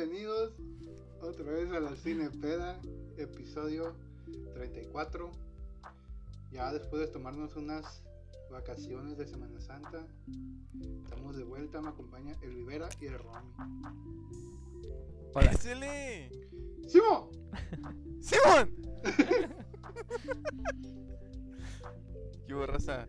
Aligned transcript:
Bienvenidos 0.00 0.54
otra 1.20 1.52
vez 1.52 1.70
a 1.72 1.78
la 1.78 1.94
Cinepeda, 1.94 2.80
episodio 3.18 3.94
34. 4.54 5.30
Ya 6.52 6.72
después 6.72 7.02
de 7.02 7.08
tomarnos 7.08 7.54
unas 7.56 8.02
vacaciones 8.50 9.18
de 9.18 9.26
Semana 9.26 9.60
Santa, 9.60 10.06
estamos 11.04 11.36
de 11.36 11.44
vuelta. 11.44 11.82
Me 11.82 11.90
acompaña 11.90 12.34
el 12.40 12.54
Rivera 12.54 12.88
y 12.98 13.08
el 13.08 13.18
Romy. 13.18 13.52
Hola. 15.34 15.50
¡Pásele! 15.50 16.30
¡Simo! 16.88 17.30
¡Simón! 18.20 18.74
¿Qué 22.46 22.54
hubo, 22.54 22.64
raza? 22.66 23.06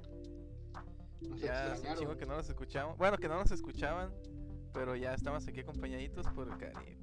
Nos 1.22 1.40
Ya 1.40 1.74
un 1.90 1.98
chingo 1.98 2.18
que 2.18 2.26
no 2.26 2.36
nos 2.36 2.50
escuchamos. 2.50 2.98
Bueno, 2.98 3.18
que 3.18 3.30
no 3.30 3.38
nos 3.38 3.52
escuchaban, 3.52 4.12
pero 4.74 4.96
ya 4.96 5.14
estamos 5.14 5.48
aquí 5.48 5.62
acompañaditos 5.62 6.28
por 6.30 6.48
el 6.50 6.58
Caribe. 6.58 6.98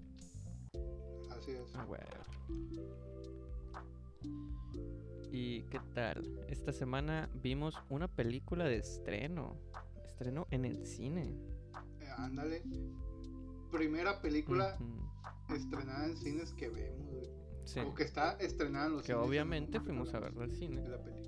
Así 1.30 1.52
es. 1.52 1.74
Ah, 1.74 1.84
huevo. 1.86 2.04
¿Y 5.30 5.62
qué 5.64 5.80
tal? 5.94 6.24
Esta 6.48 6.72
semana 6.72 7.28
vimos 7.34 7.74
una 7.90 8.08
película 8.08 8.64
de 8.64 8.76
estreno. 8.78 9.56
Estreno 10.06 10.46
en 10.50 10.64
el 10.64 10.86
cine. 10.86 11.36
Eh, 12.00 12.08
ándale. 12.16 12.62
Primera 13.70 14.20
película 14.22 14.76
estrenada 15.54 16.06
en 16.06 16.16
cines 16.16 16.52
que 16.54 16.68
vemos. 16.70 17.30
Sí. 17.64 17.80
O 17.80 17.94
que 17.94 18.04
está 18.04 18.32
estrenada 18.40 18.86
en 18.86 18.92
los 18.94 19.02
Que 19.02 19.08
cines. 19.12 19.22
en 19.22 19.28
obviamente 19.28 19.80
fuimos 19.80 20.14
a 20.14 20.20
que 20.20 20.24
verla 20.24 20.44
al 20.44 20.52
cine 20.52 20.82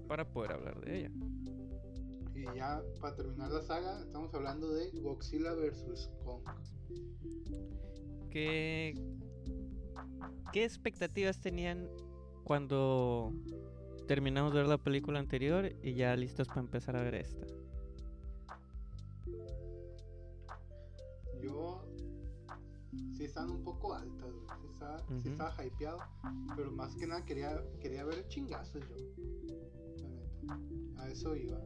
para 0.08 0.26
poder 0.26 0.52
hablar 0.52 0.80
de 0.80 1.00
ella. 1.00 1.10
Y 2.40 2.56
ya 2.56 2.82
para 3.02 3.14
terminar 3.14 3.50
la 3.50 3.60
saga, 3.60 4.00
estamos 4.00 4.32
hablando 4.32 4.72
de 4.72 4.90
Godzilla 5.00 5.52
vs. 5.52 6.10
Kong. 6.24 6.42
¿Qué, 8.30 8.94
¿Qué 10.50 10.64
expectativas 10.64 11.38
tenían 11.38 11.86
cuando 12.44 13.34
terminamos 14.08 14.54
de 14.54 14.60
ver 14.60 14.68
la 14.68 14.78
película 14.78 15.18
anterior 15.18 15.70
y 15.82 15.92
ya 15.92 16.16
listos 16.16 16.48
para 16.48 16.62
empezar 16.62 16.96
a 16.96 17.02
ver 17.02 17.16
esta? 17.16 17.46
Yo 21.42 21.84
sí 23.12 23.24
están 23.24 23.50
un 23.50 23.62
poco 23.62 23.92
altas. 23.92 24.30
Sí 24.62 24.66
estaba, 24.72 25.04
sí 25.20 25.28
estaba 25.28 25.66
hypeado, 25.66 25.98
pero 26.56 26.72
más 26.72 26.96
que 26.96 27.06
nada 27.06 27.22
quería, 27.26 27.62
quería 27.80 28.06
ver 28.06 28.26
chingazos 28.28 28.82
yo. 28.88 28.96
A 30.96 31.10
eso 31.10 31.36
iba. 31.36 31.60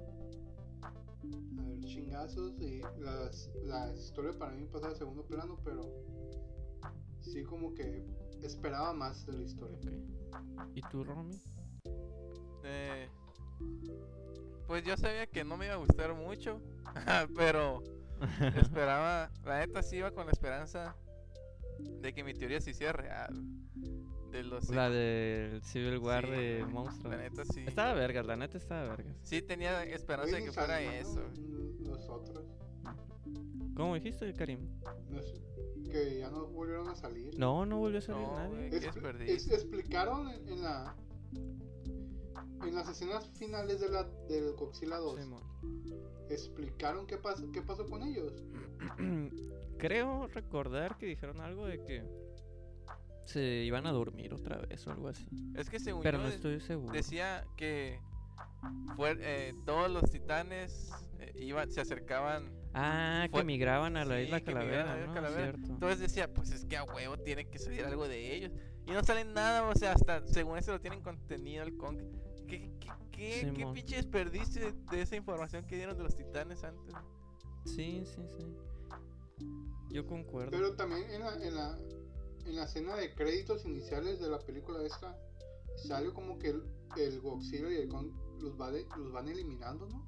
A 1.58 1.62
ver 1.62 1.80
chingazos 1.80 2.58
y 2.60 2.80
las, 2.98 3.50
la 3.64 3.92
historia 3.94 4.32
para 4.38 4.52
mí 4.52 4.66
pasa 4.66 4.88
a 4.88 4.94
segundo 4.94 5.24
plano, 5.26 5.58
pero 5.64 5.82
sí 7.20 7.42
como 7.44 7.74
que 7.74 8.04
esperaba 8.42 8.92
más 8.92 9.26
de 9.26 9.32
la 9.32 9.42
historia. 9.42 9.78
¿Y 10.74 10.82
tú, 10.90 11.04
Romy? 11.04 11.40
Eh, 12.64 13.08
pues 14.66 14.84
yo 14.84 14.96
sabía 14.96 15.26
que 15.26 15.44
no 15.44 15.56
me 15.56 15.66
iba 15.66 15.74
a 15.74 15.78
gustar 15.78 16.14
mucho, 16.14 16.60
pero 17.36 17.82
esperaba, 18.56 19.30
la 19.44 19.58
neta 19.58 19.82
sí 19.82 19.96
iba 19.96 20.10
con 20.10 20.26
la 20.26 20.32
esperanza 20.32 20.96
de 21.78 22.12
que 22.12 22.24
mi 22.24 22.34
teoría 22.34 22.60
se 22.60 22.70
hiciera 22.70 22.92
real. 22.92 23.34
De 24.34 24.42
los 24.42 24.68
La 24.68 24.90
del 24.90 25.62
Civil 25.62 25.98
War 25.98 26.24
Sí, 26.26 26.30
de 26.32 26.66
monstruos. 26.66 27.14
La 27.16 27.22
neta 27.22 27.44
sí. 27.44 27.62
Estaba 27.68 27.92
vergas, 27.94 28.26
la 28.26 28.34
neta 28.34 28.58
estaba 28.58 28.82
vergas. 28.96 29.16
Sí 29.22 29.40
tenía 29.42 29.84
esperanza 29.84 30.34
de 30.36 30.44
que 30.44 30.50
fuera 30.52 30.82
eso. 30.82 31.20
Los 31.86 32.08
otros. 32.08 32.44
¿Cómo 33.76 33.94
dijiste, 33.94 34.32
Karim? 34.34 34.58
No 35.08 35.22
sé, 35.22 35.40
que 35.88 36.18
ya 36.18 36.30
no 36.30 36.46
volvieron 36.48 36.88
a 36.88 36.96
salir. 36.96 37.38
No, 37.38 37.64
no 37.64 37.78
volvió 37.78 37.98
a 37.98 38.02
salir 38.02 38.22
No, 38.26 38.34
nadie. 38.36 38.70
desperdicio. 38.70 39.34
es- 39.36 39.50
explicaron 39.52 40.28
en, 40.30 40.48
en 40.48 40.62
la 40.62 40.96
en 42.66 42.74
las 42.74 42.88
escenas 42.88 43.28
finales 43.38 43.78
de 43.80 43.88
la 43.90 44.02
del 44.28 44.52
Godzilla 44.54 44.96
2 44.96 45.20
Simón. 45.20 45.42
explicaron 46.28 47.06
qué 47.06 47.18
pasó 47.18 47.50
qué 47.52 47.62
pasó 47.62 47.86
con 47.86 48.02
ellos 48.02 48.32
Creo 49.78 50.26
recordar 50.28 50.96
que 50.98 51.06
dijeron 51.06 51.40
algo 51.40 51.66
de 51.66 51.84
que 51.84 52.02
se 53.26 53.40
iban 53.64 53.86
a 53.86 53.92
dormir 53.92 54.32
otra 54.34 54.58
vez 54.58 54.86
o 54.86 54.90
algo 54.90 55.08
así. 55.08 55.26
Es 55.54 55.68
que 55.70 55.78
según 55.80 56.02
Pero 56.02 56.18
yo 56.18 56.24
no 56.24 56.28
de- 56.30 56.34
estoy 56.36 56.60
seguro. 56.60 56.92
decía 56.92 57.44
que 57.56 58.00
fue, 58.96 59.16
eh, 59.20 59.54
todos 59.64 59.90
los 59.90 60.10
titanes 60.10 60.90
eh, 61.20 61.32
iban, 61.36 61.70
se 61.70 61.80
acercaban. 61.80 62.52
Ah, 62.74 63.26
fue- 63.30 63.40
que 63.40 63.44
migraban 63.46 63.96
a 63.96 64.04
la 64.04 64.16
sí, 64.16 64.22
isla 64.22 64.40
Calavera, 64.40 64.82
a 64.82 64.86
la 64.86 65.00
isla 65.00 65.06
¿no? 65.06 65.14
Calavera. 65.14 65.58
Entonces 65.68 65.98
decía, 66.00 66.32
pues 66.32 66.50
es 66.50 66.64
que 66.64 66.76
a 66.76 66.84
huevo 66.84 67.16
tiene 67.18 67.46
que 67.48 67.58
salir 67.58 67.84
algo 67.84 68.08
de 68.08 68.34
ellos. 68.34 68.52
Y 68.86 68.90
no 68.90 69.02
sale 69.02 69.24
nada, 69.24 69.66
o 69.68 69.74
sea, 69.74 69.92
hasta 69.92 70.26
según 70.26 70.58
eso 70.58 70.72
lo 70.72 70.80
tienen 70.80 71.00
contenido 71.00 71.62
el 71.64 71.76
Kong. 71.76 71.98
¿Qué, 72.46 72.70
qué, 72.78 72.90
qué, 73.10 73.66
pinche 73.72 73.96
desperdicio 73.96 74.60
de, 74.66 74.72
de 74.90 75.00
esa 75.02 75.16
información 75.16 75.64
que 75.64 75.76
dieron 75.76 75.96
de 75.96 76.02
los 76.02 76.14
titanes 76.16 76.62
antes? 76.64 76.94
Sí, 77.64 78.02
sí, 78.04 78.20
sí. 78.36 78.54
Yo 79.90 80.06
concuerdo. 80.06 80.50
pero 80.50 80.74
también 80.74 81.08
en 81.10 81.20
la 81.20 81.34
en 81.46 81.54
la 81.54 81.78
en 82.46 82.56
la 82.56 82.64
escena 82.64 82.94
de 82.96 83.14
créditos 83.14 83.64
iniciales 83.64 84.20
de 84.20 84.28
la 84.28 84.38
película 84.38 84.82
esta 84.82 85.16
salió 85.76 86.12
como 86.14 86.38
que 86.38 86.50
el, 86.50 86.62
el 86.96 87.20
Godzilla 87.20 87.70
y 87.70 87.76
el 87.82 87.88
Kong 87.88 88.08
los, 88.40 88.60
va 88.60 88.70
de- 88.70 88.86
los 88.96 89.12
van 89.12 89.28
eliminando 89.28 89.86
no 89.88 90.04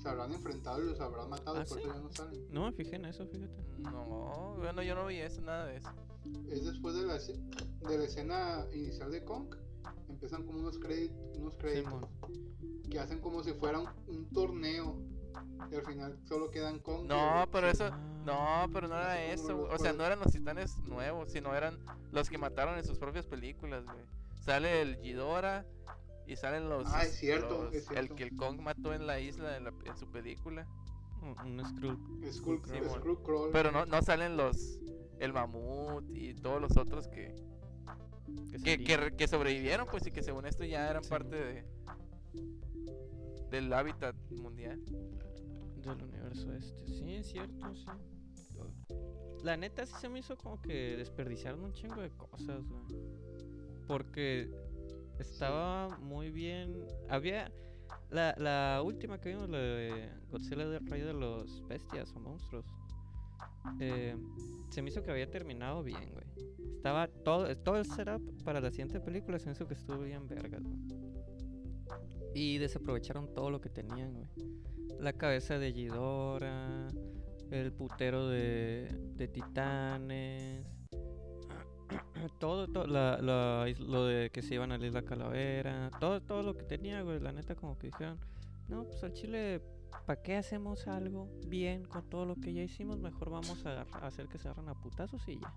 se 0.00 0.08
habrán 0.08 0.32
enfrentado 0.32 0.82
y 0.82 0.86
los 0.86 1.00
habrán 1.00 1.30
matado 1.30 1.58
¿Ah, 1.58 1.64
por 1.64 1.78
sí? 1.78 1.84
eso 1.84 1.94
ya 1.94 2.00
no 2.00 2.10
salen 2.12 2.46
No 2.52 2.62
me 2.66 2.72
fijé 2.72 2.96
en 2.96 3.04
eso, 3.06 3.26
fíjate. 3.26 3.62
No, 3.78 4.54
bueno, 4.58 4.82
yo 4.82 4.94
no 4.94 5.06
vi 5.06 5.16
eso, 5.16 5.40
nada 5.40 5.66
de 5.66 5.76
eso. 5.76 5.88
es 6.50 6.64
después 6.64 6.94
de 6.94 7.02
la, 7.06 7.14
de 7.18 7.98
la 7.98 8.04
escena 8.04 8.66
inicial 8.72 9.10
de 9.10 9.24
Kong 9.24 9.54
empiezan 10.08 10.44
como 10.44 10.58
unos 10.60 10.78
créditos 10.78 11.16
unos 11.36 11.54
créditos 11.56 12.04
que 12.90 12.98
hacen 12.98 13.20
como 13.20 13.42
si 13.44 13.52
fuera 13.52 13.78
un, 13.80 13.88
un 14.08 14.28
torneo 14.30 14.96
y 15.70 15.74
al 15.74 15.84
final 15.84 16.18
solo 16.28 16.50
quedan 16.50 16.78
Kong 16.80 17.04
y 17.04 17.08
No, 17.08 17.46
pero 17.52 17.68
eso, 17.68 17.84
Ah. 17.92 17.98
no, 18.24 18.72
pero 18.72 18.88
no 18.88 18.94
era 18.96 19.22
eso. 19.24 19.62
O 19.70 19.78
sea, 19.78 19.92
no 19.92 20.04
eran 20.04 20.18
los 20.20 20.32
titanes 20.32 20.78
nuevos, 20.86 21.30
sino 21.32 21.54
eran 21.54 21.78
los 22.12 22.28
que 22.30 22.38
mataron 22.38 22.78
en 22.78 22.84
sus 22.84 22.98
propias 22.98 23.26
películas, 23.26 23.84
güey. 23.84 24.04
Sale 24.44 24.80
el 24.82 25.00
Ghidorah 25.00 25.64
y 26.26 26.36
salen 26.36 26.68
los. 26.68 26.88
Ah, 26.92 27.02
es 27.04 27.16
cierto, 27.18 27.64
los- 27.64 27.74
es 27.74 27.86
cierto. 27.86 28.00
El 28.00 28.14
que 28.16 28.22
el 28.24 28.36
Kong 28.36 28.60
mató 28.60 28.92
en 28.94 29.06
la 29.06 29.20
isla 29.20 29.56
en, 29.56 29.64
la- 29.64 29.74
en 29.84 29.96
su 29.96 30.10
película. 30.10 30.66
Un, 31.22 31.58
un 31.60 31.66
Skrull. 31.66 31.98
Skull, 32.32 32.62
Simón. 32.66 33.00
Skullcrawl. 33.00 33.50
Pero 33.52 33.72
no, 33.72 33.84
no 33.86 34.00
salen 34.02 34.36
los. 34.36 34.78
El 35.18 35.32
mamut 35.32 36.04
y 36.14 36.32
todos 36.34 36.60
los 36.60 36.76
otros 36.76 37.08
que, 37.08 37.34
Que, 37.34 38.52
que, 38.52 38.58
salía. 38.58 38.86
que, 38.86 38.96
re- 38.96 39.16
que 39.16 39.26
sobrevivieron, 39.26 39.88
pues, 39.90 40.06
y 40.06 40.12
que 40.12 40.22
según 40.22 40.46
esto 40.46 40.64
ya 40.64 40.88
eran 40.88 41.02
Sí, 41.02 41.10
parte 41.10 41.34
de. 41.36 41.64
Del 43.50 43.72
hábitat 43.72 44.14
mundial. 44.30 44.80
Del 45.82 46.02
universo 46.02 46.52
este. 46.52 46.86
Sí, 46.86 47.14
es 47.14 47.26
cierto, 47.28 47.74
sí. 47.74 47.86
La 49.44 49.56
neta 49.56 49.86
sí 49.86 49.94
se 50.00 50.08
me 50.08 50.18
hizo 50.18 50.36
como 50.36 50.60
que 50.60 50.96
desperdiciaron 50.96 51.62
un 51.62 51.72
chingo 51.72 52.00
de 52.00 52.10
cosas, 52.10 52.66
güey. 52.66 52.82
Porque 53.86 54.50
estaba 55.18 55.96
muy 55.98 56.30
bien. 56.30 56.84
Había. 57.08 57.52
La, 58.10 58.34
la 58.38 58.82
última 58.82 59.20
que 59.20 59.30
vimos, 59.30 59.48
la 59.48 59.58
de 59.58 60.10
Godzilla 60.30 60.66
del 60.66 60.86
Rey 60.86 61.02
de 61.02 61.12
los 61.12 61.66
Bestias 61.68 62.12
o 62.16 62.20
Monstruos. 62.20 62.66
eh, 63.80 64.16
se 64.70 64.82
me 64.82 64.88
hizo 64.90 65.02
que 65.02 65.10
había 65.10 65.30
terminado 65.30 65.82
bien, 65.82 66.10
güey. 66.12 66.26
Estaba 66.76 67.08
todo, 67.08 67.54
todo 67.58 67.76
el 67.76 67.84
setup 67.86 68.42
para 68.44 68.60
la 68.60 68.70
siguiente 68.70 69.00
película. 69.00 69.38
Se 69.38 69.46
me 69.46 69.52
hizo 69.52 69.66
que 69.66 69.74
estuvo 69.74 69.98
bien 69.98 70.26
vergas, 70.26 70.62
güey. 70.62 70.78
Y 72.34 72.58
desaprovecharon 72.58 73.32
todo 73.34 73.50
lo 73.50 73.60
que 73.60 73.68
tenían, 73.68 74.14
güey. 74.14 74.28
La 75.00 75.12
cabeza 75.12 75.58
de 75.58 75.72
Ghidorah, 75.72 76.88
el 77.50 77.72
putero 77.72 78.28
de, 78.28 78.88
de 79.16 79.28
titanes, 79.28 80.66
todo, 82.38 82.66
todo 82.68 82.86
la, 82.86 83.18
la 83.18 83.66
lo 83.78 84.04
de 84.04 84.30
que 84.30 84.42
se 84.42 84.54
iban 84.54 84.72
a 84.72 84.78
la 84.78 84.86
isla 84.86 85.02
Calavera, 85.02 85.90
todo, 86.00 86.20
todo 86.20 86.42
lo 86.42 86.56
que 86.56 86.64
tenía, 86.64 87.02
güey. 87.02 87.20
La 87.20 87.32
neta, 87.32 87.54
como 87.54 87.78
que 87.78 87.88
dijeron, 87.88 88.18
no, 88.68 88.84
pues 88.84 89.02
al 89.02 89.12
chile, 89.12 89.62
¿para 90.06 90.20
qué 90.22 90.36
hacemos 90.36 90.86
algo 90.86 91.28
bien 91.46 91.84
con 91.84 92.08
todo 92.08 92.26
lo 92.26 92.34
que 92.36 92.52
ya 92.52 92.62
hicimos? 92.62 92.98
Mejor 92.98 93.30
vamos 93.30 93.64
a, 93.66 93.82
hacer 94.04 94.28
que 94.28 94.38
se 94.38 94.48
agarren 94.48 94.68
a 94.68 94.74
putazos 94.74 95.26
y 95.28 95.38
ya. 95.40 95.54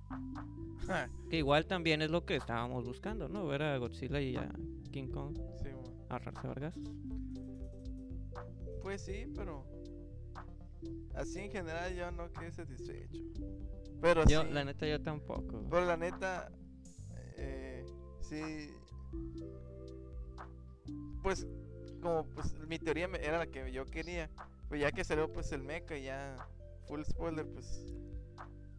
Que 1.30 1.38
igual 1.38 1.66
también 1.66 2.02
es 2.02 2.10
lo 2.10 2.26
que 2.26 2.36
estábamos 2.36 2.86
buscando, 2.86 3.30
¿no? 3.30 3.46
Ver 3.48 3.64
a 3.64 3.78
Godzilla 3.78 4.22
y 4.22 4.36
a 4.36 4.50
King 4.92 5.08
Kong 5.08 5.38
Sí, 5.62 5.70
mo. 5.70 5.84
agarrarse 6.10 6.48
a 6.48 6.50
vergazos. 6.50 6.84
Pues 8.82 9.02
sí, 9.02 9.28
pero. 9.36 9.66
Así 11.16 11.40
en 11.40 11.52
general 11.52 11.94
yo 11.96 12.12
no 12.12 12.32
quedé 12.32 12.52
satisfecho. 12.52 13.22
Pero 14.02 14.26
Yo, 14.26 14.44
sí. 14.44 14.50
la 14.50 14.64
neta, 14.64 14.88
yo 14.88 15.02
tampoco. 15.02 15.64
Pero 15.70 15.86
la 15.86 15.98
neta, 15.98 16.52
eh, 17.38 17.86
sí. 18.22 18.74
Pues, 21.22 21.46
como 22.02 22.26
pues 22.34 22.58
mi 22.68 22.80
teoría 22.80 23.06
era 23.22 23.38
la 23.38 23.48
que 23.48 23.72
yo 23.72 23.86
quería. 23.86 24.30
Pues 24.70 24.82
ya 24.82 24.92
que 24.92 25.04
salió 25.04 25.32
pues 25.32 25.52
el 25.52 25.62
mecha 25.62 25.98
y 25.98 26.04
ya 26.04 26.48
full 26.88 27.04
spoiler, 27.04 27.46
pues 27.46 27.86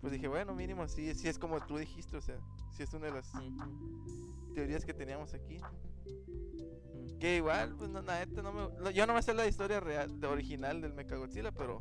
pues 0.02 0.12
dije, 0.12 0.26
bueno, 0.26 0.52
mínimo 0.52 0.88
sí, 0.88 1.14
sí 1.14 1.28
es 1.28 1.38
como 1.38 1.64
tú 1.64 1.78
dijiste, 1.78 2.16
o 2.16 2.20
sea, 2.20 2.36
sí 2.76 2.82
es 2.82 2.92
una 2.92 3.06
de 3.06 3.12
las 3.12 3.30
teorías 4.52 4.84
que 4.84 4.92
teníamos 4.92 5.32
aquí. 5.32 5.60
Que 7.22 7.36
igual, 7.36 7.76
pues 7.78 7.88
no, 7.88 8.02
la 8.02 8.18
neta, 8.18 8.42
no 8.42 8.52
me, 8.52 8.92
yo 8.92 9.06
no 9.06 9.14
me 9.14 9.22
sé 9.22 9.32
la 9.32 9.46
historia 9.46 9.78
real, 9.78 10.18
de 10.18 10.26
original 10.26 10.80
del 10.80 10.92
Mechagodzilla, 10.92 11.52
pero 11.52 11.80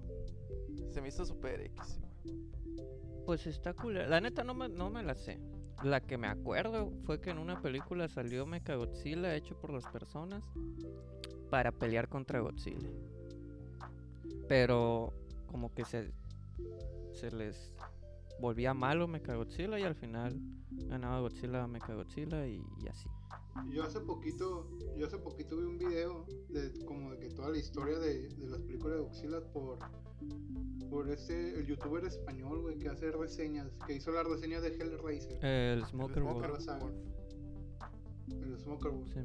se 0.92 1.02
me 1.02 1.08
hizo 1.08 1.26
super 1.26 1.60
X. 1.62 1.98
igual. 1.98 3.24
Pues 3.26 3.48
está 3.48 3.74
cool. 3.74 3.96
La 4.08 4.22
neta 4.22 4.44
no 4.44 4.54
me, 4.54 4.70
no 4.70 4.92
me 4.92 5.02
la 5.02 5.16
sé. 5.16 5.40
La 5.82 6.00
que 6.00 6.20
me 6.20 6.28
acuerdo 6.28 6.92
fue 7.08 7.20
que 7.20 7.32
en 7.32 7.40
una 7.40 7.60
película 7.60 8.08
salió 8.08 8.46
Mechagodzilla 8.46 9.36
hecho 9.36 9.60
por 9.60 9.74
las 9.74 9.88
personas 9.88 10.44
para 11.50 11.72
pelear 11.72 12.08
contra 12.08 12.40
Godzilla. 12.40 12.92
Pero 14.48 15.12
como 15.48 15.74
que 15.74 15.86
se, 15.86 16.12
se 17.14 17.32
les 17.32 17.74
volvía 18.40 18.76
malo 18.76 19.08
Mechagodzilla 19.08 19.80
y 19.80 19.84
al 19.86 19.96
final 19.96 20.40
ganaba 20.70 21.20
Godzilla 21.20 21.64
a 21.64 21.68
Mechagodzilla 21.68 22.46
y, 22.46 22.64
y 22.84 22.88
así. 22.88 23.10
Yo 23.70 23.84
hace 23.84 24.00
poquito, 24.00 24.70
yo 24.98 25.08
hace 25.08 25.18
poquito 25.18 25.58
vi 25.58 25.64
un 25.64 25.78
video 25.78 26.26
de 26.50 26.72
como 26.86 27.12
de 27.12 27.20
que 27.20 27.30
toda 27.30 27.50
la 27.50 27.58
historia 27.58 28.00
de, 28.00 28.30
de 28.30 28.48
las 28.48 28.62
películas 28.62 28.98
de 28.98 29.04
Godzilla 29.04 29.42
por 29.52 29.80
por 30.90 31.10
este 31.10 31.58
el 31.60 31.66
youtuber 31.66 32.04
español, 32.06 32.62
güey, 32.62 32.78
que 32.78 32.90
hace 32.90 33.12
reseñas, 33.12 33.72
que 33.88 33.96
hizo 33.96 34.12
las 34.12 34.28
reseñas 34.28 34.62
de 34.62 34.70
Hellraiser, 34.70 35.44
El 35.44 35.86
Smoker 35.86 36.18
El 36.18 36.24
Wolf. 36.24 36.60
Smoker 36.60 36.94
el 38.30 38.60
Smoker 38.60 38.92
Wolf. 38.92 39.10
Sí, 39.14 39.20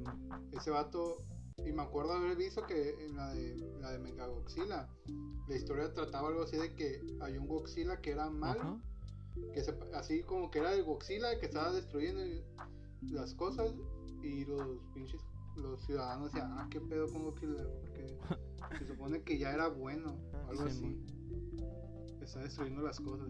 Ese 0.53 0.71
vato 0.71 1.19
y 1.65 1.73
me 1.73 1.83
acuerdo 1.83 2.13
haber 2.13 2.37
visto 2.37 2.65
que 2.67 3.05
en 3.05 3.17
la 3.17 3.33
de 3.35 3.57
la 3.81 3.93
de 3.93 3.99
Mechagodzilla 3.99 4.89
la 5.49 5.57
historia 5.57 5.93
trataba 5.93 6.29
algo 6.29 6.43
así 6.43 6.57
de 6.57 6.75
que 6.75 7.01
hay 7.21 7.37
un 7.37 7.47
Godzilla 7.49 8.01
que 8.01 8.11
era 8.13 8.31
malo, 8.31 8.61
Ajá. 8.61 8.81
que 9.53 9.63
se, 9.63 9.75
así 9.95 10.23
como 10.23 10.51
que 10.51 10.61
era 10.61 10.73
el 10.73 10.85
Godzilla 10.85 11.39
que 11.39 11.47
estaba 11.47 11.73
destruyendo 11.73 12.23
las 13.03 13.35
cosas 13.35 13.75
y 14.27 14.45
los 14.45 14.79
pinches 14.95 15.21
los 15.57 15.81
ciudadanos 15.87 16.33
decían, 16.33 16.53
ah, 16.59 16.69
qué 16.71 16.81
pedo 16.81 17.11
con 17.11 17.25
Godzilla, 17.25 17.65
porque 17.81 18.19
se 18.79 18.87
supone 18.87 19.23
que 19.23 19.39
ya 19.39 19.53
era 19.55 19.69
bueno, 19.69 20.17
o 20.33 20.37
algo 20.51 20.69
Sí, 20.69 20.69
así. 20.69 21.01
Está 22.21 22.41
destruyendo 22.41 22.83
las 22.83 23.01
cosas. 23.01 23.29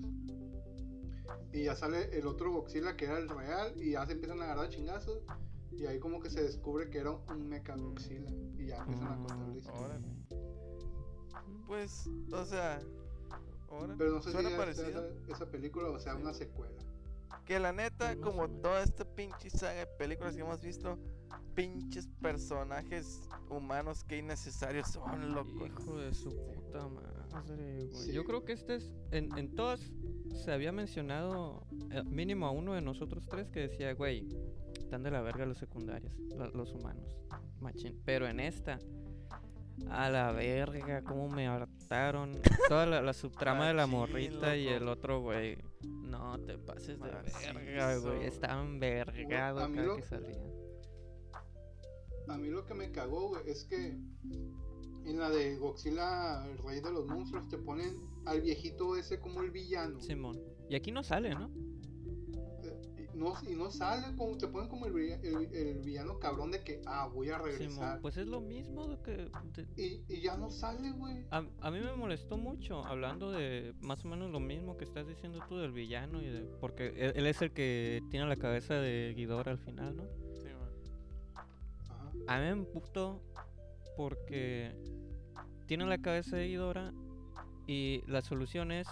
Y 1.52 1.64
ya 1.64 1.76
sale 1.76 2.18
el 2.18 2.26
otro 2.26 2.50
Godzilla 2.52 2.96
que 2.96 3.04
era 3.04 3.18
el 3.18 3.28
real 3.28 3.74
y 3.80 3.92
ya 3.92 4.06
se 4.06 4.12
empiezan 4.12 4.40
a 4.40 4.44
agarrar 4.44 4.68
chingazos. 4.70 5.18
Y 5.72 5.86
ahí 5.86 5.98
como 5.98 6.20
que 6.20 6.30
se 6.30 6.42
descubre 6.42 6.88
que 6.88 6.98
era 6.98 7.10
un 7.12 7.48
Mecha 7.48 7.76
Godzilla. 7.76 8.30
Y 8.58 8.66
ya 8.66 8.78
empiezan 8.78 9.12
a 9.12 9.16
contar 9.16 9.48
la 9.48 9.56
historia. 9.56 9.80
Órale. 9.86 10.06
Pues, 11.66 12.08
o 12.32 12.44
sea, 12.44 12.80
ahora 13.70 13.94
Pero 13.98 14.12
no 14.12 14.22
sé 14.22 14.30
si 14.30 14.36
suena 14.40 14.56
parecido. 14.56 14.88
esa, 14.88 15.32
esa 15.32 15.46
película 15.50 15.90
o 15.90 15.98
sea 15.98 16.14
una 16.14 16.32
secuela. 16.32 16.76
Que 17.46 17.60
la 17.60 17.72
neta, 17.72 18.14
No 18.16 18.20
como 18.22 18.46
sé. 18.48 18.54
toda 18.60 18.82
esta 18.82 19.04
pinche 19.04 19.50
saga 19.50 19.80
de 19.80 19.86
películas 19.86 20.34
que 20.34 20.42
hemos 20.42 20.60
visto, 20.60 20.98
pinches 21.54 22.08
personajes 22.20 23.20
humanos 23.48 24.02
que 24.04 24.18
innecesarios 24.18 24.88
son, 24.88 25.32
loco. 25.32 25.64
Hijo 25.66 25.96
de 25.98 26.12
su 26.12 26.30
puta 26.30 26.88
madre, 26.88 27.86
güey. 27.86 27.94
Sí. 27.94 28.12
Yo 28.12 28.24
creo 28.24 28.44
que 28.44 28.52
este 28.52 28.74
es. 28.76 28.92
En, 29.12 29.36
en 29.38 29.54
todas 29.54 29.80
se 30.44 30.50
había 30.52 30.72
mencionado, 30.72 31.64
eh, 31.92 32.02
mínimo 32.04 32.46
a 32.46 32.50
uno 32.50 32.74
de 32.74 32.82
nosotros 32.82 33.24
tres, 33.28 33.48
que 33.48 33.60
decía, 33.68 33.94
güey, 33.94 34.26
están 34.78 35.02
de 35.04 35.10
la 35.12 35.20
verga 35.22 35.46
los 35.46 35.58
secundarios, 35.58 36.12
lo- 36.36 36.50
los 36.50 36.72
humanos. 36.74 37.16
Machín. 37.60 38.00
Pero 38.04 38.26
en 38.26 38.40
esta, 38.40 38.78
a 39.88 40.10
la 40.10 40.32
verga, 40.32 41.02
cómo 41.02 41.28
me 41.28 41.46
hartaron. 41.46 42.32
Toda 42.68 42.86
la, 42.86 43.00
la 43.02 43.12
subtrama 43.12 43.68
de 43.68 43.74
la 43.74 43.86
morrita 43.86 44.56
y 44.56 44.66
el 44.66 44.88
otro, 44.88 45.20
güey. 45.20 45.58
No 46.26 46.44
te 46.44 46.58
pases 46.58 46.98
de 47.00 47.10
verga, 47.10 47.98
güey. 47.98 48.24
Estaban 48.24 48.78
vergados 48.80 49.62
cada 49.62 49.84
lo- 49.86 49.96
que 49.96 50.02
salían. 50.02 50.40
A 52.28 52.36
mí 52.36 52.48
lo 52.48 52.66
que 52.66 52.74
me 52.74 52.90
cagó, 52.90 53.28
güey, 53.28 53.42
es 53.48 53.64
que 53.64 53.96
en 55.04 55.18
la 55.18 55.30
de 55.30 55.56
Godzilla, 55.56 56.44
el 56.46 56.58
rey 56.58 56.80
de 56.80 56.90
los 56.90 57.06
monstruos, 57.06 57.48
te 57.48 57.58
ponen 57.58 57.94
al 58.24 58.40
viejito 58.42 58.96
ese 58.96 59.20
como 59.20 59.40
el 59.42 59.52
villano. 59.52 60.00
Simón. 60.00 60.40
Y 60.68 60.74
aquí 60.74 60.90
no 60.90 61.04
sale, 61.04 61.30
¿no? 61.30 61.48
Y 63.16 63.18
no, 63.18 63.32
y 63.50 63.54
no 63.54 63.70
sale 63.70 64.14
como 64.14 64.36
te 64.36 64.46
ponen 64.46 64.68
como 64.68 64.84
el, 64.84 64.94
el- 64.98 65.54
el 65.54 65.78
villano 65.78 66.18
cabrón 66.18 66.50
de 66.50 66.62
que 66.62 66.82
ah 66.84 67.06
voy 67.06 67.30
a 67.30 67.36
Simón. 67.38 67.48
regresar 67.50 68.00
Pues 68.02 68.18
es 68.18 68.26
lo 68.26 68.42
mismo 68.42 68.86
de 68.88 68.98
que. 69.02 69.12
de- 69.54 69.82
y, 69.82 70.04
y 70.12 70.20
ya 70.20 70.36
no 70.36 70.50
sale 70.50 70.90
güey 70.92 71.24
A, 71.30 71.38
a 71.62 71.70
mí 71.70 71.80
me 71.80 71.96
molestó 71.96 72.36
mucho 72.36 72.84
hablando 72.84 73.30
de 73.32 73.72
más 73.80 74.04
o 74.04 74.08
menos 74.08 74.30
lo 74.30 74.38
mismo 74.40 74.76
que 74.76 74.84
estás 74.84 75.06
diciendo 75.08 75.40
tú 75.48 75.56
del 75.56 75.72
villano 75.72 76.20
y 76.20 76.26
de 76.28 76.40
porque 76.60 76.88
él, 76.88 77.12
él 77.16 77.26
es 77.26 77.40
el 77.40 77.52
que 77.52 78.02
tiene 78.10 78.26
la 78.26 78.36
cabeza 78.36 78.74
de 78.74 79.14
Ghidorah 79.16 79.52
al 79.52 79.58
final, 79.58 79.96
¿no? 79.96 80.02
Sí. 80.34 80.48
Ajá. 81.88 82.10
A 82.28 82.38
mí 82.38 82.44
me 82.44 82.50
emputó 82.50 83.22
porque 83.96 84.76
tiene 85.66 85.86
la 85.86 85.96
cabeza 86.02 86.36
de 86.36 86.48
Ghidorah 86.48 86.92
y 87.66 88.02
la 88.08 88.20
solución 88.20 88.72
es 88.72 88.86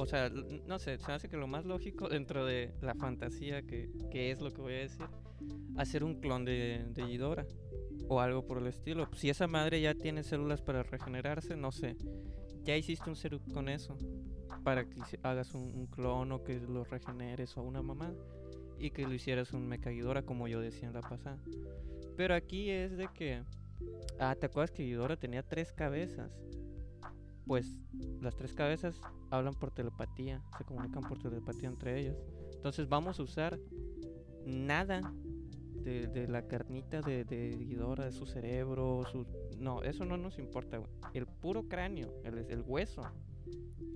o 0.00 0.06
sea, 0.06 0.30
no 0.30 0.78
sé, 0.78 0.98
se 0.98 1.12
hace 1.12 1.28
que 1.28 1.36
lo 1.36 1.46
más 1.46 1.66
lógico 1.66 2.08
dentro 2.08 2.46
de 2.46 2.72
la 2.80 2.94
fantasía 2.94 3.62
que, 3.62 3.90
que 4.10 4.30
es 4.30 4.40
lo 4.40 4.50
que 4.50 4.62
voy 4.62 4.74
a 4.74 4.78
decir, 4.78 5.06
hacer 5.76 6.04
un 6.04 6.20
clon 6.20 6.44
de, 6.44 6.86
de 6.88 7.04
Ghidorah 7.04 7.46
o 8.08 8.20
algo 8.20 8.46
por 8.46 8.58
el 8.58 8.66
estilo. 8.66 9.08
Si 9.14 9.28
esa 9.28 9.46
madre 9.46 9.80
ya 9.80 9.94
tiene 9.94 10.22
células 10.22 10.62
para 10.62 10.82
regenerarse, 10.82 11.54
no 11.54 11.70
sé, 11.70 11.96
ya 12.62 12.76
hiciste 12.76 13.10
un 13.10 13.16
setup 13.16 13.52
con 13.52 13.68
eso 13.68 13.96
para 14.64 14.88
que 14.88 15.00
hagas 15.22 15.54
un, 15.54 15.74
un 15.74 15.86
clon 15.86 16.32
o 16.32 16.42
que 16.42 16.58
lo 16.60 16.84
regeneres 16.84 17.56
o 17.58 17.62
una 17.62 17.82
mamá 17.82 18.14
y 18.78 18.90
que 18.90 19.02
lo 19.02 19.12
hicieras 19.12 19.52
un 19.52 19.66
mecha 19.66 19.90
Ghidorah 19.90 20.22
como 20.22 20.48
yo 20.48 20.60
decía 20.60 20.88
en 20.88 20.94
la 20.94 21.02
pasada. 21.02 21.38
Pero 22.16 22.34
aquí 22.34 22.70
es 22.70 22.96
de 22.96 23.08
que, 23.12 23.42
ah, 24.18 24.34
¿te 24.34 24.46
acuerdas 24.46 24.70
que 24.70 24.84
Ghidorah 24.84 25.16
tenía 25.16 25.42
tres 25.42 25.72
cabezas? 25.74 26.32
Pues 27.50 27.76
las 28.20 28.36
tres 28.36 28.54
cabezas 28.54 29.00
hablan 29.28 29.54
por 29.54 29.72
telepatía, 29.72 30.40
se 30.56 30.62
comunican 30.64 31.02
por 31.02 31.18
telepatía 31.18 31.68
entre 31.68 31.98
ellas. 31.98 32.16
Entonces 32.54 32.88
vamos 32.88 33.18
a 33.18 33.24
usar 33.24 33.58
nada 34.46 35.12
de, 35.82 36.06
de 36.06 36.28
la 36.28 36.46
carnita 36.46 37.00
de, 37.00 37.24
de 37.24 37.48
Ghidorah, 37.58 38.04
de 38.04 38.12
su 38.12 38.24
cerebro, 38.24 39.02
su... 39.10 39.26
No, 39.58 39.82
eso 39.82 40.04
no 40.04 40.16
nos 40.16 40.38
importa, 40.38 40.78
güey. 40.78 40.92
El 41.12 41.26
puro 41.26 41.66
cráneo, 41.66 42.14
el, 42.22 42.38
el 42.48 42.62
hueso, 42.64 43.02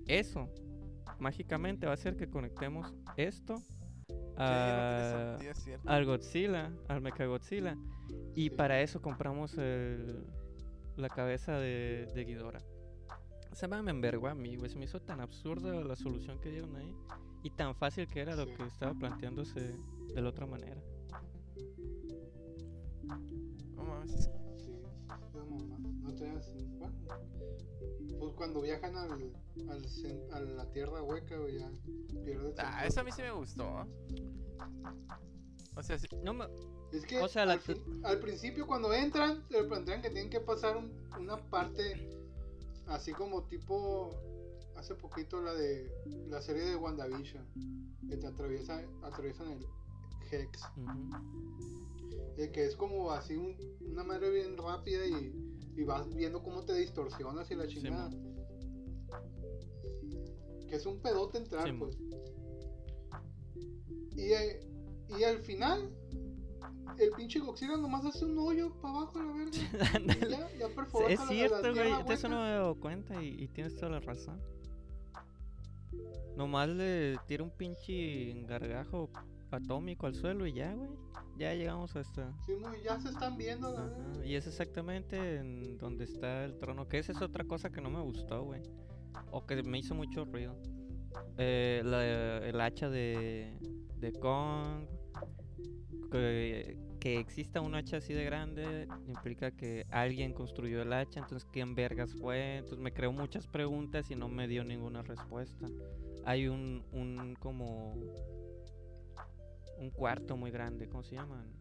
eso 0.08 0.50
mágicamente 1.20 1.86
va 1.86 1.92
a 1.92 1.94
hacer 1.94 2.16
que 2.16 2.28
conectemos 2.28 2.92
esto 3.16 3.58
Sí, 4.08 4.14
no 4.36 5.38
sentido, 5.38 5.78
al 5.84 6.04
Godzilla, 6.06 6.72
al 6.88 7.00
Mechagodzilla. 7.02 7.76
Y 8.34 8.48
Sí. 8.48 8.50
para 8.50 8.80
eso 8.80 9.00
compramos 9.00 9.56
el- 9.58 10.26
la 10.96 11.08
cabeza 11.08 11.56
de, 11.56 12.08
de 12.12 12.24
Ghidorah. 12.24 12.60
Se 13.54 13.68
me 13.68 13.90
envergó 13.90 14.28
a 14.28 14.34
mí, 14.34 14.56
güey. 14.56 14.68
Se 14.70 14.78
me 14.78 14.84
hizo 14.84 15.00
tan 15.00 15.20
absurda 15.20 15.72
la 15.84 15.96
solución 15.96 16.38
que 16.40 16.50
dieron 16.50 16.74
ahí. 16.76 16.94
Y 17.42 17.50
tan 17.50 17.74
fácil 17.74 18.06
que 18.08 18.20
era 18.20 18.34
lo 18.34 18.46
que 18.46 18.62
estaba 18.66 18.94
planteándose 18.94 19.76
de 20.14 20.20
la 20.22 20.28
otra 20.28 20.46
manera. 20.46 20.80
No 23.74 23.84
mames. 23.84 24.30
sí 24.56 24.70
no, 25.34 25.44
mamá, 25.44 25.78
no 26.02 26.14
tenías 26.14 26.54
bueno 26.78 26.94
pues 28.18 28.32
cuando 28.34 28.62
viajan 28.62 28.96
al, 28.96 29.32
al 29.68 29.84
a 30.32 30.40
la 30.40 30.70
tierra 30.72 31.02
hueca 31.02 31.36
güey 31.36 31.58
ya 31.58 31.70
pierde 32.24 32.48
el 32.48 32.54
Ah, 32.58 32.86
eso 32.86 33.00
a 33.00 33.04
mí 33.04 33.10
sí 33.12 33.20
me 33.22 33.32
gustó. 33.32 33.86
O 35.76 35.82
sea, 35.82 35.98
sí, 35.98 36.06
No 36.22 36.32
me- 36.32 36.46
Es 36.92 37.04
que 37.04 37.18
O 37.20 37.28
sea, 37.28 37.44
la 37.44 37.54
al, 37.54 37.60
fin- 37.60 37.82
al 38.04 38.20
principio 38.20 38.66
cuando 38.66 38.92
entran, 38.94 39.46
te 39.48 39.62
plantean 39.64 40.00
que 40.00 40.10
tienen 40.10 40.30
que 40.30 40.40
pasar 40.40 40.76
un- 40.76 40.92
una 41.20 41.36
parte 41.50 42.08
así 42.88 43.12
como 43.12 43.44
tipo 43.44 44.10
hace 44.76 44.94
poquito 44.94 45.40
la 45.40 45.54
de 45.54 45.90
la 46.28 46.40
serie 46.42 46.64
de 46.64 46.76
WandaVision, 46.76 47.46
que 48.08 48.16
te 48.16 48.26
atraviesa, 48.26 48.82
atraviesan 49.02 49.52
el 49.52 49.66
Hex, 50.30 50.60
eh, 52.38 52.50
que 52.52 52.64
es 52.64 52.76
como 52.76 53.10
así 53.12 53.34
un- 53.36 53.56
una 53.90 54.02
madre 54.04 54.30
bien 54.30 54.56
rápida 54.56 55.06
y, 55.06 55.32
y 55.76 55.84
vas 55.84 56.12
viendo 56.14 56.42
cómo 56.42 56.64
te 56.64 56.74
distorsionas 56.74 57.50
y 57.50 57.54
la 57.54 57.66
chingada. 57.66 58.10
que 60.68 60.76
es 60.76 60.86
un 60.86 60.98
pedote 61.00 61.38
entrar, 61.38 61.66
Simón. 61.66 61.90
pues. 61.90 61.98
Y, 64.16 64.32
eh, 64.32 64.60
y 65.18 65.22
al 65.22 65.38
final, 65.40 65.90
el 66.98 67.10
pinche 67.16 67.38
Godzilla 67.40 67.76
nomás 67.76 68.04
hace 68.04 68.24
un 68.24 68.38
hoyo 68.38 68.72
para 68.80 68.94
abajo, 68.98 69.22
la 69.22 69.32
verga. 69.32 69.50
Y 70.26 70.30
ya, 70.30 70.48
ya 70.58 71.08
es 71.08 71.20
cierto, 71.28 71.74
güey. 71.74 72.02
De 72.04 72.14
eso 72.14 72.28
no 72.28 72.40
me 72.40 72.48
he 72.48 72.52
dado 72.54 72.74
cuenta 72.80 73.22
y, 73.22 73.28
y 73.42 73.48
tienes 73.48 73.74
toda 73.76 73.90
la 73.92 74.00
razón. 74.00 74.40
Nomás 76.36 76.68
le 76.68 77.16
tira 77.26 77.44
un 77.44 77.50
pinche 77.50 78.32
gargajo 78.46 79.08
atómico 79.50 80.06
al 80.06 80.14
suelo 80.14 80.46
y 80.46 80.52
ya, 80.52 80.74
güey. 80.74 80.90
Ya 81.36 81.54
llegamos 81.54 81.94
hasta... 81.96 82.32
Sí, 82.46 82.52
no, 82.60 82.70
ya 82.84 83.00
se 83.00 83.08
están 83.08 83.36
viendo, 83.36 83.72
la 83.72 83.80
Ajá. 83.86 84.24
Y 84.26 84.34
es 84.34 84.46
exactamente 84.46 85.36
en 85.38 85.78
donde 85.78 86.04
está 86.04 86.44
el 86.44 86.58
trono. 86.58 86.88
Que 86.88 86.98
esa 86.98 87.12
es 87.12 87.22
otra 87.22 87.44
cosa 87.44 87.70
que 87.70 87.80
no 87.80 87.90
me 87.90 88.00
gustó, 88.02 88.42
güey. 88.44 88.62
O 89.30 89.44
que 89.46 89.62
me 89.62 89.78
hizo 89.78 89.94
mucho 89.94 90.24
ruido. 90.24 90.56
eh, 91.38 91.82
la- 91.84 92.38
el 92.46 92.60
hacha 92.60 92.88
de, 92.88 93.56
de 93.98 94.12
Kong. 94.12 94.86
Que, 96.14 96.76
que 97.00 97.18
exista 97.18 97.60
un 97.60 97.74
hacha 97.74 97.96
así 97.96 98.14
de 98.14 98.24
grande 98.24 98.86
implica 99.08 99.50
que 99.50 99.84
alguien 99.90 100.32
construyó 100.32 100.80
el 100.82 100.92
hacha, 100.92 101.18
entonces 101.18 101.48
quién 101.52 101.74
vergas 101.74 102.14
fue. 102.14 102.58
Entonces 102.58 102.78
me 102.78 102.92
creó 102.92 103.10
muchas 103.10 103.48
preguntas 103.48 104.08
y 104.12 104.14
no 104.14 104.28
me 104.28 104.46
dio 104.46 104.62
ninguna 104.62 105.02
respuesta. 105.02 105.68
Hay 106.24 106.46
un, 106.46 106.84
un 106.92 107.36
como 107.40 107.94
un 109.76 109.90
cuarto 109.90 110.36
muy 110.36 110.52
grande, 110.52 110.88
¿cómo 110.88 111.02
se 111.02 111.16
llaman? 111.16 111.52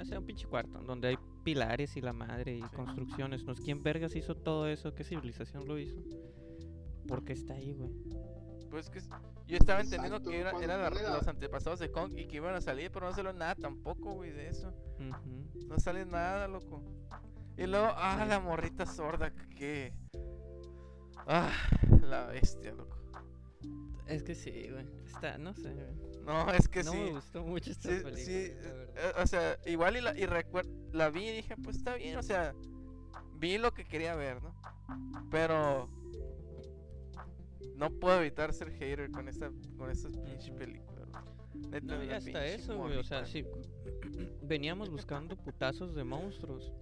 O 0.00 0.04
sea, 0.06 0.18
un 0.20 0.24
pinche 0.24 0.46
cuarto, 0.46 0.78
donde 0.80 1.08
hay 1.08 1.18
pilares 1.44 1.94
y 1.98 2.00
la 2.00 2.14
madre 2.14 2.56
y 2.56 2.62
Sí. 2.62 2.68
construcciones. 2.74 3.44
¿no? 3.44 3.54
¿Quién 3.54 3.82
vergas 3.82 4.16
hizo 4.16 4.34
todo 4.34 4.68
eso? 4.68 4.94
¿Qué 4.94 5.04
civilización 5.04 5.68
lo 5.68 5.78
hizo? 5.78 6.00
¿Por 7.06 7.24
qué 7.24 7.34
está 7.34 7.54
ahí, 7.54 7.74
güey? 7.74 7.90
Pues 8.70 8.88
que 8.88 9.00
yo 9.48 9.56
estaba 9.56 9.80
entendiendo 9.80 10.16
Exacto, 10.18 10.30
que 10.30 10.40
era, 10.40 10.50
cuando 10.52 10.72
era 10.72 10.90
los 11.16 11.26
antepasados 11.26 11.78
de 11.80 11.90
Kong 11.90 12.12
y 12.16 12.26
que 12.28 12.36
iban 12.36 12.54
a 12.54 12.60
salir, 12.60 12.90
pero 12.92 13.06
no 13.06 13.14
salió 13.14 13.32
nada 13.32 13.54
tampoco, 13.56 14.12
güey, 14.14 14.30
de 14.30 14.48
eso. 14.48 14.72
No 15.66 15.78
sale 15.78 16.04
nada, 16.06 16.46
loco. 16.48 16.82
Y 17.56 17.66
luego, 17.66 17.88
ah, 17.96 18.24
la 18.28 18.38
morrita 18.40 18.86
sorda, 18.86 19.32
que... 19.32 19.92
Ah, 21.26 21.50
la 22.02 22.26
bestia, 22.26 22.72
loco. 22.72 22.96
Es 24.06 24.22
que 24.22 24.34
sí, 24.34 24.68
güey. 24.70 24.86
Está, 25.06 25.36
no 25.38 25.52
sé, 25.54 25.72
güey. 25.74 25.94
No, 26.24 26.50
es 26.52 26.68
que 26.68 26.82
no 26.84 26.92
sí. 26.92 26.98
me 26.98 27.10
gustó 27.12 27.42
mucho 27.44 27.70
esta 27.70 27.88
Sí, 27.88 27.94
película. 28.02 28.16
sí, 28.16 28.52
la 28.62 28.72
verdad. 28.72 28.94
eh, 28.96 29.22
o 29.22 29.26
sea, 29.26 29.58
igual 29.66 29.96
y 29.96 30.00
la, 30.00 30.16
y 30.16 30.26
recuer- 30.26 30.68
la 30.92 31.10
vi 31.10 31.26
y 31.28 31.32
dije, 31.36 31.56
pues 31.56 31.76
está 31.76 31.94
bien, 31.94 32.16
o 32.18 32.22
sea, 32.22 32.54
vi 33.34 33.58
lo 33.58 33.72
que 33.72 33.84
quería 33.86 34.14
ver, 34.14 34.42
¿no? 34.42 34.54
Pero 35.30 35.88
no 37.76 37.90
puedo 37.90 38.20
evitar 38.20 38.52
ser 38.52 38.70
hater 38.72 39.10
con 39.10 39.28
esta, 39.28 39.50
con 39.76 39.90
estas 39.90 40.16
pinche 40.16 40.50
Ujú. 40.50 40.58
películas. 40.58 41.08
No, 41.82 42.02
y 42.02 42.10
hasta 42.10 42.24
pinche 42.24 42.54
eso, 42.54 42.76
güey. 42.76 42.96
O 42.96 43.04
sea, 43.04 43.24
sí. 43.26 43.44
Veníamos 44.42 44.90
buscando 44.90 45.36
putazos 45.36 45.94
de 45.94 46.04
monstruos. 46.04 46.72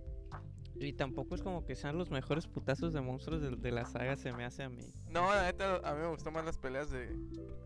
Y 0.78 0.92
tampoco 0.92 1.34
es 1.34 1.42
como 1.42 1.64
que 1.64 1.74
sean 1.74 1.96
los 1.96 2.10
mejores 2.10 2.46
putazos 2.46 2.92
de 2.92 3.00
monstruos 3.00 3.40
de, 3.40 3.56
de 3.56 3.72
la 3.72 3.86
saga, 3.86 4.14
se 4.16 4.30
me 4.32 4.44
hace 4.44 4.62
a 4.62 4.68
mí. 4.68 4.84
No, 5.08 5.34
la 5.34 5.44
neta, 5.44 5.76
a 5.78 5.94
mí 5.94 6.00
me 6.02 6.08
gustó 6.08 6.30
más 6.30 6.44
las 6.44 6.58
peleas 6.58 6.90
de 6.90 7.08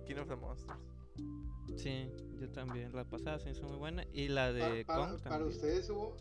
King 0.06 0.16
of 0.16 0.28
the 0.28 0.36
Monsters. 0.36 0.78
Sí, 1.76 2.08
yo 2.38 2.48
también. 2.50 2.92
La 2.92 3.04
pasada 3.04 3.38
se 3.38 3.50
hizo 3.50 3.64
muy 3.64 3.78
buena. 3.78 4.04
Y 4.12 4.28
la 4.28 4.52
de 4.52 4.84
para, 4.84 5.08
Kong 5.10 5.20
para 5.22 5.44
ustedes 5.44 5.90
hubo. 5.90 6.16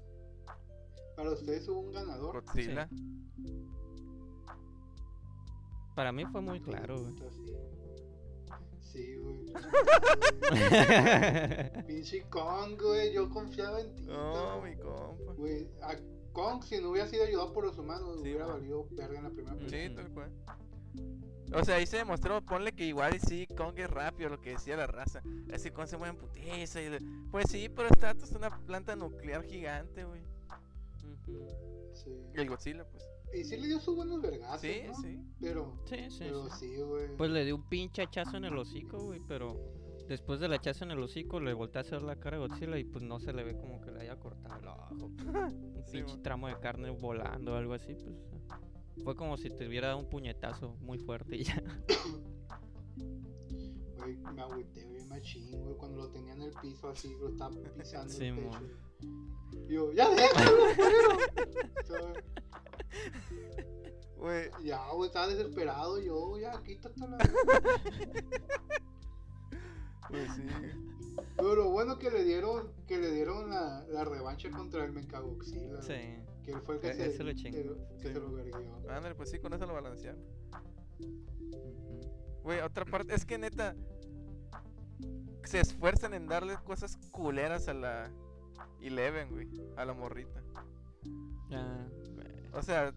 Para 1.16 1.32
ustedes 1.32 1.68
hubo 1.68 1.82
un 1.82 1.92
ganador. 1.92 2.44
Godzilla. 2.44 2.90
Para 6.00 6.14
mí 6.14 6.24
fue 6.32 6.40
muy 6.40 6.60
Sí, 6.60 6.64
claro, 6.64 6.98
güey. 6.98 7.14
sí. 8.80 9.18
Güey. 9.18 9.46
Pinche 11.88 12.24
Kong, 12.30 12.80
güey. 12.82 13.12
Yo 13.14 13.30
confiaba 13.30 13.82
en 13.82 13.94
ti. 13.96 14.04
No, 14.04 14.62
mi 14.62 14.78
compa. 14.78 15.34
Güey, 15.34 15.68
a 15.82 15.98
Kong, 16.32 16.64
si 16.64 16.80
no 16.80 16.92
hubiera 16.92 17.06
sido 17.10 17.26
ayudado 17.26 17.52
por 17.52 17.66
los 17.66 17.78
humanos, 17.78 18.16
Sí, 18.16 18.22
hubiera 18.22 18.46
valido 18.46 18.88
verga 18.92 19.18
en 19.18 19.24
la 19.26 19.30
primera 19.30 19.58
película. 19.58 19.78
Sí, 19.90 19.94
tal 19.94 20.10
cual. 20.14 20.32
O 21.54 21.66
sea, 21.66 21.76
ahí 21.76 21.86
se 21.86 21.98
demostró, 21.98 22.42
ponle 22.46 22.72
que 22.72 22.86
igual 22.86 23.20
sí, 23.20 23.46
Kong 23.58 23.74
es 23.78 23.90
rápido, 23.90 24.30
lo 24.30 24.40
que 24.40 24.52
decía 24.52 24.78
la 24.78 24.88
raza. 24.88 25.22
Es 25.52 25.64
que 25.64 25.74
Kong 25.74 25.88
se 25.88 25.98
mueve 25.98 26.16
en 26.16 26.22
putiza. 26.22 26.82
Y 26.82 26.90
le- 26.92 27.00
Pues 27.30 27.48
sí, 27.50 27.68
pero 27.68 27.90
esta 27.90 28.12
es 28.12 28.32
una 28.32 28.50
planta 28.66 28.96
nuclear 28.96 29.44
gigante, 29.44 30.06
güey. 30.06 30.22
Sí. 31.94 32.10
Y 32.34 32.40
el 32.40 32.48
Godzilla, 32.50 32.86
pues. 32.86 33.04
Y 33.34 33.44
sí 33.44 33.58
le 33.58 33.68
dio 33.68 33.80
sus 33.80 33.96
buenos 33.96 34.22
vergazos, 34.22 34.62
Sí, 34.62 34.82
¿no? 34.88 34.94
sí. 34.96 35.20
Pero, 35.40 35.80
Sí, 35.86 35.96
sí, 36.10 36.18
pero 36.20 36.50
sí. 36.52 36.68
sí, 36.76 36.82
güey. 36.82 37.16
Pues 37.18 37.30
le 37.32 37.46
dio 37.46 37.56
un 37.56 37.64
pinche 37.70 38.02
hachazo 38.02 38.38
en 38.38 38.46
el 38.46 38.58
hocico, 38.58 38.98
güey, 38.98 39.20
pero 39.28 39.56
después 40.08 40.40
del 40.40 40.54
hachazo 40.54 40.86
en 40.86 40.92
el 40.92 41.00
hocico 41.04 41.40
le 41.40 41.54
volteé 41.54 41.80
a 41.80 41.82
hacer 41.82 42.02
la 42.02 42.16
cara 42.16 42.38
a 42.38 42.40
Godzilla 42.40 42.78
y 42.80 42.84
pues 42.86 43.04
no 43.04 43.20
se 43.20 43.32
le 43.32 43.44
ve 43.44 43.56
como 43.56 43.80
que 43.82 43.92
le 43.92 44.02
haya 44.02 44.16
cortado 44.20 44.60
el 44.60 44.68
ojo. 44.68 44.96
un 45.76 45.84
Sí, 45.86 45.92
pinche 45.98 46.18
tramo 46.18 46.48
de 46.48 46.58
carne 46.60 46.90
volando 46.90 47.54
o 47.54 47.56
algo 47.56 47.74
así, 47.74 47.94
pues. 47.94 48.16
Fue 49.04 49.16
como 49.16 49.38
si 49.38 49.50
te 49.50 49.68
hubiera 49.68 49.90
dado 49.90 50.00
un 50.00 50.10
puñetazo 50.10 50.76
muy 50.82 50.98
fuerte 50.98 51.36
y 51.38 51.44
ya. 51.44 51.62
Güey, 53.96 54.16
me 54.34 54.42
agüité 54.42 54.86
bien 54.86 55.08
machín, 55.10 55.62
güey, 55.62 55.76
cuando 55.76 55.98
lo 56.04 56.10
tenía 56.10 56.34
en 56.34 56.42
el 56.44 56.52
piso 56.62 56.88
así, 56.90 57.14
lo 57.20 57.30
estaba 57.30 57.54
pisando 57.78 58.14
Sí, 58.14 58.26
el 58.26 58.36
pecho. 58.36 58.62
Y 59.68 59.74
yo, 59.74 59.92
ya 59.94 60.10
déjalo, 60.10 60.58
pero. 61.88 62.14
Güey, 64.18 64.50
Ya, 64.64 64.90
güey, 64.92 65.08
estaba 65.08 65.28
desesperado 65.28 66.00
yo, 66.00 66.38
ya, 66.38 66.62
quítate 66.64 67.00
la 67.08 67.18
pues 70.10 70.32
sí. 70.36 70.44
Pero 71.36 71.56
lo 71.56 71.70
bueno 71.70 72.00
que 72.00 72.10
le 72.10 72.24
dieron, 72.24 72.72
que 72.88 72.98
le 72.98 73.12
dieron 73.12 73.50
la, 73.50 73.86
la 73.90 74.04
revancha 74.06 74.50
contra 74.50 74.84
el 74.86 74.92
Mechagodzilla. 74.94 75.82
Sí. 75.82 76.24
Que 76.44 76.52
él 76.52 76.62
fue 76.62 76.76
el 76.76 76.82
que 76.82 76.90
E- 76.92 77.12
se, 77.12 77.24
lo 77.24 77.34
chingó, 77.34 77.58
que, 77.58 77.64
que 77.98 78.08
sí. 78.08 78.14
se 78.14 78.20
lo 78.20 78.32
verguió. 78.32 78.58
Ándale, 78.90 79.16
pues 79.16 79.30
sí, 79.30 79.40
con 79.40 79.54
eso 79.54 79.66
lo 79.66 79.74
balancearon. 79.74 80.22
Güey, 82.44 82.60
otra 82.62 82.86
parte, 82.86 83.14
es 83.14 83.26
que 83.26 83.38
neta. 83.38 83.76
Se 85.44 85.60
esfuerzan 85.60 86.14
en 86.14 86.28
darle 86.28 86.56
cosas 86.64 86.98
culeras 87.12 87.68
a 87.68 87.74
la 87.74 88.12
Eleven, 88.82 89.30
güey. 89.30 89.48
A 89.78 89.86
la 89.86 89.94
morrita. 89.94 90.42
Ya, 91.50 91.88
O 92.54 92.62
sea, 92.62 92.94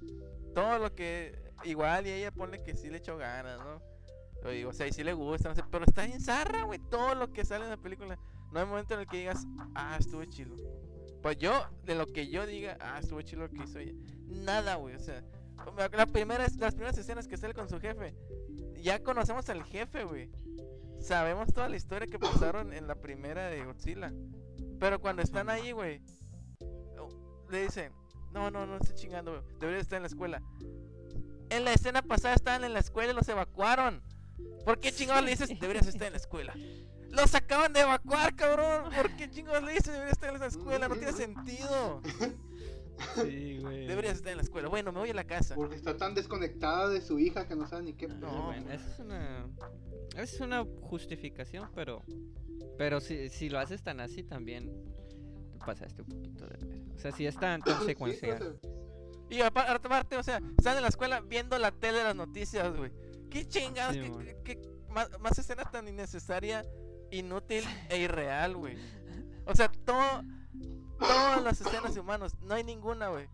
todo 0.54 0.78
lo 0.78 0.94
que. 0.94 1.40
Igual 1.64 2.06
y 2.06 2.10
ella 2.10 2.32
pone 2.32 2.62
que 2.62 2.74
sí 2.74 2.90
le 2.90 2.98
echó 2.98 3.16
ganas, 3.16 3.60
¿no? 3.60 3.80
O, 4.68 4.72
sea, 4.72 4.88
y 4.88 4.92
sí 4.92 5.04
le 5.04 5.12
gusta, 5.12 5.48
no 5.48 5.54
sé, 5.54 5.62
pero 5.70 5.84
está 5.84 6.04
en 6.04 6.20
zarra, 6.20 6.64
güey. 6.64 6.80
Todo 6.90 7.14
lo 7.14 7.32
que 7.32 7.44
sale 7.44 7.64
en 7.64 7.70
la 7.70 7.76
película. 7.76 8.18
No 8.52 8.60
hay 8.60 8.66
momento 8.66 8.94
en 8.94 9.00
el 9.00 9.06
que 9.06 9.18
digas, 9.18 9.46
ah, 9.74 9.96
estuvo 9.98 10.24
chilo. 10.24 10.56
Pues 11.22 11.38
yo, 11.38 11.64
de 11.84 11.94
lo 11.94 12.06
que 12.06 12.28
yo 12.28 12.44
diga, 12.44 12.76
ah, 12.80 12.98
estuvo 13.00 13.22
chilo 13.22 13.46
lo 13.46 13.50
que 13.50 13.62
hizo 13.62 13.78
ella. 13.78 13.92
Nada, 14.26 14.74
güey, 14.74 14.96
o 14.96 15.00
sea. 15.00 15.22
La 15.96 16.06
primera, 16.06 16.44
las 16.58 16.74
primeras 16.74 16.98
escenas 16.98 17.28
que 17.28 17.36
sale 17.36 17.54
con 17.54 17.68
su 17.68 17.78
jefe. 17.78 18.16
Ya 18.82 19.00
conocemos 19.00 19.48
al 19.48 19.62
jefe, 19.62 20.02
güey. 20.04 20.28
Sabemos 21.00 21.52
toda 21.52 21.68
la 21.68 21.76
historia 21.76 22.08
que 22.08 22.18
pasaron 22.18 22.72
en 22.72 22.88
la 22.88 22.96
primera 22.96 23.48
de 23.48 23.64
Godzilla. 23.64 24.12
Pero 24.80 25.00
cuando 25.00 25.22
están 25.22 25.48
ahí, 25.48 25.70
güey, 25.70 26.00
le 27.48 27.62
dicen, 27.62 27.92
no, 28.32 28.50
no, 28.50 28.66
no 28.66 28.76
estoy 28.76 28.96
chingando. 28.96 29.42
Debería 29.60 29.80
estar 29.80 29.96
en 29.96 30.02
la 30.02 30.08
escuela. 30.08 30.42
En 31.50 31.64
la 31.64 31.72
escena 31.72 32.02
pasada 32.02 32.34
estaban 32.34 32.64
en 32.64 32.72
la 32.72 32.80
escuela 32.80 33.12
y 33.12 33.14
los 33.14 33.28
evacuaron. 33.28 34.02
¿Por 34.64 34.80
qué 34.80 34.92
chingados 34.92 35.24
le 35.24 35.32
dices 35.32 35.48
deberías 35.60 35.86
estar 35.86 36.06
en 36.06 36.12
la 36.12 36.18
escuela? 36.18 36.54
Los 37.10 37.34
acaban 37.34 37.72
de 37.72 37.80
evacuar, 37.80 38.34
cabrón. 38.34 38.90
¿Por 38.94 39.14
qué 39.16 39.30
chingados 39.30 39.62
le 39.62 39.72
dices 39.72 39.92
deberías 39.92 40.12
estar 40.12 40.34
en 40.34 40.40
la 40.40 40.46
escuela? 40.46 40.88
No 40.88 40.96
tiene 40.96 41.12
sentido. 41.12 42.00
Sí, 43.16 43.58
güey. 43.60 43.86
Deberías 43.86 44.16
estar 44.16 44.30
en 44.30 44.38
la 44.38 44.44
escuela. 44.44 44.68
Bueno, 44.68 44.92
me 44.92 45.00
voy 45.00 45.10
a 45.10 45.14
la 45.14 45.24
casa. 45.24 45.54
Porque 45.54 45.76
está 45.76 45.96
tan 45.96 46.14
desconectada 46.14 46.88
de 46.88 47.00
su 47.00 47.18
hija 47.18 47.48
que 47.48 47.56
no 47.56 47.66
sabe 47.66 47.82
ni 47.82 47.94
qué. 47.94 48.06
No, 48.08 48.44
bueno, 48.44 48.70
esa 48.70 48.88
es 48.88 48.98
una. 48.98 49.48
esa 50.10 50.22
Es 50.22 50.40
una 50.40 50.64
justificación, 50.82 51.68
pero. 51.74 52.02
Pero 52.78 53.00
si, 53.00 53.28
si 53.28 53.48
lo 53.48 53.58
haces 53.58 53.82
tan 53.82 54.00
así 54.00 54.22
también. 54.22 54.70
Te 55.64 55.66
pasaste 55.66 56.02
un 56.02 56.08
poquito 56.08 56.46
de. 56.46 56.66
ver. 56.66 56.82
O 56.94 56.98
sea, 56.98 57.12
si 57.12 57.26
es 57.26 57.36
tan, 57.36 57.60
tan 57.62 57.78
Sí, 57.80 57.86
secuencial. 57.86 58.58
pues, 58.60 58.72
Y 59.30 59.40
apa- 59.40 59.70
aparte, 59.72 60.16
o 60.16 60.22
sea, 60.22 60.40
están 60.58 60.76
en 60.76 60.82
la 60.82 60.88
escuela 60.88 61.20
viendo 61.20 61.58
la 61.58 61.70
tele 61.70 61.98
de 61.98 62.04
las 62.04 62.16
noticias, 62.16 62.76
güey. 62.76 62.92
¿Qué 63.30 63.46
chingados? 63.48 63.94
Sí, 63.94 64.00
¿Qué, 64.02 64.08
mon. 64.10 64.24
qué- 64.24 64.36
qué- 64.44 64.60
más, 64.90 65.08
más 65.20 65.38
escena 65.38 65.64
tan 65.64 65.88
innecesaria, 65.88 66.64
inútil 67.10 67.64
e 67.90 67.98
irreal, 67.98 68.56
güey? 68.56 68.76
O 69.46 69.54
sea, 69.56 69.68
todo, 69.84 70.22
todas 70.98 71.42
las 71.42 71.60
escenas 71.60 71.94
de 71.94 72.00
humanos, 72.00 72.34
no 72.42 72.54
hay 72.54 72.62
ninguna, 72.62 73.08
güey, 73.08 73.26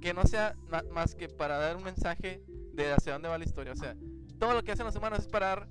que 0.00 0.12
no 0.14 0.24
sea 0.24 0.54
más 0.92 1.14
que 1.14 1.28
para 1.28 1.56
dar 1.58 1.76
un 1.76 1.82
mensaje 1.84 2.42
de 2.74 2.92
hacia 2.92 3.14
dónde 3.14 3.28
va 3.28 3.38
la 3.38 3.44
historia. 3.44 3.72
O 3.72 3.76
sea, 3.76 3.96
todo 4.38 4.52
lo 4.54 4.62
que 4.62 4.72
hacen 4.72 4.84
los 4.86 4.94
humanos 4.96 5.20
es 5.20 5.26
para 5.28 5.46
dar, 5.46 5.68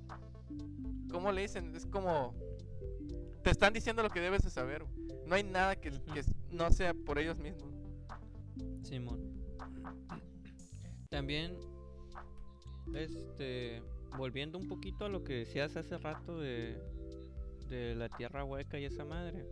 ¿cómo 1.10 1.32
le 1.32 1.42
dicen? 1.42 1.74
Es 1.74 1.86
como, 1.86 2.34
te 3.42 3.50
están 3.50 3.72
diciendo 3.72 4.02
lo 4.02 4.10
que 4.10 4.20
debes 4.20 4.42
de 4.42 4.50
saber. 4.50 4.84
güey. 4.84 5.08
No 5.26 5.34
hay 5.34 5.44
nada 5.44 5.76
que 5.76 5.92
no 6.50 6.70
sea 6.70 6.94
por 6.94 7.18
ellos 7.18 7.38
mismos. 7.38 7.72
Simón. 8.82 9.20
También, 11.10 11.56
este, 12.94 13.82
volviendo 14.16 14.58
un 14.58 14.68
poquito 14.68 15.06
a 15.06 15.08
lo 15.08 15.24
que 15.24 15.34
decías 15.34 15.76
hace 15.76 15.98
rato 15.98 16.38
de, 16.38 16.80
de 17.68 17.94
la 17.94 18.08
tierra 18.08 18.44
hueca 18.44 18.78
y 18.78 18.84
esa 18.84 19.04
madre. 19.04 19.46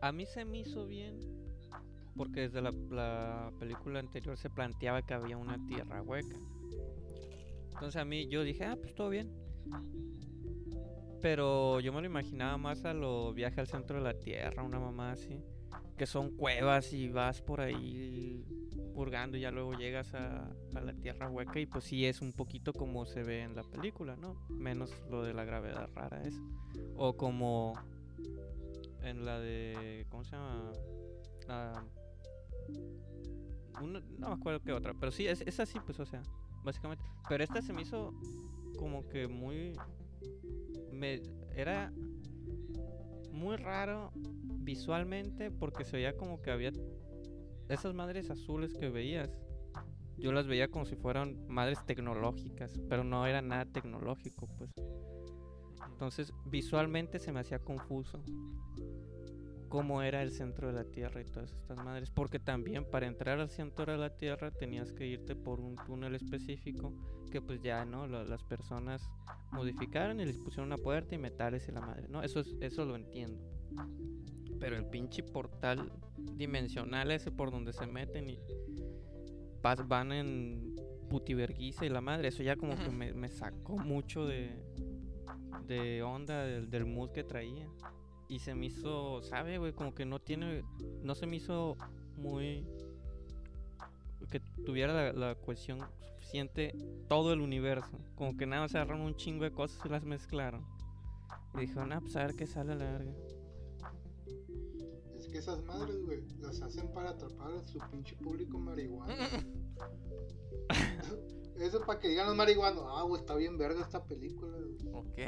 A 0.00 0.12
mí 0.12 0.26
se 0.26 0.44
me 0.44 0.58
hizo 0.58 0.86
bien 0.86 1.18
porque 2.16 2.40
desde 2.40 2.60
la, 2.60 2.72
la 2.90 3.52
película 3.58 4.00
anterior 4.00 4.36
se 4.36 4.50
planteaba 4.50 5.02
que 5.02 5.14
había 5.14 5.36
una 5.36 5.64
tierra 5.66 6.02
hueca. 6.02 6.36
Entonces 7.72 7.96
a 7.96 8.04
mí 8.04 8.28
yo 8.28 8.42
dije, 8.42 8.64
ah, 8.64 8.76
pues 8.76 8.94
todo 8.94 9.08
bien. 9.08 9.32
Pero 11.20 11.80
yo 11.80 11.92
me 11.92 12.00
lo 12.00 12.06
imaginaba 12.06 12.56
más 12.58 12.84
a 12.84 12.94
lo 12.94 13.32
viaje 13.32 13.60
al 13.60 13.66
centro 13.66 13.96
de 13.98 14.02
la 14.04 14.14
tierra, 14.14 14.62
una 14.62 14.78
mamá 14.78 15.12
así. 15.12 15.40
que 15.96 16.06
son 16.06 16.30
cuevas 16.36 16.92
y 16.92 17.08
vas 17.08 17.42
por 17.42 17.60
ahí 17.60 18.44
purgando 18.94 19.36
y 19.36 19.40
ya 19.40 19.50
luego 19.50 19.74
llegas 19.74 20.14
a, 20.14 20.48
a 20.74 20.80
la 20.80 20.92
tierra 20.92 21.28
hueca 21.28 21.58
y 21.58 21.66
pues 21.66 21.84
sí 21.84 22.04
es 22.06 22.20
un 22.22 22.32
poquito 22.32 22.72
como 22.72 23.04
se 23.04 23.22
ve 23.24 23.42
en 23.42 23.56
la 23.56 23.62
película, 23.64 24.14
¿no? 24.16 24.36
Menos 24.48 24.92
lo 25.10 25.24
de 25.24 25.34
la 25.34 25.44
gravedad 25.44 25.88
rara 25.94 26.22
esa. 26.22 26.40
O 26.96 27.16
como 27.16 27.72
en 29.02 29.24
la 29.24 29.40
de, 29.40 30.06
¿cómo 30.08 30.22
se 30.24 30.32
llama? 30.32 30.72
La- 31.48 31.84
una- 33.80 34.00
no 34.18 34.28
me 34.28 34.34
acuerdo 34.34 34.60
qué 34.60 34.72
otra, 34.72 34.94
pero 34.94 35.10
sí, 35.12 35.26
es, 35.26 35.40
es 35.42 35.58
así, 35.60 35.78
pues, 35.80 35.98
o 36.00 36.06
sea, 36.06 36.22
básicamente. 36.64 37.04
Pero 37.28 37.42
esta 37.44 37.60
se 37.62 37.72
me 37.72 37.82
hizo 37.82 38.12
como 38.78 39.08
que 39.08 39.26
muy... 39.28 39.72
Me, 40.92 41.22
era 41.54 41.92
muy 43.32 43.56
raro 43.56 44.12
visualmente 44.14 45.50
porque 45.50 45.84
se 45.84 45.96
veía 45.96 46.16
como 46.16 46.42
que 46.42 46.50
había 46.50 46.72
esas 47.68 47.94
madres 47.94 48.30
azules 48.30 48.74
que 48.74 48.88
veías. 48.88 49.30
Yo 50.16 50.32
las 50.32 50.46
veía 50.46 50.68
como 50.68 50.84
si 50.84 50.96
fueran 50.96 51.46
madres 51.46 51.84
tecnológicas, 51.86 52.80
pero 52.88 53.04
no 53.04 53.26
era 53.26 53.40
nada 53.40 53.66
tecnológico, 53.66 54.48
pues. 54.58 54.70
Entonces, 55.90 56.32
visualmente 56.46 57.18
se 57.18 57.32
me 57.32 57.40
hacía 57.40 57.60
confuso 57.60 58.24
cómo 59.68 60.02
era 60.02 60.22
el 60.22 60.32
centro 60.32 60.68
de 60.68 60.72
la 60.72 60.84
Tierra 60.84 61.20
y 61.20 61.24
todas 61.24 61.52
estas 61.52 61.76
madres. 61.84 62.10
Porque 62.10 62.38
también 62.38 62.84
para 62.90 63.06
entrar 63.06 63.38
al 63.38 63.50
centro 63.50 63.90
de 63.92 63.98
la 63.98 64.16
Tierra 64.16 64.50
tenías 64.50 64.92
que 64.92 65.06
irte 65.06 65.34
por 65.36 65.60
un 65.60 65.76
túnel 65.76 66.14
específico 66.14 66.92
que 67.30 67.40
pues 67.40 67.60
ya, 67.60 67.84
¿no? 67.84 68.06
La- 68.06 68.24
las 68.24 68.42
personas 68.44 69.08
modificaron 69.52 70.20
y 70.20 70.24
les 70.24 70.38
pusieron 70.38 70.66
una 70.66 70.78
puerta 70.78 71.14
y 71.14 71.18
metales 71.18 71.68
y 71.68 71.72
la 71.72 71.80
madre, 71.80 72.08
¿no? 72.08 72.22
Eso, 72.22 72.40
es, 72.40 72.54
eso 72.60 72.84
lo 72.84 72.96
entiendo. 72.96 73.42
Pero 74.58 74.76
el 74.76 74.86
pinche 74.86 75.22
portal 75.22 75.92
dimensional 76.36 77.10
ese 77.10 77.30
por 77.30 77.50
donde 77.50 77.72
se 77.72 77.86
meten 77.86 78.30
y 78.30 78.38
van 79.86 80.12
en 80.12 80.74
putiverguiza 81.10 81.84
y 81.84 81.88
la 81.88 82.00
madre, 82.00 82.28
eso 82.28 82.42
ya 82.42 82.56
como 82.56 82.74
que 82.76 82.90
me, 82.90 83.12
me 83.12 83.28
sacó 83.28 83.76
mucho 83.76 84.26
de, 84.26 84.50
de 85.66 86.02
onda 86.02 86.44
del, 86.44 86.70
del 86.70 86.86
mood 86.86 87.10
que 87.12 87.24
traía. 87.24 87.68
Y 88.28 88.40
se 88.40 88.54
me 88.54 88.66
hizo, 88.66 89.22
¿sabe, 89.22 89.58
güey? 89.58 89.72
Como 89.72 89.94
que 89.94 90.04
no 90.04 90.20
tiene, 90.20 90.62
no 91.02 91.14
se 91.14 91.26
me 91.26 91.36
hizo 91.36 91.76
muy... 92.16 92.66
Que 94.30 94.40
tuviera 94.66 94.92
la, 94.92 95.12
la 95.12 95.34
cohesión 95.34 95.80
suficiente 96.14 96.74
todo 97.08 97.32
el 97.32 97.40
universo. 97.40 97.90
Como 98.16 98.36
que 98.36 98.44
nada 98.46 98.62
más 98.62 98.74
agarraron 98.74 99.00
un 99.02 99.16
chingo 99.16 99.44
de 99.44 99.52
cosas 99.52 99.80
y 99.84 99.88
las 99.88 100.04
mezclaron. 100.04 100.66
Y 101.54 101.60
dijeron, 101.60 101.92
ah, 101.92 102.00
pues 102.00 102.14
a 102.16 102.26
ver 102.26 102.34
qué 102.36 102.46
sale 102.46 102.72
a 102.72 102.76
la 102.76 102.84
verga. 102.84 103.12
Es 105.16 105.26
que 105.28 105.38
esas 105.38 105.64
madres, 105.64 106.04
güey, 106.04 106.22
las 106.40 106.60
hacen 106.60 106.92
para 106.92 107.10
atrapar 107.10 107.52
a 107.52 107.62
su 107.64 107.78
pinche 107.90 108.14
público 108.16 108.58
marihuana. 108.58 109.14
Eso 111.56 111.80
para 111.84 111.98
que 111.98 112.08
digan 112.08 112.26
los 112.28 112.36
marihuanos, 112.36 112.84
ah, 112.86 113.02
güey, 113.02 113.20
está 113.20 113.34
bien 113.34 113.56
verga 113.58 113.80
esta 113.80 114.04
película. 114.04 114.56
güey". 114.58 114.76
Ok. 114.92 115.18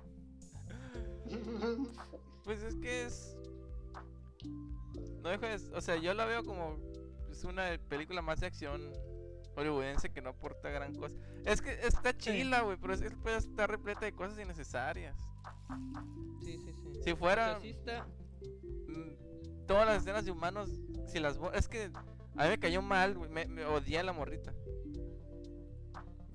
Pues 2.44 2.62
es 2.62 2.74
que 2.76 3.04
es. 3.04 3.36
No 5.22 5.28
deja 5.28 5.46
de. 5.48 5.76
O 5.76 5.80
sea, 5.80 5.96
yo 5.96 6.14
la 6.14 6.24
veo 6.24 6.44
como. 6.44 6.76
Es 7.30 7.44
una 7.44 7.78
película 7.88 8.22
más 8.22 8.40
de 8.40 8.46
acción 8.46 8.92
hollywoodense 9.54 10.10
que 10.10 10.20
no 10.22 10.30
aporta 10.30 10.68
gran 10.70 10.94
cosa. 10.94 11.14
Es 11.44 11.60
que 11.62 11.72
está 11.86 12.16
chila, 12.16 12.62
güey, 12.62 12.76
pero 12.80 12.94
es, 12.94 13.02
es- 13.02 13.14
pues, 13.22 13.44
está 13.46 13.66
repleta 13.66 14.04
de 14.06 14.12
cosas 14.12 14.38
innecesarias. 14.38 15.16
Sí, 16.44 16.58
sí, 16.58 16.72
sí. 16.72 17.00
Si 17.04 17.14
fuera. 17.14 17.58
sí 17.60 17.70
está... 17.70 18.06
mm, 18.88 19.66
todas 19.66 19.86
las 19.86 19.98
escenas 20.02 20.24
de 20.24 20.30
humanos, 20.30 20.70
si 21.06 21.18
las. 21.20 21.38
Es 21.54 21.68
que. 21.68 21.90
A 22.36 22.44
mí 22.44 22.48
me 22.50 22.58
cayó 22.58 22.80
mal, 22.82 23.16
güey. 23.16 23.30
Me, 23.30 23.46
me 23.46 23.64
odié 23.66 23.98
a 23.98 24.02
la 24.02 24.12
morrita. 24.12 24.54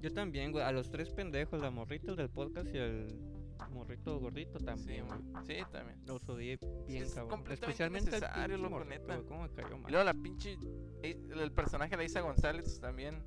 Yo 0.01 0.13
también, 0.13 0.51
güey. 0.51 0.63
A 0.63 0.71
los 0.71 0.89
tres 0.91 1.09
pendejos, 1.09 1.61
la 1.61 1.71
morrita, 1.71 2.11
el 2.11 2.17
del 2.17 2.29
podcast 2.29 2.67
y 2.73 2.77
el 2.77 3.07
morrito 3.97 4.19
gordito 4.19 4.59
Sí, 4.59 4.65
también, 4.65 5.07
güey. 5.07 5.19
Sí, 5.45 5.63
también. 5.71 6.01
Los 6.05 6.27
odié 6.29 6.59
bien, 6.87 7.03
es 7.03 7.13
cabrón. 7.13 7.29
completamente 7.29 7.53
Especialmente 7.71 8.11
pinche 8.11 8.57
loco, 8.57 8.69
morrito, 8.69 8.89
neta. 8.89 9.15
güey, 9.15 9.27
¿Cómo 9.27 9.43
me 9.43 9.49
cayó 9.49 9.75
Y 9.75 9.79
mal? 9.79 9.91
luego 9.91 10.05
la 10.05 10.13
pinche. 10.13 10.57
eh, 11.03 11.17
El 11.41 11.51
personaje 11.51 11.95
de 11.97 12.05
Isa 12.05 12.21
González 12.21 12.79
también. 12.79 13.21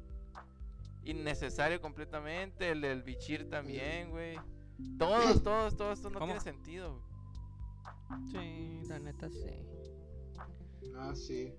Innecesario 1.05 1.81
completamente. 1.81 2.71
El 2.71 2.81
del 2.83 3.03
Bichir 3.03 3.49
también, 3.49 4.11
güey. 4.11 4.37
Todos, 4.99 5.43
todos, 5.43 5.77
todos. 5.77 5.99
Esto 5.99 6.11
no 6.11 6.19
¿Cómo? 6.19 6.33
tiene 6.33 6.41
sentido, 6.41 6.93
güey. 6.93 7.09
Sí, 8.31 8.89
la 8.89 8.99
neta 8.99 9.29
sí. 9.31 9.51
Ah, 10.97 11.15
sí. 11.15 11.53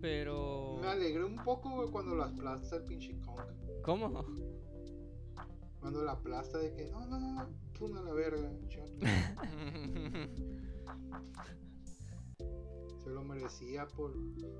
Pero... 0.00 0.78
Me 0.80 0.88
alegré 0.88 1.24
un 1.24 1.36
poco, 1.44 1.70
güey, 1.70 1.90
cuando 1.90 2.16
la 2.16 2.26
aplasta 2.26 2.76
el 2.76 2.84
pinche 2.84 3.16
Kong. 3.20 3.40
¿Cómo? 3.84 4.24
Cuando 5.80 6.04
la 6.04 6.12
aplasta 6.12 6.58
de 6.58 6.72
que, 6.74 6.90
no, 6.90 7.06
no, 7.06 7.18
no, 7.18 7.32
no, 7.32 7.48
pum 7.78 7.96
a 7.96 8.02
la 8.02 8.12
verga, 8.12 8.50
chato. 8.68 8.92
Se 13.02 13.08
lo 13.10 13.24
merecía 13.24 13.86
por. 13.86 14.14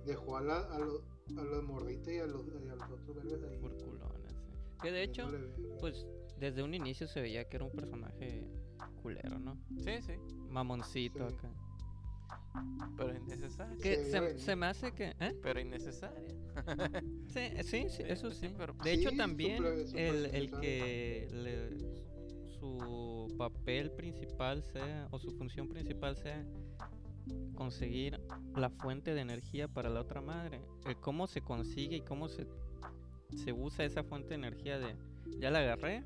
Dejó 0.04 0.38
a, 0.38 0.42
la, 0.42 0.60
a, 0.60 0.78
los, 0.78 1.02
a 1.36 1.42
los 1.42 1.62
morditos 1.64 2.08
y 2.08 2.18
a 2.18 2.26
los, 2.26 2.46
y 2.46 2.68
a 2.68 2.74
los 2.74 2.90
otros 2.90 3.16
vergas 3.16 3.42
ahí. 3.50 3.58
Por 3.58 3.76
culones. 3.76 4.34
Que 4.80 4.90
de 4.90 5.02
hecho, 5.02 5.28
pues 5.78 6.06
desde 6.38 6.62
un 6.62 6.72
inicio 6.72 7.06
se 7.06 7.20
veía 7.20 7.46
que 7.48 7.56
era 7.56 7.66
un 7.66 7.72
personaje 7.72 8.48
culero, 9.02 9.38
¿no? 9.38 9.58
sí, 9.78 10.00
sí. 10.00 10.14
Mamoncito 10.48 11.28
Sí. 11.28 11.34
acá. 11.34 11.52
Pero 12.96 13.16
innecesario. 13.16 13.76
Que 13.78 13.96
Se 13.96 14.10
se, 14.10 14.20
ve 14.20 14.38
se 14.38 14.56
me 14.56 14.66
hace 14.66 14.92
que... 14.92 15.14
¿Eh? 15.20 15.34
Pero 15.42 15.60
innecesario. 15.60 16.28
Sí, 17.28 17.40
sí, 17.62 17.62
sí, 17.62 17.88
Sí, 17.90 18.02
eso 18.06 18.30
sí, 18.32 18.48
sí. 18.48 18.54
pero- 18.58 18.74
De 18.82 18.92
hecho, 18.92 19.10
Sí, 19.10 19.16
también 19.16 19.64
el, 19.94 20.26
el 20.26 20.50
que 20.60 21.28
le- 21.32 22.00
su 22.58 23.34
papel 23.38 23.90
principal 23.92 24.62
sea, 24.62 25.08
o 25.10 25.18
su 25.18 25.30
función 25.30 25.68
principal 25.68 26.16
sea 26.16 26.44
conseguir 27.54 28.20
la 28.56 28.68
fuente 28.70 29.14
de 29.14 29.20
energía 29.20 29.68
para 29.68 29.88
la 29.88 30.00
otra 30.00 30.20
madre. 30.20 30.60
El 30.86 30.96
cómo 30.96 31.26
se 31.26 31.40
consigue 31.40 31.96
y 31.96 32.00
cómo 32.02 32.28
se, 32.28 32.46
se 33.36 33.52
usa 33.52 33.84
esa 33.84 34.02
fuente 34.02 34.30
de 34.30 34.34
energía 34.34 34.78
de, 34.78 34.96
ya 35.38 35.50
la 35.50 35.60
agarré, 35.60 36.04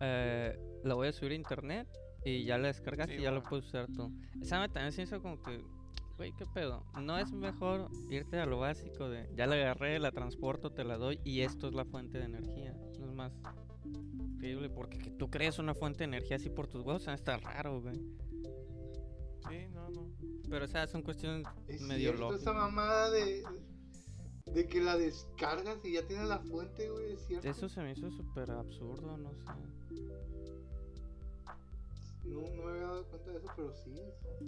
eh, 0.00 0.58
la 0.82 0.94
voy 0.94 1.08
a 1.08 1.12
subir 1.12 1.32
a 1.32 1.34
internet 1.36 1.86
y 2.24 2.44
ya 2.44 2.58
la 2.58 2.68
descargas 2.68 3.08
Sí, 3.08 3.14
y 3.16 3.22
ya 3.22 3.30
lo 3.30 3.42
puedes 3.42 3.66
usar 3.66 3.86
tú. 3.88 4.12
Esa 4.40 4.60
me 4.60 4.68
también 4.68 4.92
se 4.92 5.02
hizo 5.02 5.20
como 5.20 5.42
que, 5.42 5.62
güey, 6.16 6.32
¿qué 6.32 6.44
pedo? 6.46 6.84
No 7.00 7.18
es 7.18 7.32
mejor 7.32 7.88
irte 8.10 8.38
a 8.38 8.46
lo 8.46 8.58
básico 8.58 9.08
de, 9.08 9.28
ya 9.34 9.46
la 9.46 9.56
agarré, 9.56 9.98
la 9.98 10.12
transporto, 10.12 10.70
te 10.70 10.84
la 10.84 10.96
doy 10.96 11.20
y 11.24 11.40
esto 11.40 11.68
es 11.68 11.74
la 11.74 11.84
fuente 11.84 12.18
de 12.18 12.24
energía. 12.24 12.74
No 12.98 13.06
es 13.06 13.12
más 13.14 13.32
increíble 13.84 14.70
porque 14.70 14.98
que 14.98 15.10
tú 15.10 15.30
crees 15.30 15.58
una 15.58 15.74
fuente 15.74 15.98
de 15.98 16.04
energía 16.04 16.36
así 16.36 16.50
por 16.50 16.66
tus 16.68 16.84
huevos, 16.84 17.06
está 17.08 17.36
raro, 17.38 17.80
güey. 17.80 17.96
Sí, 19.48 19.66
no, 19.72 19.90
no. 19.90 20.08
Pero 20.48 20.64
o 20.64 20.68
sea, 20.68 20.86
son 20.86 21.02
cuestiones 21.02 21.46
Es 21.66 21.80
medio 21.80 22.12
locas. 22.12 22.40
esa 22.40 22.52
mamada 22.52 23.10
de. 23.10 23.42
De 24.46 24.66
que 24.66 24.80
la 24.80 24.96
descargas 24.96 25.84
y 25.84 25.92
ya 25.94 26.06
tienes 26.06 26.28
la 26.28 26.38
fuente, 26.40 26.90
güey, 26.90 27.12
es 27.12 27.26
cierto. 27.26 27.48
Eso 27.48 27.68
se 27.68 27.80
me 27.80 27.92
hizo 27.92 28.10
súper 28.10 28.50
absurdo, 28.50 29.16
no 29.16 29.30
sé. 29.34 29.44
No, 32.24 32.40
no 32.40 32.64
me 32.64 32.70
había 32.70 32.82
dado 32.82 33.04
cuenta 33.08 33.30
de 33.30 33.38
eso, 33.38 33.48
pero 33.56 33.72
sí. 33.74 33.94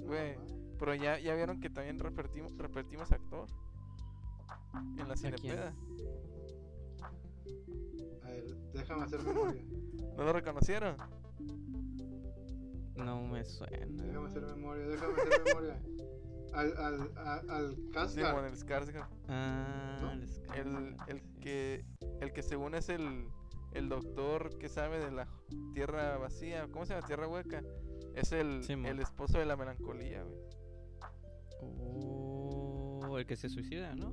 Güey. 0.04 0.36
Pero 0.78 0.94
ya, 0.94 1.18
ya 1.18 1.34
vieron 1.34 1.60
que 1.60 1.70
también 1.70 1.98
repetimos, 1.98 2.56
repetimos 2.56 3.10
actor. 3.12 3.48
En 4.98 5.08
la 5.08 5.16
cinepeda. 5.16 5.74
A 8.22 8.28
ver, 8.28 8.56
déjame 8.72 9.04
hacer 9.04 9.22
memoria. 9.22 9.62
¿No 10.16 10.24
lo 10.24 10.32
reconocieron? 10.32 10.96
No 12.96 13.22
me 13.22 13.44
suena. 13.44 13.86
Déjame 14.04 14.26
hacer 14.28 14.42
memoria, 14.42 14.86
déjame 14.86 15.12
hacer 15.14 15.42
memoria. 15.44 15.82
Al, 16.52 16.76
al, 16.76 17.12
al, 17.16 17.50
al 17.50 17.64
el 18.46 18.56
Skarsgård. 18.56 19.08
Ah, 19.28 19.98
¿No? 20.00 20.12
el 20.12 20.22
El, 20.22 20.28
Skarsgård, 20.28 20.96
el 21.08 21.20
sí. 21.20 21.40
que 21.40 21.84
el 22.20 22.32
que 22.32 22.42
según 22.42 22.74
es 22.76 22.88
el, 22.88 23.28
el 23.74 23.88
doctor 23.88 24.56
que 24.58 24.68
sabe 24.68 24.98
de 24.98 25.10
la 25.10 25.28
tierra 25.74 26.16
vacía, 26.16 26.68
¿cómo 26.70 26.86
se 26.86 26.94
llama? 26.94 27.06
Tierra 27.06 27.28
hueca. 27.28 27.62
Es 28.14 28.32
el, 28.32 28.62
el 28.68 29.00
esposo 29.00 29.38
de 29.38 29.46
la 29.46 29.56
melancolía, 29.56 30.22
güey. 30.22 30.38
Oh, 31.60 33.18
el 33.18 33.26
que 33.26 33.36
se 33.36 33.48
suicida, 33.48 33.94
¿no? 33.94 34.12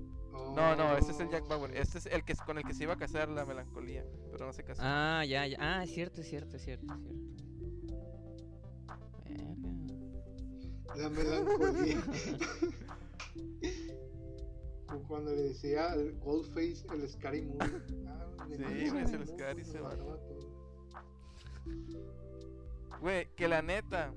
No, 0.56 0.76
no, 0.76 0.97
ese 0.97 1.12
es 1.12 1.19
el 1.19 1.30
Jack 1.30 1.47
Bauer. 1.47 1.76
Este 1.76 2.00
es 2.00 2.06
el 2.08 2.24
que 2.24 2.34
con 2.45 2.58
el 2.58 2.63
que 2.63 2.74
se 2.74 2.84
iba 2.84 2.93
a 2.93 2.97
casar 2.97 3.30
la 3.30 3.45
melancolía, 3.45 4.06
pero 4.32 4.45
no 4.45 4.54
se 4.54 4.63
casó. 4.63 4.82
Ah, 4.84 5.24
ya, 5.26 5.45
ya. 5.47 5.58
Ah, 5.60 5.84
es 5.84 5.93
cierto, 5.93 6.21
es 6.21 6.28
cierto, 6.28 6.56
es 6.58 6.63
cierto, 6.63 6.93
es 6.93 7.00
cierto. 9.28 9.69
La 10.95 11.10
melancolía. 11.10 12.02
Cuando 15.08 15.32
le 15.32 15.43
decía 15.43 15.89
al 15.91 16.12
Goldface 16.19 16.84
el 16.93 17.08
Scary 17.08 17.43
Movie. 17.43 17.82
Ah, 18.08 18.28
Sí, 18.58 18.90
güey, 18.90 19.04
el 19.14 19.28
Scary, 19.28 19.64
con 19.64 19.72
se 19.72 19.82
va. 19.82 19.96
Güey, 23.00 23.28
que 23.36 23.48
la 23.48 23.62
neta, 23.62 24.14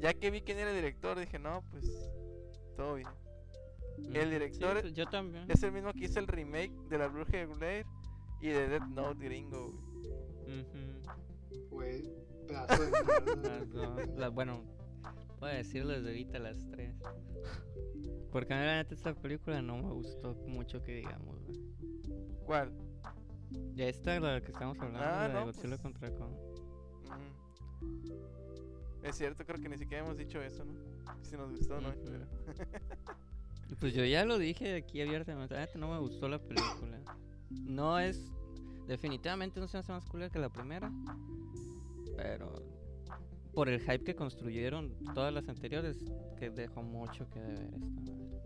Ya 0.00 0.12
que 0.14 0.30
vi 0.30 0.42
quién 0.42 0.58
era 0.58 0.70
el 0.70 0.76
director, 0.76 1.18
dije, 1.18 1.38
no, 1.38 1.62
pues 1.70 1.86
todo 2.76 2.94
bien. 2.96 3.08
El 4.12 4.22
Ujú. 4.22 4.30
director 4.30 4.82
Sí, 4.82 4.92
yo 4.92 5.06
también. 5.06 5.48
Es 5.50 5.62
el 5.62 5.72
mismo 5.72 5.92
que 5.92 6.04
hizo 6.06 6.18
el 6.18 6.26
remake 6.26 6.72
de 6.88 6.98
La 6.98 7.06
Bruja 7.08 7.36
de 7.38 7.46
Blair 7.46 7.86
y 8.40 8.48
de 8.48 8.68
Death 8.68 8.88
Note 8.88 9.24
gringo, 9.24 9.72
güey. 11.70 12.02
Pedazo 12.48 12.82
de 12.82 12.90
dos- 13.66 14.08
la- 14.16 14.28
bueno, 14.28 14.62
voy 15.44 15.52
a 15.52 15.56
decirlo 15.56 15.92
desde 15.92 16.08
ahorita 16.08 16.38
las 16.38 16.66
tres. 16.70 16.94
Porque 18.32 18.52
a 18.54 18.58
mí 18.58 18.64
la 18.64 18.76
neta 18.76 18.94
esta 18.94 19.14
película 19.14 19.62
no 19.62 19.76
me 19.78 19.92
gustó 19.92 20.34
mucho 20.46 20.82
que 20.82 20.96
digamos, 20.96 21.38
güey. 21.44 21.60
¿Cuál? 22.44 22.72
Ya 23.74 23.86
esta 23.88 24.18
la 24.18 24.40
que 24.40 24.50
estamos 24.50 24.78
hablando, 24.80 25.00
Ah, 25.00 25.22
la 25.22 25.28
de 25.28 25.34
no, 25.34 25.44
Godzilla 25.46 25.68
pues. 25.78 25.80
contra 25.80 26.10
Kong. 26.14 26.32
Es 29.02 29.16
cierto, 29.16 29.44
creo 29.44 29.60
que 29.60 29.68
ni 29.68 29.76
siquiera 29.78 30.02
hemos 30.04 30.16
dicho 30.16 30.40
eso, 30.40 30.64
¿no? 30.64 30.72
Si 31.22 31.36
nos 31.36 31.50
gustó 31.50 31.80
no. 31.80 31.92
Pero- 32.04 32.26
pues 33.80 33.92
yo 33.94 34.04
ya 34.04 34.24
lo 34.24 34.38
dije 34.38 34.76
aquí 34.76 35.02
abiertamente, 35.02 35.54
la 35.54 35.60
neta 35.60 35.78
no 35.78 35.88
me 35.92 35.98
gustó 35.98 36.28
la 36.28 36.38
película. 36.38 36.98
No 37.50 37.98
es, 37.98 38.32
definitivamente 38.86 39.60
no 39.60 39.68
se 39.68 39.76
me 39.76 39.80
hace 39.80 39.92
más 39.92 40.04
cool 40.06 40.28
que 40.30 40.38
la 40.38 40.48
primera, 40.48 40.90
pero 42.16 42.62
por 43.54 43.68
el 43.68 43.80
hype 43.80 44.04
que 44.04 44.14
construyeron 44.16 44.94
todas 45.14 45.32
las 45.32 45.48
anteriores, 45.48 45.98
que 46.38 46.50
dejó 46.50 46.82
mucho 46.82 47.28
que 47.30 47.40
deber 47.40 47.66
esta 47.66 48.12
madre. 48.12 48.40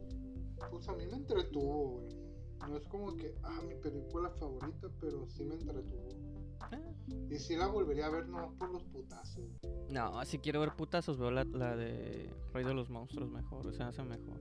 Pues 0.70 0.88
a 0.88 0.92
mí 0.94 1.06
me 1.06 1.16
entretuvo, 1.16 2.00
güey. 2.00 2.28
No 2.68 2.76
es 2.76 2.86
como 2.88 3.16
que, 3.16 3.34
ah, 3.44 3.60
mi 3.66 3.74
película 3.76 4.30
favorita, 4.30 4.88
pero 5.00 5.26
sí 5.28 5.44
me 5.44 5.54
entretuvo. 5.54 6.08
Ah, 6.60 6.70
Y 7.30 7.38
sí 7.38 7.56
la 7.56 7.68
volvería 7.68 8.06
a 8.06 8.10
ver, 8.10 8.28
no 8.28 8.52
por 8.58 8.70
los 8.70 8.84
putazos. 8.84 9.44
No, 9.88 10.24
si 10.24 10.38
quiero 10.38 10.60
ver 10.60 10.74
putazos, 10.76 11.18
veo 11.18 11.30
la, 11.30 11.44
la 11.44 11.76
de 11.76 12.28
Rey 12.52 12.64
de 12.64 12.74
los 12.74 12.90
Monstruos 12.90 13.30
mejor, 13.30 13.66
o 13.66 13.72
sea, 13.72 13.88
hace 13.88 14.02
mejor. 14.02 14.40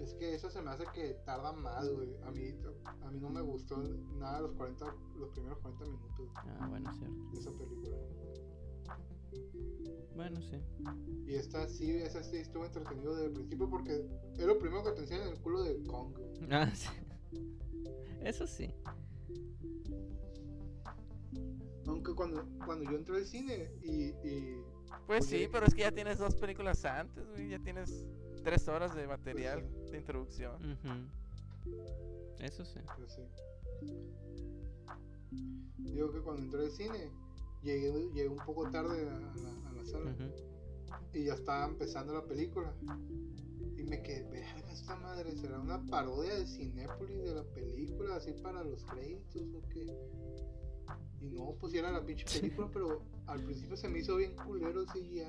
Es 0.00 0.14
que 0.14 0.34
eso 0.34 0.48
se 0.50 0.62
me 0.62 0.70
hace 0.70 0.84
que 0.94 1.14
tarda 1.26 1.52
más, 1.52 1.86
güey. 1.90 2.08
A 2.24 2.30
mí, 2.30 2.54
a 3.02 3.10
mí 3.10 3.20
no 3.20 3.28
me 3.30 3.42
gustó 3.42 3.76
nada 4.18 4.40
los 4.40 4.52
40, 4.54 4.86
los 5.18 5.28
primeros 5.30 5.58
40 5.58 5.84
minutos 5.84 6.28
Ah, 6.36 6.66
bueno, 6.70 6.90
cierto. 6.94 7.30
de 7.32 7.38
esa 7.38 7.50
película. 7.52 7.96
Bueno, 10.16 10.40
sí. 10.42 10.56
Y 11.26 11.34
esta 11.34 11.68
sí, 11.68 11.90
esa 11.96 12.22
sí 12.22 12.36
estuvo 12.38 12.64
entretenido 12.64 13.14
desde 13.14 13.26
el 13.26 13.32
principio 13.32 13.68
porque 13.68 14.06
es 14.36 14.46
lo 14.46 14.58
primero 14.58 14.82
que 14.84 14.92
te 14.92 15.00
enseñan 15.00 15.28
en 15.28 15.34
el 15.34 15.40
culo 15.40 15.62
de 15.62 15.82
Kong. 15.84 16.14
güey. 16.16 16.30
Ah, 16.50 16.70
sí. 16.74 16.88
Eso 18.20 18.46
sí. 18.46 18.70
Aunque 21.86 22.14
cuando, 22.14 22.44
cuando 22.64 22.90
yo 22.90 22.96
entré 22.96 23.16
al 23.16 23.24
cine 23.24 23.70
y, 23.82 24.06
y 24.26 24.62
Pues 25.06 25.26
sí, 25.26 25.48
pero 25.50 25.66
es 25.66 25.74
que 25.74 25.82
ya 25.82 25.92
tienes 25.92 26.18
dos 26.18 26.34
películas 26.36 26.84
antes, 26.84 27.26
güey. 27.30 27.48
Ya 27.48 27.58
tienes 27.58 28.06
tres 28.42 28.68
horas 28.68 28.94
de 28.94 29.06
material 29.06 29.62
Pues 29.62 29.90
de 29.92 29.98
introducción. 29.98 30.78
Eso 32.38 32.64
sí. 32.64 32.80
Pues 32.96 33.12
sí. 33.12 33.22
Digo 35.78 36.12
que 36.12 36.20
cuando 36.20 36.42
entré 36.42 36.64
al 36.64 36.70
cine, 36.70 37.10
llegué, 37.62 37.92
llegué 38.12 38.28
un 38.28 38.44
poco 38.44 38.70
tarde 38.70 39.08
a 39.08 39.18
la, 39.18 39.68
a 39.68 39.72
la 39.72 39.84
sala 39.84 40.14
y 41.12 41.24
ya 41.24 41.34
estaba 41.34 41.66
empezando 41.66 42.14
la 42.14 42.24
película. 42.24 42.72
Y 43.76 43.82
me 43.82 44.02
quedé, 44.02 44.22
verga, 44.30 44.70
esta 44.72 44.96
madre, 44.96 45.34
¿será 45.36 45.58
una 45.58 45.84
parodia 45.86 46.34
de 46.34 46.46
Cinépolis 46.46 47.24
de 47.24 47.34
la 47.34 47.44
película, 47.44 48.16
así 48.16 48.32
para 48.32 48.62
los 48.62 48.84
créditos 48.84 49.42
o 49.54 49.68
qué? 49.68 49.86
Y 51.20 51.30
no, 51.30 51.54
pues 51.60 51.74
era 51.74 51.90
la 51.90 52.04
pinche 52.04 52.24
película, 52.40 52.68
pero 52.72 53.02
al 53.26 53.42
principio 53.42 53.76
se 53.76 53.88
me 53.88 54.00
hizo 54.00 54.16
bien 54.16 54.34
culero 54.36 54.82
el 54.82 54.86
CGI. 54.86 55.22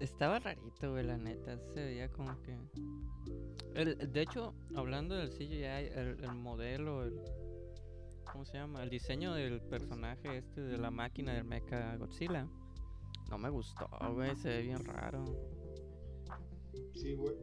Estaba 0.00 0.38
rarito, 0.38 0.92
güey, 0.92 1.04
la 1.04 1.16
neta. 1.16 1.58
Se 1.72 1.84
veía 1.84 2.10
como 2.10 2.40
que. 2.42 2.56
El, 3.74 4.12
de 4.12 4.22
hecho, 4.22 4.54
hablando 4.74 5.14
del 5.14 5.30
CGI, 5.30 5.64
el, 5.64 6.22
el 6.22 6.34
modelo, 6.34 7.04
el. 7.04 7.20
¿Cómo 8.30 8.44
se 8.44 8.58
llama? 8.58 8.82
El 8.82 8.90
diseño 8.90 9.32
del 9.34 9.62
personaje 9.62 10.38
este 10.38 10.60
de 10.60 10.76
la 10.76 10.90
máquina 10.90 11.32
del 11.32 11.44
Mecha 11.44 11.96
Godzilla. 11.96 12.48
No 13.30 13.38
me 13.38 13.48
gustó, 13.48 13.88
güey. 14.14 14.36
Se 14.36 14.48
ve 14.48 14.62
bien 14.62 14.84
raro. 14.84 15.24
Sí, 16.94 17.14
güey. 17.14 17.34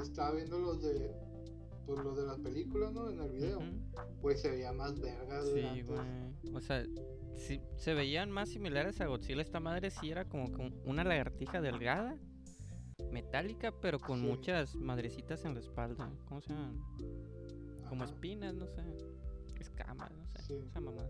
Estaba 0.00 0.32
viendo 0.32 0.58
los 0.58 0.82
de, 0.82 1.14
pues 1.86 2.04
los 2.04 2.16
de 2.16 2.26
las 2.26 2.38
películas, 2.38 2.92
¿no? 2.92 3.10
En 3.10 3.20
el 3.20 3.30
video. 3.30 3.60
Pues 4.20 4.40
se 4.40 4.50
veía 4.50 4.72
más 4.72 4.98
verga 5.00 5.42
de 5.42 5.62
Sí, 5.62 5.82
güey. 5.82 6.54
O 6.54 6.60
sea, 6.60 6.84
sí, 7.36 7.60
se 7.76 7.94
veían 7.94 8.30
más 8.30 8.48
similares 8.50 9.00
a 9.00 9.06
Godzilla. 9.06 9.42
Esta 9.42 9.60
madre 9.60 9.90
sí 9.90 10.10
era 10.10 10.24
como 10.24 10.50
que 10.52 10.72
una 10.84 11.04
lagartija 11.04 11.60
delgada, 11.60 12.16
metálica, 13.10 13.72
pero 13.80 13.98
con 13.98 14.20
Sí. 14.20 14.26
muchas 14.26 14.74
madrecitas 14.74 15.44
en 15.44 15.54
la 15.54 15.60
espalda. 15.60 16.10
¿Cómo 16.26 16.40
se 16.40 16.52
llaman? 16.52 16.80
Como 17.88 18.04
espinas, 18.04 18.54
no 18.54 18.66
sé. 18.66 18.82
Escamas, 19.60 20.10
no 20.12 20.26
sé. 20.26 20.42
Sí. 20.42 20.54
Esa 20.66 20.80
mamada. 20.80 21.08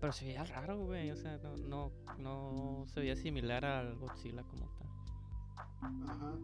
Pero 0.00 0.12
se 0.12 0.26
veía 0.26 0.44
raro, 0.44 0.84
güey. 0.84 1.10
O 1.10 1.16
sea, 1.16 1.38
no, 1.38 1.56
no, 1.56 1.92
no 2.18 2.84
se 2.88 3.00
veía 3.00 3.16
similar 3.16 3.64
al 3.64 3.96
Godzilla 3.96 4.42
como 4.42 4.68
tal. 4.76 4.88
Ajá. 6.08 6.34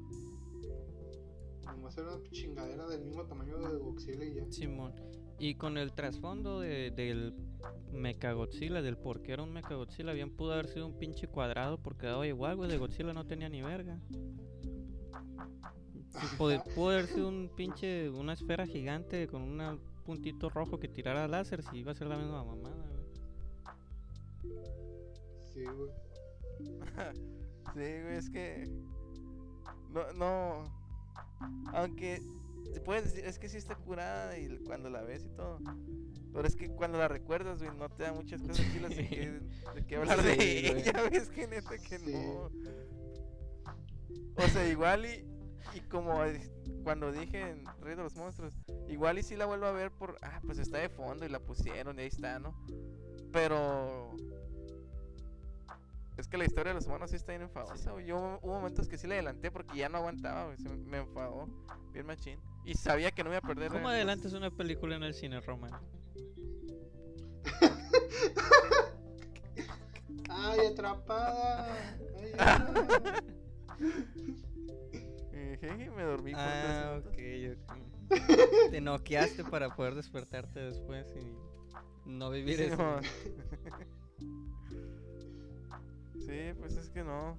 Nomás 1.77 1.97
era 1.97 2.15
una 2.15 2.31
chingadera 2.31 2.87
del 2.89 3.03
mismo 3.03 3.25
tamaño 3.25 3.59
de 3.59 3.79
Godzilla 3.79 4.25
y 4.25 4.35
ya. 4.35 4.51
Simón. 4.51 4.93
Y 5.39 5.55
con 5.55 5.79
el 5.79 5.93
trasfondo 5.93 6.61
de, 6.61 6.91
del 6.91 7.35
Mechagodzilla, 7.93 8.83
del 8.83 8.99
por 8.99 9.23
qué 9.23 9.33
era 9.33 9.43
un 9.43 9.53
Mechagodzilla, 9.53 10.13
bien 10.13 10.37
pudo 10.37 10.53
haber 10.53 10.69
sido 10.69 10.87
un 10.87 10.99
pinche 10.99 11.29
cuadrado 11.29 11.79
porque 11.79 12.07
daba 12.07 12.27
igual, 12.27 12.57
güey. 12.57 12.71
De 12.71 12.79
Godzilla 12.79 13.13
no 13.13 13.27
tenía 13.27 13.49
ni 13.49 13.63
verga. 13.63 13.99
Sí, 16.09 16.27
pudo, 16.39 16.63
pudo 16.75 16.91
haber 16.91 17.07
sido 17.07 17.29
un 17.29 17.51
pinche, 17.57 18.11
una 18.11 18.35
esfera 18.35 18.67
gigante 18.67 19.27
con 19.29 19.43
un 19.43 19.81
puntito 20.05 20.51
rojo 20.51 20.79
que 20.79 20.89
tirara 20.89 21.29
láser 21.29 21.63
si 21.63 21.79
iba 21.79 21.93
a 21.93 21.95
ser 21.95 22.09
la 22.09 22.17
misma 22.17 22.45
mamada, 22.45 22.87
güey. 22.89 23.05
Sí, 25.53 25.65
güey. 25.65 25.91
Sí, 27.73 27.79
güey, 28.03 28.17
es 28.17 28.31
que. 28.31 28.69
No, 29.91 30.13
no. 30.15 30.80
Aunque. 31.73 32.23
Te 32.73 32.81
puedes 32.81 33.03
decir, 33.03 33.25
es 33.25 33.41
que 33.41 33.49
sí 33.49 33.57
está 33.57 33.75
curada 33.75 34.39
y 34.39 34.59
cuando 34.59 34.91
la 34.91 35.03
ves 35.03 35.25
y 35.25 35.29
todo. 35.31 35.59
Pero 36.33 36.47
es 36.47 36.55
que 36.55 36.69
cuando 36.69 36.99
la 36.99 37.09
recuerdas, 37.09 37.61
güey, 37.61 37.77
no 37.77 37.89
te 37.89 38.05
da 38.05 38.13
muchas 38.13 38.41
cosas 38.43 38.65
chilas 38.73 38.91
de 38.91 39.09
qué, 39.09 39.41
de 39.75 39.87
qué 39.87 39.97
hablar 39.97 40.23
de 40.23 40.35
Sí, 40.35 40.69
güey. 40.71 40.83
ella. 40.89 40.93
ves 41.11 41.31
que 41.31 41.49
neta 41.49 41.77
que 41.79 41.99
Sí. 41.99 42.13
no. 42.13 42.51
O 44.37 44.49
sea, 44.53 44.69
igual 44.69 45.05
y. 45.05 45.27
Y 45.75 45.81
como 45.81 46.21
cuando 46.85 47.13
dije 47.13 47.41
en 47.51 47.65
Rey 47.81 47.95
de 47.97 48.03
los 48.03 48.15
Monstruos, 48.17 48.55
igual 48.89 49.19
y 49.19 49.23
sí 49.23 49.37
la 49.37 49.47
vuelvo 49.47 49.67
a 49.67 49.73
ver 49.73 49.91
por. 49.91 50.17
Ah, 50.23 50.41
pues 50.45 50.59
está 50.59 50.79
de 50.79 50.89
fondo 50.89 51.27
y 51.27 51.29
la 51.29 51.41
pusieron 51.41 51.99
y 51.99 52.03
ahí 52.03 52.09
está, 52.09 52.39
¿no? 52.39 52.55
Pero. 53.33 54.15
Es 56.21 56.29
que 56.29 56.37
la 56.37 56.45
historia 56.45 56.75
de 56.75 56.75
los 56.75 56.87
humanos 56.87 57.09
sí 57.09 57.17
está 57.17 57.33
bien 57.33 57.43
enfadosa, 57.43 57.93
güey. 57.93 58.05
Yo 58.05 58.39
hubo 58.43 58.53
momentos 58.53 58.87
que 58.89 58.99
sí 58.99 59.07
le 59.07 59.15
adelanté 59.15 59.51
porque 59.51 59.79
ya 59.79 59.89
no 59.89 59.97
aguantaba, 59.99 60.45
güey. 60.45 60.59
Se 60.59 60.69
me, 60.69 60.99
enfadó. 60.99 61.49
Bien 61.93 62.05
machín. 62.05 62.39
Y 62.63 62.75
sabía 62.75 63.11
que 63.11 63.25
no 63.25 63.31
iba 63.31 63.39
a 63.39 63.41
perder. 63.41 63.73
¿Cómo 63.73 63.89
la- 63.89 63.95
adelantas 63.95 64.35
una 64.35 64.51
película 64.51 64.97
en 64.97 65.03
el 65.03 65.15
cine, 65.15 65.41
Roman? 65.41 65.73
¡Ay, 70.29 70.67
atrapada! 70.67 71.75
¡Ay, 72.19 72.33
dije, 75.33 75.91
me 75.97 76.03
dormí 76.03 76.33
Ah, 76.35 77.01
ok. 77.03 77.17
Te 78.71 78.81
noqueaste 78.83 79.43
para 79.45 79.75
poder 79.75 79.95
despertarte 79.95 80.61
después 80.61 81.07
y 81.17 81.35
no 82.09 82.31
vivir 82.31 82.57
Sí, 82.59 82.63
eso. 82.65 83.01
Sí, 86.21 86.53
pues 86.59 86.77
es 86.77 86.91
que 86.91 87.03
no. 87.03 87.37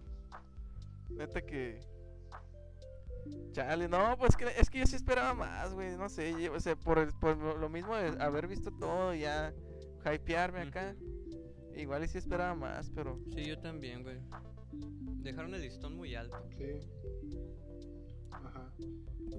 Neta 1.09 1.41
que. 1.41 1.79
Chale, 3.51 3.87
no, 3.87 4.17
pues 4.17 4.35
que, 4.35 4.45
es 4.57 4.69
que 4.69 4.79
yo 4.79 4.85
sí 4.87 4.95
esperaba 4.95 5.33
más, 5.33 5.73
güey. 5.73 5.95
No 5.97 6.09
sé, 6.09 6.33
yo- 6.41 6.53
o 6.53 6.59
sea, 6.59 6.75
por, 6.75 6.97
el- 6.99 7.13
por 7.13 7.37
lo, 7.37 7.69
mismo 7.69 7.95
de 7.95 8.21
haber 8.21 8.47
visto 8.47 8.71
todo, 8.71 9.13
ya 9.13 9.53
hypearme 10.05 10.61
acá. 10.61 10.95
Igual 11.75 12.03
y 12.03 12.07
sí 12.07 12.17
esperaba 12.17 12.55
más, 12.55 12.89
pero. 12.95 13.19
Sí, 13.33 13.45
yo 13.45 13.59
también, 13.59 14.03
güey. 14.03 14.17
Dejaron 15.21 15.53
el 15.53 15.61
listón 15.61 15.95
muy 15.95 16.15
alto. 16.15 16.37
Sí. 16.57 16.79
Ajá. 18.31 18.73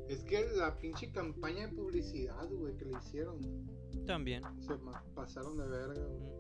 Es 0.09 0.22
que 0.24 0.46
la 0.57 0.76
pinche 0.78 1.11
campaña 1.11 1.66
de 1.66 1.74
publicidad, 1.74 2.48
güey, 2.50 2.76
que 2.76 2.85
le 2.85 2.98
hicieron, 2.98 3.40
También. 4.07 4.42
se 4.61 4.74
pasaron 5.14 5.57
de 5.57 5.66
verga, 5.66 6.05
güey. 6.07 6.33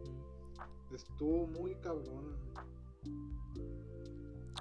Estuvo 0.94 1.46
muy 1.46 1.74
cabrón. 1.76 2.36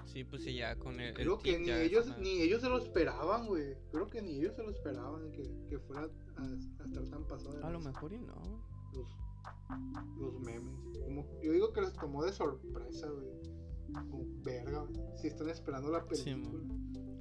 Sí, 0.06 0.23
pues 0.25 0.43
sí, 0.43 0.56
ya 0.56 0.75
con 0.75 0.99
el. 0.99 1.08
el 1.10 1.13
Creo 1.13 1.39
que 1.39 1.58
ni 1.60 1.71
ellos, 1.71 2.17
ni 2.19 2.41
ellos 2.41 2.62
se 2.62 2.67
lo 2.69 2.77
esperaban, 2.80 3.47
güey. 3.47 3.75
Creo 3.91 4.10
que 4.10 4.21
ni 4.21 4.38
ellos 4.39 4.56
se 4.56 4.63
lo 4.63 4.69
esperaban 4.71 5.32
que, 5.32 5.43
que 5.69 5.80
fuera 5.80 6.01
a, 6.01 6.41
a 6.43 6.86
estar 6.86 7.06
tan 7.10 7.25
pasado. 7.27 7.54
de 7.58 7.63
A 7.63 7.69
lo 7.69 7.80
mejor 7.80 8.12
y 8.12 8.19
no. 8.19 8.34
güey. 8.36 8.62
Los, 8.93 9.10
los 10.19 10.39
memes. 10.41 10.99
Como, 11.06 11.25
yo 11.41 11.51
digo 11.54 11.71
que 11.71 11.82
les 11.82 11.93
tomó 11.93 12.23
de 12.25 12.34
sorpresa, 12.34 13.08
güey. 13.10 13.30
Como 14.10 14.25
verga, 14.43 14.80
güey. 14.80 14.99
Si 15.17 15.27
están 15.27 15.49
esperando 15.49 15.89
la 15.91 16.06
Sí, 16.12 16.34
película. 16.34 16.63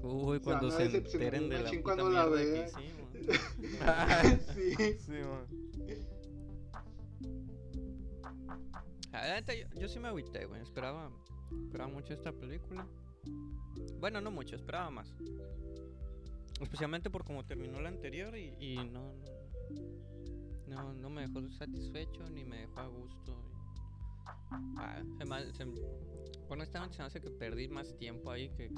Uy, 0.02 0.38
Se 0.38 0.44
cuando 0.44 0.70
se 0.70 0.84
enteren 0.96 1.48
de 1.48 1.62
la 1.62 1.70
puta 1.70 1.82
cuando 1.82 2.30
vean. 2.30 2.68
sí. 2.68 2.74
Sí, 4.98 5.12
man. 5.12 5.46
Ah, 9.12 9.26
la 9.26 9.34
neta, 9.36 9.54
yo, 9.54 9.66
yo 9.78 9.88
sí 9.88 9.98
me 9.98 10.08
agüité, 10.08 10.44
güey. 10.46 10.60
Esperaba, 10.62 11.10
esperaba 11.64 11.90
mucho 11.90 12.14
esta 12.14 12.32
película. 12.32 12.86
Bueno, 13.98 14.20
no 14.20 14.30
mucho, 14.30 14.56
esperaba 14.56 14.90
más. 14.90 15.12
Especialmente 16.60 17.10
por 17.10 17.24
cómo 17.24 17.44
terminó 17.44 17.80
la 17.80 17.88
anterior 17.88 18.36
y, 18.36 18.54
y 18.60 18.76
no, 18.76 19.14
no, 20.68 20.92
no, 20.92 20.92
no 20.94 21.10
me 21.10 21.22
dejó 21.26 21.48
satisfecho 21.50 22.28
ni 22.30 22.44
me 22.44 22.58
dejó 22.60 22.80
a 22.80 22.86
gusto. 22.88 23.42
Ah, 24.76 25.02
se 25.18 25.24
me- 25.24 25.52
se- 25.54 25.66
me 27.00 27.04
hace 27.06 27.20
que 27.20 27.30
perdí 27.30 27.68
más 27.68 27.96
tiempo 27.96 28.30
ahí 28.30 28.50
que, 28.50 28.68
que, 28.68 28.74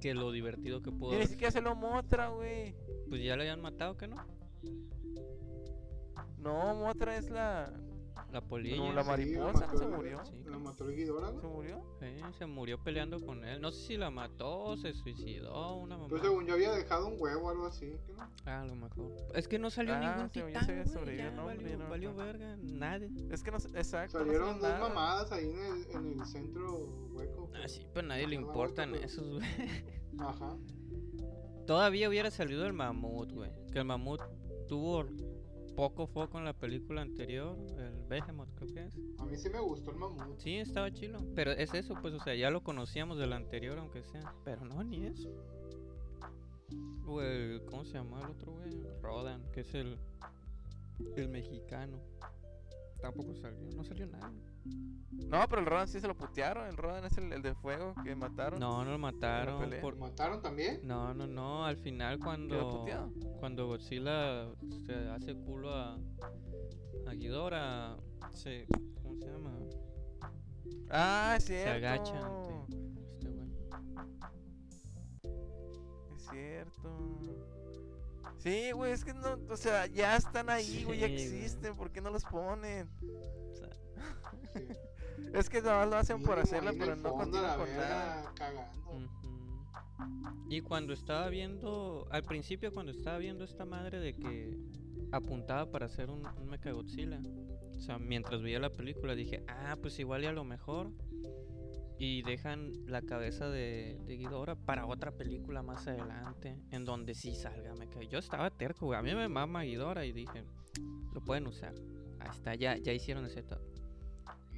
que 0.00 0.14
lo 0.14 0.30
divertido 0.32 0.80
que 0.82 0.90
pudo 0.92 1.18
ni 1.18 1.26
siquiera 1.26 1.50
se 1.50 1.60
lo 1.60 1.74
Motra, 1.74 2.28
güey. 2.28 2.74
Pues 3.08 3.22
ya 3.22 3.36
le 3.36 3.42
habían 3.42 3.60
matado, 3.60 3.96
¿que 3.96 4.06
no? 4.08 4.16
No, 6.38 6.74
Motra 6.76 7.16
es 7.16 7.28
la. 7.30 7.72
La 8.32 8.40
polilla. 8.40 8.76
No, 8.76 8.92
la 8.92 9.02
Sí, 9.02 9.08
mariposa, 9.08 9.52
mató 9.66 9.72
¿no 9.72 9.78
se 9.78 9.86
murió? 9.88 10.24
Sí, 10.24 10.32
La 10.46 10.58
mató 10.58 10.88
el 10.88 10.94
Guidora, 10.96 11.28
¿Se 11.40 11.46
murió? 11.48 11.82
Sí, 11.98 12.06
se 12.38 12.46
murió 12.46 12.82
peleando 12.82 13.20
con 13.24 13.44
él. 13.44 13.60
No 13.60 13.72
sé 13.72 13.86
si 13.88 13.96
la 13.96 14.10
mató, 14.10 14.76
se 14.76 14.92
suicidó, 14.94 15.74
una 15.76 15.96
mamá. 15.96 16.08
Pero 16.10 16.22
según 16.22 16.46
yo 16.46 16.54
había 16.54 16.70
dejado 16.72 17.08
un 17.08 17.16
huevo 17.18 17.46
o 17.46 17.50
algo 17.50 17.66
así. 17.66 17.86
¿qué 18.06 18.12
no? 18.14 18.30
Ah, 18.44 18.60
a 18.62 18.66
lo 18.66 18.74
mejor. 18.76 19.12
Es 19.34 19.48
que 19.48 19.58
no 19.58 19.68
salió 19.70 19.94
Ah, 19.94 20.00
ningún 20.00 20.30
titán, 20.30 20.64
se 20.64 20.70
había 20.72 20.84
güey, 20.84 20.94
sobrevivido, 20.94 21.30
ya 21.30 21.36
no, 21.36 21.44
valió, 21.46 21.78
no 21.78 21.88
valió 21.88 22.14
verga, 22.14 22.56
nadie. 22.62 23.10
Es 23.30 23.42
que 23.42 23.50
no 23.50 23.58
sé, 23.58 23.68
exacto. 23.70 24.18
Salieron 24.18 24.54
dos 24.60 24.62
nada. 24.62 24.88
mamadas 24.88 25.32
ahí 25.32 25.50
en 25.50 25.58
el, 25.58 25.90
en 25.90 26.20
el 26.20 26.26
centro 26.26 26.78
hueco. 27.12 27.50
Ah, 27.54 27.66
sí, 27.68 27.86
pero 27.92 28.04
a 28.06 28.08
nadie 28.10 28.28
le 28.28 28.36
importan 28.36 28.94
esos, 28.94 29.28
güey. 29.28 29.48
Ajá. 30.18 30.56
Todavía 31.66 32.08
hubiera 32.08 32.30
salido 32.30 32.66
el 32.66 32.72
mamut, 32.72 33.32
güey. 33.32 33.50
Que 33.72 33.78
el 33.80 33.84
mamut 33.84 34.20
tuvo 34.66 35.04
poco 35.80 36.06
foco 36.06 36.36
en 36.36 36.44
la 36.44 36.52
película 36.52 37.00
anterior, 37.00 37.56
el 37.78 38.02
Behemoth, 38.06 38.50
creo 38.54 38.68
que 38.74 38.84
es. 38.84 38.98
A 39.18 39.24
mí 39.24 39.34
sí 39.34 39.48
me 39.48 39.60
gustó 39.60 39.92
el 39.92 39.96
mamut. 39.96 40.38
Sí, 40.38 40.56
estaba 40.56 40.92
chilo. 40.92 41.18
Pero 41.34 41.52
es 41.52 41.72
eso, 41.72 41.94
pues, 42.02 42.12
o 42.12 42.20
sea, 42.20 42.34
ya 42.34 42.50
lo 42.50 42.62
conocíamos 42.62 43.16
del 43.16 43.32
anterior, 43.32 43.78
aunque 43.78 44.02
sea. 44.02 44.34
Pero 44.44 44.66
no, 44.66 44.84
ni 44.84 45.06
eso. 45.06 45.30
O 47.06 47.22
el, 47.22 47.64
¿cómo 47.64 47.86
se 47.86 47.94
llama 47.94 48.20
el 48.20 48.26
otro, 48.26 48.52
güey? 48.52 48.70
Rodan, 49.00 49.42
que 49.52 49.60
es 49.60 49.74
el, 49.74 49.96
el 51.16 51.28
mexicano. 51.30 51.98
Tampoco 53.00 53.34
salió, 53.34 53.58
no 53.74 53.82
salió 53.82 54.06
nada. 54.06 54.30
No, 54.64 55.46
pero 55.48 55.60
el 55.60 55.66
Rodan 55.66 55.86
sí 55.86 56.00
se 56.00 56.08
lo 56.08 56.16
putearon. 56.16 56.66
El 56.66 56.76
Rodan 56.76 57.04
es 57.04 57.16
el, 57.18 57.32
el 57.32 57.40
de 57.42 57.54
fuego 57.54 57.94
que 58.02 58.14
mataron. 58.16 58.58
No, 58.58 58.84
no 58.84 58.90
lo 58.90 58.98
mataron. 58.98 59.70
por- 59.80 59.94
¿Lo 59.94 60.00
mataron 60.00 60.42
también? 60.42 60.80
No, 60.82 61.14
no, 61.14 61.26
no. 61.26 61.64
Al 61.64 61.76
final 61.76 62.14
¿Que 62.14 62.18
lo 62.18 62.24
cuando 62.24 62.84
cuando 63.38 63.66
Godzilla 63.68 64.48
se 64.86 65.08
hace 65.10 65.34
culo 65.36 65.72
a, 65.72 65.94
a 67.06 67.14
Ghidorah, 67.14 67.96
se, 68.32 68.66
¿cómo 69.02 69.14
se 69.16 69.26
llama? 69.26 69.52
Ah, 70.90 71.34
es 71.36 71.44
Se 71.44 71.62
cierto. 71.62 71.86
agacha 71.86 72.26
ante 72.26 72.54
este 73.12 73.28
güey. 73.30 73.48
Es 76.16 76.22
cierto. 76.28 77.20
Sí, 78.38 78.72
güey, 78.72 78.92
es 78.92 79.04
que 79.04 79.12
no, 79.14 79.38
o 79.48 79.56
sea, 79.56 79.86
ya 79.86 80.16
están 80.16 80.48
ahí, 80.50 80.82
güey, 80.84 80.98
ya 80.98 81.06
güey. 81.08 81.20
existen, 81.20 81.76
¿por 81.76 81.90
qué 81.92 82.00
no 82.00 82.10
los 82.10 82.24
ponen? 82.24 82.88
Sí. 84.52 84.66
Es 85.34 85.48
que 85.48 85.62
nada 85.62 85.80
más 85.80 85.90
lo 85.90 85.96
hacen 85.96 86.22
por 86.22 86.38
hacerla, 86.38 86.72
pero 86.78 86.96
no 86.96 87.12
continúan 87.12 87.42
la 87.42 87.56
con 87.56 87.76
nada. 87.76 88.32
Cagando. 88.34 88.80
Y 90.48 90.62
cuando 90.62 90.92
estaba 90.92 91.28
viendo, 91.28 92.08
al 92.10 92.24
principio 92.24 92.72
cuando 92.72 92.90
estaba 92.90 93.18
viendo 93.18 93.44
esta 93.44 93.64
madre 93.64 94.00
de 94.00 94.16
que 94.16 94.58
apuntaba 95.12 95.70
para 95.70 95.86
hacer 95.86 96.10
un, 96.10 96.26
un 96.26 96.48
Mechagodzilla, 96.48 97.20
o 97.76 97.80
sea, 97.80 97.98
mientras 97.98 98.42
veía 98.42 98.58
la 98.58 98.70
película 98.70 99.14
dije, 99.14 99.44
ah, 99.46 99.76
pues 99.80 99.98
igual 100.00 100.24
y 100.24 100.26
a 100.26 100.32
lo 100.32 100.44
mejor. 100.44 100.90
Y 101.98 102.22
dejan 102.22 102.72
la 102.86 103.02
cabeza 103.02 103.48
de, 103.48 103.98
de 104.06 104.16
Ghidorah 104.16 104.56
para 104.56 104.86
otra 104.86 105.12
película 105.12 105.62
más 105.62 105.86
adelante, 105.86 106.58
en 106.70 106.86
donde 106.86 107.14
sí 107.14 107.34
salga 107.34 107.74
Mecha. 107.74 108.02
Yo 108.02 108.18
estaba 108.18 108.50
terco, 108.50 108.86
güey. 108.86 108.98
A 108.98 109.02
mí 109.02 109.14
me 109.14 109.28
mama 109.28 109.64
Ghidorah 109.64 110.06
y 110.06 110.12
dije, 110.12 110.44
lo 111.12 111.20
pueden 111.20 111.46
usar. 111.46 111.74
Ahí 112.18 112.30
está, 112.30 112.54
ya, 112.54 112.76
ya 112.78 112.92
hicieron 112.92 113.26
ese 113.26 113.42
setup. 113.42 113.60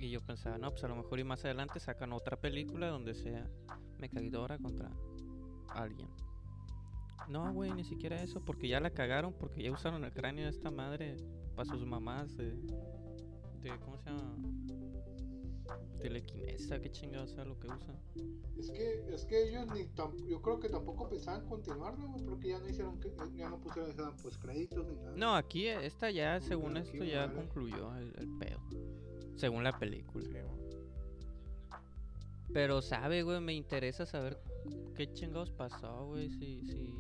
Y 0.02 0.10
yo 0.10 0.20
pensaba, 0.20 0.58
no, 0.58 0.68
pues 0.72 0.82
a 0.82 0.88
lo 0.88 0.96
mejor 0.96 1.20
y 1.20 1.24
más 1.24 1.44
adelante 1.44 1.78
sacan 1.78 2.12
otra 2.12 2.36
película 2.36 2.88
donde 2.88 3.14
sea 3.14 3.48
Mecha 4.00 4.18
Ghidorah 4.18 4.58
contra 4.58 4.90
alguien. 5.74 6.08
No, 7.28 7.52
güey, 7.52 7.72
ni 7.72 7.84
siquiera 7.84 8.20
eso, 8.20 8.44
porque 8.44 8.66
ya 8.66 8.80
la 8.80 8.90
cagaron, 8.90 9.32
porque 9.32 9.62
ya 9.62 9.70
usaron 9.70 10.02
el 10.02 10.12
cráneo 10.12 10.44
de 10.46 10.50
esta 10.50 10.72
madre 10.72 11.16
para 11.54 11.70
sus 11.70 11.86
mamás 11.86 12.36
de, 12.36 12.50
de. 13.60 13.78
¿Cómo 13.78 13.96
se 13.96 14.10
llama? 14.10 14.38
Telequinesa, 16.00 16.80
qué 16.80 16.90
chingado 16.90 17.28
sea 17.28 17.44
lo 17.44 17.56
que 17.60 17.68
usan. 17.68 17.96
Es 18.58 18.72
que, 18.72 19.04
es 19.14 19.24
que 19.24 19.48
ellos 19.50 19.66
ni 19.72 19.84
tam- 19.94 20.26
yo 20.26 20.42
creo 20.42 20.58
que 20.58 20.68
tampoco 20.68 21.08
pensaban 21.08 21.46
continuarlo, 21.46 22.08
güey, 22.08 22.24
porque 22.24 22.48
ya 22.48 22.58
no 22.58 22.68
hicieron 22.68 22.98
que, 22.98 23.14
ya 23.36 23.48
no 23.48 23.60
pusieron 23.60 24.16
pues 24.20 24.36
créditos 24.36 24.84
ni 24.88 24.96
nada. 24.96 25.12
No, 25.16 25.36
aquí 25.36 25.68
eh, 25.68 25.86
esta 25.86 26.10
ya, 26.10 26.40
según 26.40 26.76
esto, 26.76 27.04
ya 27.04 27.32
concluyó 27.32 27.96
el, 27.96 28.12
el 28.18 28.28
pedo. 28.40 28.58
Según 29.36 29.64
la 29.64 29.78
película. 29.78 30.24
Sí. 30.24 30.38
Pero, 32.52 32.82
¿sabe, 32.82 33.22
güey? 33.22 33.40
Me 33.40 33.54
interesa 33.54 34.04
saber 34.06 34.38
qué 34.94 35.12
chingados 35.12 35.50
pasó, 35.50 36.06
güey. 36.06 36.28
Si, 36.30 36.62
si 36.66 36.94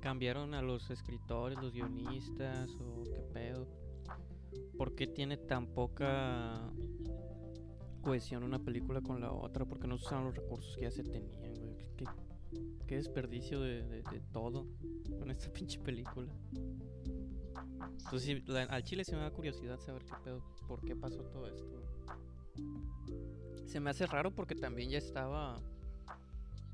cambiaron 0.00 0.54
a 0.54 0.62
los 0.62 0.90
escritores, 0.90 1.58
los 1.60 1.72
guionistas, 1.72 2.70
o 2.80 3.02
qué 3.04 3.20
pedo. 3.32 3.66
¿Por 4.78 4.94
qué 4.94 5.06
tiene 5.06 5.36
tan 5.36 5.66
poca 5.66 6.70
cohesión 8.02 8.44
una 8.44 8.58
película 8.60 9.00
con 9.00 9.20
la 9.20 9.32
otra? 9.32 9.64
¿Por 9.64 9.80
qué 9.80 9.88
no 9.88 9.98
se 9.98 10.06
usaron 10.06 10.26
los 10.26 10.36
recursos 10.36 10.76
que 10.76 10.82
ya 10.82 10.90
se 10.90 11.02
tenían, 11.02 11.54
güey? 11.54 11.76
¿Qué, 11.96 12.04
qué 12.86 12.96
desperdicio 12.96 13.60
de, 13.60 13.82
de- 13.82 14.02
de 14.02 14.20
todo 14.32 14.66
con 15.18 15.30
esta 15.30 15.50
pinche 15.52 15.80
película. 15.80 16.32
Entonces, 18.04 18.48
la- 18.48 18.64
al 18.64 18.82
chile 18.84 19.04
sí 19.04 19.12
me 19.12 19.20
da 19.22 19.30
curiosidad 19.30 19.78
saber 19.78 20.04
qué 20.04 20.14
pedo, 20.16 20.42
por 20.68 20.84
qué 20.84 20.94
pasó 20.96 21.22
todo 21.24 21.46
esto. 21.48 21.82
Se 23.66 23.80
me 23.80 23.90
hace 23.90 24.06
raro 24.06 24.30
porque 24.34 24.54
también 24.54 24.90
ya 24.90 24.98
estaba 24.98 25.60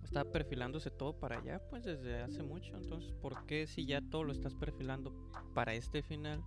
estaba 0.03 0.31
perfilándose 0.31 0.91
todo 0.91 1.19
para 1.19 1.37
allá, 1.37 1.59
pues 1.71 1.85
desde 1.85 2.21
hace 2.21 2.43
mucho. 2.43 2.77
Entonces, 2.77 3.15
¿por 3.15 3.47
qué 3.47 3.67
si 3.67 3.87
ya 3.87 4.03
todo 4.03 4.25
lo 4.25 4.33
estás 4.33 4.55
perfilando 4.55 5.15
para 5.55 5.75
este 5.75 6.03
final? 6.03 6.43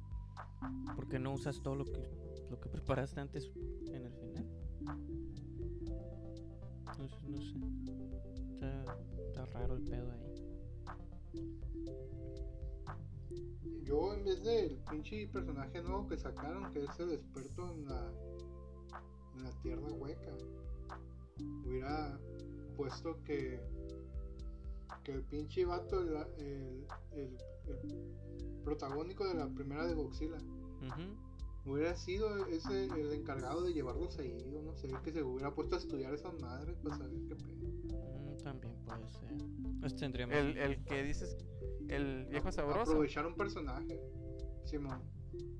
¿Por 0.96 1.08
qué 1.08 1.18
no 1.18 1.34
usas 1.34 1.62
todo 1.64 1.76
lo 1.76 1.86
que 1.86 2.08
lo 2.50 2.60
que 2.60 2.70
preparaste 2.70 3.20
antes 3.22 3.50
en 3.88 4.06
el 4.06 4.14
final? 4.14 4.46
Entonces, 6.92 7.24
no 7.24 7.42
sé. 7.42 7.58
Está, 8.54 8.86
está 9.28 9.46
raro 9.46 9.76
el 9.78 9.84
pedo 9.84 10.12
ahí. 10.12 10.25
Yo 13.86 14.14
en 14.14 14.24
vez 14.26 14.44
del 14.44 14.78
pinche 14.90 15.28
personaje 15.28 15.82
nuevo 15.82 16.08
que 16.08 16.18
sacaron, 16.18 16.72
que 16.72 16.84
es 16.84 17.00
el 17.00 17.12
experto 17.14 17.72
en 17.72 17.86
la, 17.86 18.12
en 19.36 19.44
la 19.44 19.52
tierra 19.62 19.88
hueca, 19.94 20.32
hubiera 21.66 22.20
puesto 22.76 23.22
que, 23.24 23.62
que 25.04 25.12
el 25.14 25.24
pinche 25.24 25.66
vato, 25.66 26.02
el, 26.02 26.16
el, 26.44 26.88
el- 27.14 27.38
el 27.68 28.62
protagónico 28.64 29.28
de 29.28 29.36
la 29.36 29.48
primera 29.50 29.86
de 29.86 29.94
Godzilla, 29.94 30.38
hubiera 31.66 31.96
sido 31.96 32.46
ese 32.48 32.86
el 32.86 33.12
encargado 33.14 33.64
de 33.64 33.74
llevarlos 33.74 34.18
ahí, 34.20 34.36
o 34.56 34.62
no 34.62 34.76
sé, 34.76 34.90
que 35.04 35.12
se 35.12 35.24
hubiera 35.24 35.54
puesto 35.54 35.76
a 35.76 35.80
estudiar 35.80 36.14
esas 36.14 36.34
madres 36.40 36.76
para 36.84 36.98
saber 36.98 37.20
qué 37.28 37.36
pedo. 37.36 38.15
También 38.46 38.76
puede 38.86 39.10
ser. 39.10 39.34
Pues 39.80 39.96
tendría 39.96 40.28
más 40.28 40.38
El, 40.38 40.56
el 40.60 40.84
que 40.84 41.02
dices, 41.02 41.36
el 41.90 42.28
viejo 42.28 42.52
sabroso. 42.52 42.92
Aprovechar 42.92 43.26
un 43.26 43.34
personaje, 43.34 44.00
Simón. 44.66 45.02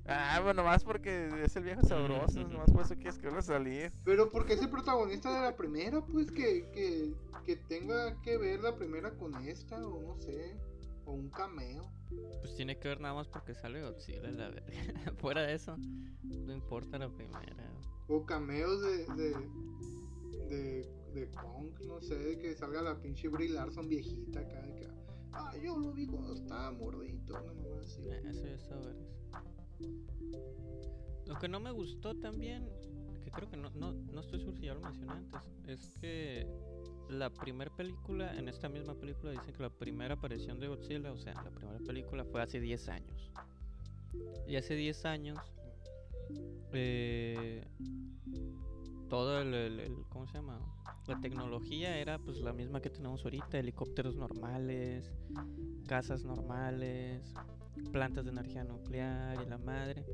Ah, 0.06 0.38
bueno, 0.40 0.62
más 0.62 0.84
porque 0.84 1.28
es 1.42 1.56
el 1.56 1.64
viejo 1.64 1.82
sabroso, 1.82 2.46
nomás 2.46 2.70
por 2.70 2.82
eso 2.82 2.94
quieres 2.94 3.16
que 3.16 3.22
vuelva 3.22 3.40
a 3.40 3.42
salir. 3.42 3.92
Pero 4.04 4.30
porque 4.30 4.52
es 4.52 4.62
el 4.62 4.70
protagonista 4.70 5.34
de 5.34 5.50
la 5.50 5.56
primera, 5.56 6.00
pues 6.00 6.30
que, 6.30 6.70
que, 6.72 7.12
que 7.44 7.56
tenga 7.56 8.22
que 8.22 8.38
ver 8.38 8.60
la 8.60 8.76
primera 8.76 9.10
con 9.18 9.34
esta, 9.48 9.84
o 9.84 10.00
no 10.00 10.16
sé, 10.20 10.56
o 11.06 11.12
un 11.12 11.28
cameo. 11.30 11.90
Pues 12.38 12.54
tiene 12.54 12.78
que 12.78 12.86
ver 12.86 13.00
nada 13.00 13.14
más 13.14 13.26
porque 13.26 13.52
sale 13.52 13.82
Godzilla, 13.82 14.30
la 14.30 14.48
verga. 14.48 14.62
Fuera 15.18 15.42
de 15.42 15.54
eso, 15.54 15.76
no 16.22 16.52
importa 16.52 16.98
la 16.98 17.08
primera. 17.08 17.68
O 18.06 18.24
cameos 18.24 18.80
de, 18.80 19.06
de, 19.16 19.34
de, 20.48 20.88
de 21.20 21.28
Kong, 21.30 21.70
no 21.86 22.00
sé, 22.00 22.38
que 22.38 22.54
salga 22.54 22.82
la 22.82 23.00
pinche 23.00 23.28
Brie 23.28 23.48
Larson 23.48 23.88
viejita 23.88 24.40
acá, 24.40 24.62
que, 24.74 24.86
ah, 25.32 25.52
yo 25.62 25.76
lo 25.78 25.92
vi 25.92 26.06
cuando 26.06 26.34
estaba 26.34 26.70
mordito, 26.72 27.40
no 27.40 27.54
mamá 27.54 27.80
así. 27.82 28.02
Eh, 28.06 28.22
Eso 28.28 28.44
ya 28.44 28.54
está 28.54 28.76
vergas. 28.76 29.06
Lo 31.26 31.38
que 31.38 31.48
no 31.48 31.58
me 31.60 31.70
gustó 31.72 32.14
también, 32.14 32.68
que 33.24 33.30
creo 33.30 33.48
que 33.48 33.56
no, 33.56 33.70
no, 33.70 33.92
no 33.92 34.20
estoy 34.20 34.38
seguro 34.40 34.56
si 34.58 34.66
lo 34.66 34.80
mencioné 34.80 35.12
antes, 35.12 35.40
es 35.66 35.90
que 36.00 36.46
la 37.08 37.30
primera 37.30 37.74
película, 37.74 38.36
en 38.36 38.48
esta 38.48 38.68
misma 38.68 38.94
película 38.94 39.32
dicen 39.32 39.54
que 39.54 39.62
la 39.62 39.70
primera 39.70 40.14
aparición 40.14 40.58
de 40.60 40.68
Godzilla, 40.68 41.12
o 41.12 41.18
sea, 41.18 41.34
la 41.34 41.50
primera 41.50 41.78
película 41.80 42.24
fue 42.24 42.42
hace 42.42 42.60
10 42.60 42.88
años. 42.88 43.32
Y 44.46 44.56
hace 44.56 44.74
10 44.74 45.04
años, 45.04 45.38
eh, 46.72 47.64
todo 49.08 49.40
el, 49.40 49.54
el- 49.54 49.80
el- 49.80 50.04
¿cómo 50.08 50.26
se 50.26 50.34
llama? 50.34 50.60
La 51.06 51.20
tecnología 51.20 51.98
era 51.98 52.18
pues 52.18 52.40
la 52.40 52.52
misma 52.52 52.80
que 52.80 52.90
tenemos 52.90 53.24
ahorita, 53.24 53.58
helicópteros 53.58 54.16
normales, 54.16 55.12
casas 55.86 56.24
normales, 56.24 57.32
plantas 57.92 58.24
de 58.24 58.32
energía 58.32 58.64
nuclear 58.64 59.40
y 59.40 59.48
la 59.48 59.58
madre. 59.58 60.04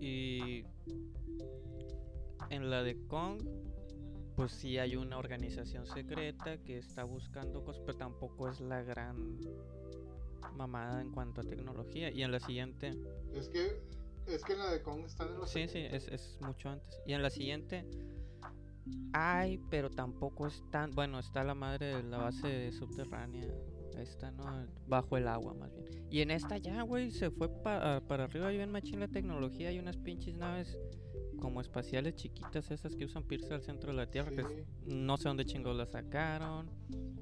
Y 0.00 0.64
en 2.50 2.70
la 2.70 2.82
de 2.82 2.96
Kong, 3.06 3.40
pues 4.34 4.52
sí 4.52 4.78
hay 4.78 4.96
una 4.96 5.18
organización 5.18 5.86
secreta 5.86 6.58
que 6.58 6.78
está 6.78 7.04
buscando 7.04 7.62
cosas, 7.62 7.82
pero 7.86 7.98
tampoco 7.98 8.48
es 8.48 8.60
la 8.60 8.82
gran 8.82 9.38
mamada 10.56 11.00
en 11.00 11.12
cuanto 11.12 11.42
a 11.42 11.44
tecnología. 11.44 12.10
Y 12.10 12.22
en 12.22 12.32
la 12.32 12.40
siguiente, 12.40 12.96
Es 13.34 13.48
que, 13.48 13.80
es 14.26 14.42
que 14.42 14.54
en 14.54 14.58
la 14.58 14.72
de 14.72 14.82
Kong 14.82 15.04
están 15.04 15.28
en 15.28 15.38
los. 15.38 15.50
sí, 15.50 15.68
sí, 15.68 15.78
es, 15.78 16.08
es 16.08 16.38
mucho 16.40 16.70
antes. 16.70 17.00
Y 17.06 17.12
en 17.12 17.22
la 17.22 17.30
siguiente, 17.30 17.84
hay, 19.12 19.58
pero 19.70 19.90
tampoco 19.90 20.46
es 20.46 20.62
tan. 20.70 20.90
Bueno, 20.92 21.18
está 21.18 21.42
la 21.44 21.54
madre 21.54 21.96
de 21.96 22.02
la 22.02 22.18
base 22.18 22.70
subterránea. 22.72 23.46
Esta, 23.98 24.30
¿no? 24.30 24.44
Bajo 24.86 25.16
el 25.18 25.28
agua, 25.28 25.52
más 25.52 25.74
bien. 25.74 26.06
Y 26.10 26.20
en 26.20 26.30
esta 26.30 26.56
ya, 26.56 26.82
güey, 26.82 27.10
se 27.10 27.30
fue 27.30 27.48
pa- 27.62 28.00
para 28.06 28.24
arriba. 28.24 28.46
Hay 28.46 28.58
un 28.58 28.70
machín 28.70 29.00
la 29.00 29.08
tecnología. 29.08 29.68
Hay 29.68 29.78
unas 29.78 29.96
pinches 29.98 30.36
naves 30.36 30.78
como 31.38 31.60
espaciales 31.60 32.14
chiquitas, 32.14 32.70
esas 32.70 32.94
que 32.96 33.04
usan 33.04 33.24
Pierce 33.24 33.52
al 33.52 33.62
centro 33.62 33.90
de 33.90 33.96
la 33.96 34.06
Tierra. 34.08 34.30
Que 34.30 34.64
no 34.86 35.16
sé 35.18 35.28
dónde 35.28 35.44
chingados 35.44 35.76
la 35.76 35.86
sacaron. 35.86 36.70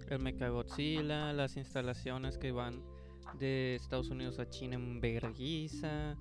El 0.09 0.19
Mechagodzilla, 0.21 1.33
las 1.33 1.57
instalaciones 1.57 2.39
que 2.39 2.53
van 2.53 2.83
de 3.39 3.75
Estados 3.75 4.11
Unidos 4.11 4.39
a 4.39 4.49
China 4.49 4.77
en 4.77 5.01
verguiza. 5.01 6.17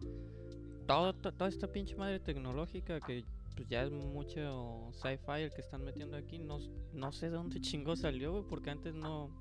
Todo, 0.88 1.13
to- 1.13 1.33
toda 1.33 1.49
esta 1.49 1.71
pinche 1.71 1.95
madre 1.95 2.19
tecnológica 2.19 2.99
que 3.01 3.25
pues 3.58 3.67
ya 3.67 3.84
es 3.84 3.91
mucho 3.91 4.91
sci-fi 4.93 5.41
el 5.41 5.52
que 5.52 5.62
están 5.62 5.84
metiendo 5.84 6.15
aquí. 6.15 6.39
No, 6.39 6.60
no 6.93 7.12
sé 7.12 7.30
de 7.30 7.36
dónde 7.36 7.60
chingó 7.62 7.96
salió, 7.96 8.32
güey, 8.32 8.43
porque 8.48 8.70
antes 8.70 8.93
no, 8.93 9.36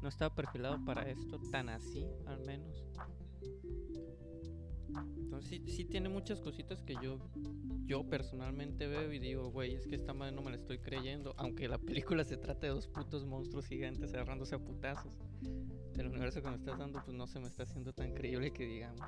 no 0.00 0.08
estaba 0.08 0.34
perfilado 0.34 0.82
para 0.84 1.10
esto 1.10 1.38
tan 1.50 1.68
así, 1.68 2.06
al 2.26 2.40
menos. 2.46 2.86
Entonces 5.18 5.50
sí, 5.50 5.62
sí 5.66 5.84
tiene 5.84 6.08
muchas 6.08 6.40
cositas 6.40 6.82
que 6.82 6.94
yo 7.02 7.18
yo 7.90 8.04
personalmente 8.04 8.86
veo 8.86 9.12
y 9.12 9.18
digo, 9.18 9.50
güey, 9.50 9.74
es 9.74 9.84
que 9.84 9.96
esta 9.96 10.14
madre 10.14 10.30
no 10.30 10.42
me 10.42 10.50
la 10.50 10.56
estoy 10.56 10.78
creyendo. 10.78 11.34
Aunque 11.36 11.66
la 11.66 11.76
película 11.76 12.22
se 12.22 12.36
trata 12.36 12.68
de 12.68 12.72
dos 12.72 12.86
putos 12.86 13.26
monstruos 13.26 13.66
gigantes 13.66 14.14
agarrándose 14.14 14.54
a 14.54 14.60
putazos. 14.60 15.12
El 15.98 16.06
universo 16.06 16.40
que 16.40 16.50
me 16.50 16.54
estás 16.54 16.78
dando, 16.78 17.02
pues 17.04 17.16
no 17.16 17.26
se 17.26 17.40
me 17.40 17.48
está 17.48 17.64
haciendo 17.64 17.92
tan 17.92 18.14
creíble 18.14 18.52
que 18.52 18.64
digamos. 18.64 19.00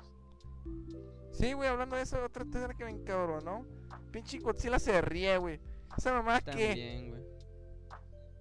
Sí, 1.31 1.53
güey, 1.53 1.69
hablando 1.69 1.95
de 1.95 2.03
eso, 2.03 2.23
otra 2.23 2.43
escena 2.43 2.73
que 2.75 2.83
me 2.85 2.91
encabronó. 2.91 3.65
Pinche 4.11 4.37
Godzilla 4.39 4.77
se 4.79 5.01
ríe, 5.01 5.37
güey. 5.37 5.59
Esa 5.97 6.13
mamá 6.13 6.39
que. 6.41 7.13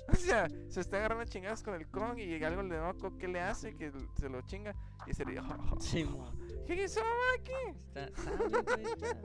O 0.08 0.14
sea, 0.16 0.48
se 0.68 0.80
está 0.80 0.96
agarrando 0.98 1.24
chingadas 1.24 1.62
con 1.62 1.74
el 1.74 1.86
Kong 1.86 2.18
y 2.18 2.42
algo 2.42 2.60
le 2.62 2.76
no 2.76 2.92
¿qué 3.18 3.28
le 3.28 3.40
hace? 3.40 3.74
Que 3.76 3.92
se 4.18 4.28
lo 4.28 4.42
chinga 4.42 4.74
y 5.06 5.14
se 5.14 5.22
ríe. 5.24 5.40
Sí, 5.80 6.02
mo. 6.04 6.30
¿Qué 6.66 6.74
es 6.84 6.90
esa 6.92 7.02
mamá 7.02 7.22
aquí? 7.38 7.52
Está, 7.94 8.10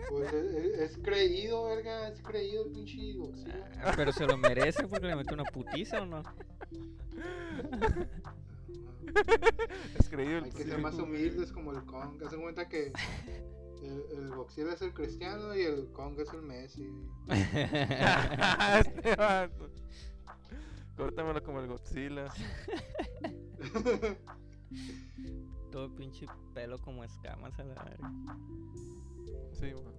Pues 0.10 0.34
es, 0.34 0.54
es- 0.56 0.80
es 0.92 0.98
creído, 1.00 1.64
verga. 1.66 2.08
Es 2.10 2.22
creído 2.22 2.66
el 2.68 2.72
pinche 2.72 3.14
Godzilla. 3.16 3.68
Ah, 3.84 3.92
Pero 3.98 4.14
se 4.14 4.26
lo 4.28 4.38
merece 4.38 4.88
porque 4.88 5.08
le 5.08 5.16
metió 5.16 5.34
una 5.34 5.46
putiza 5.46 6.04
o 6.04 6.06
no. 6.06 6.22
Es 9.98 10.10
creíble. 10.10 10.46
Hay 10.46 10.52
que 10.52 10.64
ser 10.64 10.80
más 10.80 10.96
humildes 10.96 11.52
como 11.52 11.72
el 11.72 11.84
Kong. 11.86 12.22
Haz 12.24 12.34
en 12.34 12.42
cuenta 12.42 12.68
que 12.68 12.92
el, 13.82 14.04
el 14.18 14.30
Godzilla 14.30 14.74
es 14.74 14.82
el 14.82 14.94
cristiano 14.94 15.56
y 15.56 15.62
el 15.62 15.92
Kong 15.92 16.20
es 16.20 16.32
el 16.34 16.42
Messi. 16.42 16.90
este 17.28 19.16
vato. 19.16 19.70
Córtamelo 20.96 21.44
como 21.44 21.60
el 21.60 21.68
Godzilla. 21.68 22.26
Todo 25.72 25.94
pinche 25.96 26.26
pelo 26.54 26.78
como 26.80 27.04
escamas 27.04 27.58
a 27.60 27.64
la 27.64 27.84
verga. 27.84 28.12
Sí, 29.54 29.74
man. 29.74 29.94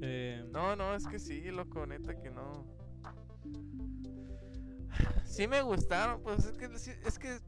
Eh, 0.00 0.44
No, 0.50 0.76
no, 0.76 0.94
es 0.94 1.06
que 1.06 1.18
sí, 1.18 1.50
loco, 1.50 1.86
neta 1.86 2.20
que 2.20 2.30
no. 2.30 2.66
Sí 5.24 5.46
me 5.48 5.62
gustaron, 5.62 6.22
pues 6.22 6.44
es 6.44 6.56
que, 6.56 6.66
es 7.06 7.18
que 7.18 7.38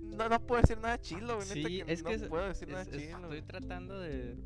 no, 0.00 0.28
no 0.28 0.40
puedo 0.46 0.60
decir 0.60 0.78
nada 0.78 1.00
chilo, 1.00 1.36
güey, 1.36 1.48
neta 1.48 1.68
Sí, 1.68 1.82
que 1.84 1.92
es 1.92 2.02
no 2.02 2.08
que 2.10 2.14
es- 2.16 2.22
puedo 2.28 2.46
decir 2.48 2.68
nada 2.68 2.82
es- 2.82 2.90
chilo. 2.90 3.16
estoy 3.32 3.42
tratando 3.42 3.98
de, 3.98 4.36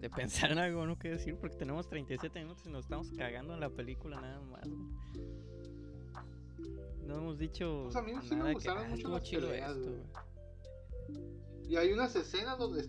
de 0.00 0.10
pensar 0.10 0.50
en 0.52 0.58
algo 0.58 0.86
no 0.86 0.98
que 0.98 1.10
decir 1.10 1.36
porque 1.36 1.56
tenemos 1.56 1.88
37 1.88 2.40
minutos 2.40 2.64
y 2.66 2.70
nos 2.70 2.84
estamos 2.84 3.10
cagando 3.12 3.54
en 3.54 3.60
la 3.60 3.70
película 3.70 4.20
nada 4.20 4.40
más. 4.40 4.68
güey. 4.68 5.26
No 7.06 7.16
hemos 7.18 7.38
dicho 7.38 7.82
Pues 7.84 7.96
a 7.96 8.02
mí 8.02 8.12
sí 8.22 8.30
me 8.30 8.36
nada 8.36 8.54
que, 8.54 8.68
"Ah, 8.68 8.86
mucho 8.88 9.08
las 9.08 9.28
peleas, 9.28 9.76
esto, 9.76 9.90
güey. 9.90 10.02
güey". 10.02 11.68
Y 11.68 11.76
hay 11.76 11.92
unas 11.92 12.14
escenas 12.16 12.58
donde 12.58 12.88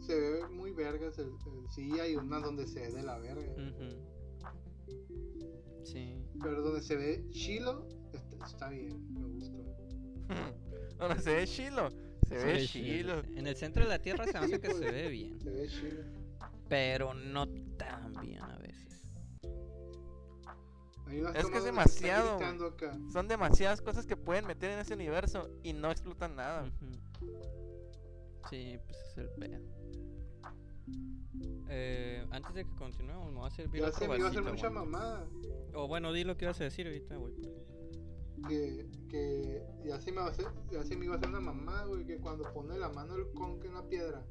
se 0.00 0.18
ve 0.18 0.48
muy 0.48 0.72
vergas 0.72 1.18
el, 1.18 1.26
el 1.26 1.68
sí, 1.70 1.98
hay 2.00 2.16
unas 2.16 2.42
donde 2.42 2.66
se 2.66 2.80
ve 2.80 2.90
de 2.92 3.02
la 3.02 3.18
verga. 3.18 3.52
Ujú. 3.52 4.08
Sí. 5.84 6.22
Pero 6.42 6.62
donde 6.62 6.80
se 6.82 6.96
ve 6.96 7.26
chilo, 7.30 7.86
está, 8.44 8.68
bien, 8.68 9.14
me 9.14 9.26
gustó. 9.26 9.64
No, 10.98 11.08
no, 11.08 11.20
se 11.20 11.32
ve 11.32 11.46
chilo. 11.46 11.90
Se, 12.26 12.34
ve 12.36 12.66
chilo. 12.66 13.20
En 13.36 13.46
el 13.46 13.54
centro 13.54 13.84
de 13.84 13.88
la 13.88 14.00
Tierra 14.00 14.26
se 14.26 14.32
me 14.32 14.46
hace 14.46 14.60
que 14.60 14.74
se 14.74 14.90
ve 14.90 15.08
bien, 15.08 15.40
Se 15.40 15.48
ve 15.48 15.68
chilo. 15.68 16.02
pero 16.68 17.14
no 17.14 17.46
tan 17.76 18.12
bien 18.20 18.42
a 18.42 18.58
veces. 18.58 19.12
Es 21.34 21.46
que 21.46 21.58
es 21.58 21.64
demasiado. 21.64 22.38
Son 23.12 23.28
demasiadas 23.28 23.80
cosas 23.80 24.06
que 24.06 24.16
pueden 24.16 24.46
meter 24.46 24.72
en 24.72 24.80
ese 24.80 24.94
universo 24.94 25.48
y 25.62 25.72
no 25.72 25.90
explotan 25.90 26.36
nada. 26.36 26.64
Ujú. 26.64 27.30
Sí, 28.50 28.78
pues 28.84 28.96
es 28.98 29.18
el 29.18 29.30
pedo. 29.30 29.62
Eh, 31.70 32.26
antes 32.30 32.54
de 32.54 32.64
que 32.64 32.74
continuemos, 32.76 33.32
me 33.32 33.40
va 33.40 33.46
a 33.46 33.50
servir 33.50 33.82
Ya 33.82 33.88
otro 33.88 33.98
se 33.98 34.08
me 34.08 34.16
iba 34.16 34.26
a 34.26 34.30
hacer 34.30 34.42
mucha 34.42 34.70
mamada. 34.70 35.26
O 35.74 35.86
bueno, 35.86 36.12
di 36.12 36.24
lo 36.24 36.36
que 36.36 36.46
ibas 36.46 36.60
a 36.60 36.64
decir 36.64 36.86
ahorita, 36.86 37.16
güey. 37.16 37.34
Que, 38.46 38.86
que 39.08 39.62
ya 39.84 40.00
se 40.00 40.12
me 40.12 40.18
va 40.18 40.26
a 40.26 40.30
hacer, 40.30 40.46
ya 40.70 40.84
se 40.84 40.96
me 40.96 41.06
iba 41.06 41.14
a 41.14 41.16
hacer 41.18 41.28
una 41.28 41.40
mamada, 41.40 41.86
güey, 41.86 42.04
que 42.06 42.18
cuando 42.18 42.44
pone 42.52 42.78
la 42.78 42.88
mano 42.90 43.14
el 43.16 43.30
conque 43.32 43.66
en 43.68 43.74
la 43.74 43.88
piedra, 43.88 44.24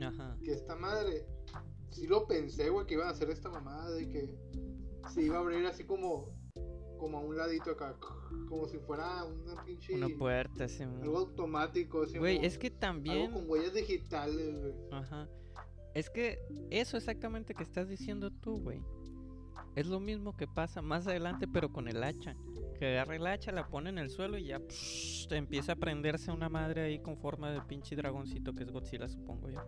Ajá. 0.00 0.36
que 0.44 0.52
esta 0.52 0.76
madre, 0.76 1.26
sí 1.90 2.06
lo 2.06 2.26
pensé, 2.26 2.68
güey, 2.68 2.86
que 2.86 2.94
iban 2.94 3.08
a 3.08 3.10
hacer 3.12 3.30
esta 3.30 3.48
mamada 3.48 3.90
de 3.90 4.08
que 4.08 4.34
se 5.12 5.22
iba 5.22 5.36
a 5.36 5.40
abrir 5.40 5.64
así 5.66 5.84
como, 5.84 6.28
como 6.98 7.18
a 7.18 7.20
un 7.22 7.36
ladito 7.36 7.70
acá, 7.70 7.96
como 8.48 8.68
si 8.68 8.78
fuera 8.78 9.24
una 9.24 9.64
pinche, 9.64 9.94
Una 9.94 10.08
puerta, 10.18 10.68
sí. 10.68 10.82
algo 10.82 11.18
automático, 11.18 12.02
así 12.02 12.18
Güey, 12.18 12.36
como- 12.36 12.46
es 12.46 12.58
que 12.58 12.70
también. 12.70 13.26
algo 13.28 13.40
con 13.40 13.50
huellas 13.50 13.74
digitales, 13.74 14.60
güey. 14.60 14.74
Ajá. 14.92 15.28
Es 15.94 16.10
que 16.10 16.38
eso 16.70 16.96
exactamente 16.96 17.54
que 17.54 17.62
estás 17.62 17.88
diciendo 17.88 18.30
tú, 18.30 18.60
güey. 18.60 18.82
Es 19.74 19.86
lo 19.86 20.00
mismo 20.00 20.36
que 20.36 20.46
pasa 20.46 20.82
más 20.82 21.06
adelante, 21.06 21.46
pero 21.46 21.72
con 21.72 21.88
el 21.88 22.02
hacha. 22.02 22.36
Que 22.78 22.86
agarra 22.86 23.16
el 23.16 23.26
hacha, 23.26 23.52
la 23.52 23.68
pone 23.68 23.90
en 23.90 23.98
el 23.98 24.10
suelo 24.10 24.38
y 24.38 24.46
ya 24.46 24.60
empieza 25.30 25.72
a 25.72 25.76
prenderse 25.76 26.30
una 26.30 26.48
madre 26.48 26.82
ahí 26.82 26.98
con 27.00 27.16
forma 27.16 27.50
de 27.50 27.60
pinche 27.62 27.96
dragoncito 27.96 28.52
que 28.54 28.64
es 28.64 28.70
Godzilla, 28.70 29.08
supongo 29.08 29.50
yo. 29.50 29.60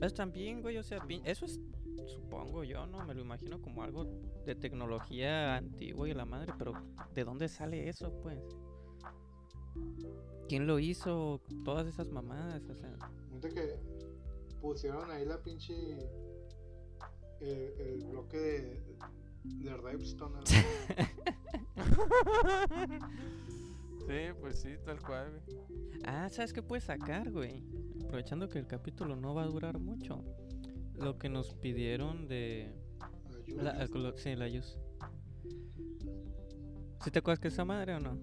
Es 0.00 0.14
también, 0.14 0.62
güey, 0.62 0.78
o 0.78 0.82
sea, 0.82 0.98
eso 1.24 1.44
es, 1.44 1.60
supongo 2.06 2.64
yo, 2.64 2.86
¿no? 2.86 3.04
Me 3.04 3.14
lo 3.14 3.20
imagino 3.20 3.60
como 3.60 3.82
algo 3.82 4.04
de 4.44 4.54
tecnología 4.54 5.56
antigua 5.56 6.08
y 6.08 6.14
la 6.14 6.24
madre, 6.24 6.52
pero 6.58 6.72
¿de 7.14 7.24
dónde 7.24 7.48
sale 7.48 7.88
eso, 7.88 8.12
pues? 8.22 8.38
¿Quién 10.48 10.66
lo 10.66 10.78
hizo? 10.78 11.40
Todas 11.64 11.86
esas 11.86 12.08
mamadas, 12.08 12.68
o 12.68 12.74
sea. 12.74 12.96
Que 13.40 13.78
pusieron 14.60 15.10
ahí 15.10 15.24
la 15.24 15.42
pinche. 15.42 15.98
El, 17.40 17.72
el 17.80 18.04
bloque 18.10 18.38
de, 18.38 18.82
de 19.64 19.76
Redstone. 19.76 20.40
Sí, 24.06 24.16
pues 24.40 24.60
sí, 24.60 24.70
tal 24.84 25.00
cual, 25.00 25.30
güey. 25.46 25.60
Ah, 26.04 26.28
¿sabes 26.30 26.52
qué 26.52 26.62
puedes 26.62 26.84
sacar, 26.84 27.30
güey? 27.30 27.62
Aprovechando 28.04 28.48
que 28.48 28.58
el 28.58 28.66
capítulo 28.66 29.14
no 29.14 29.34
va 29.34 29.44
a 29.44 29.46
durar 29.46 29.78
mucho. 29.78 30.24
Lo 30.94 31.16
que 31.18 31.28
nos 31.28 31.54
pidieron 31.54 32.26
de... 32.26 32.74
la 33.46 33.72
La, 33.74 34.16
sí, 34.16 34.34
la 34.34 34.48
Yus. 34.48 34.78
¿Sí 37.04 37.10
te 37.10 37.20
acuerdas 37.20 37.38
que 37.38 37.48
esa 37.48 37.64
madre 37.64 37.94
o 37.94 38.00
no? 38.00 38.18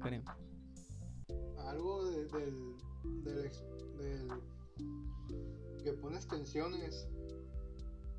Karim? 0.00 0.22
Algo 1.58 2.04
de- 2.06 2.26
del, 2.26 2.74
del, 3.24 3.44
ex- 3.44 3.64
del. 3.98 4.28
que 5.84 5.92
pone 5.92 6.16
extensiones. 6.16 7.08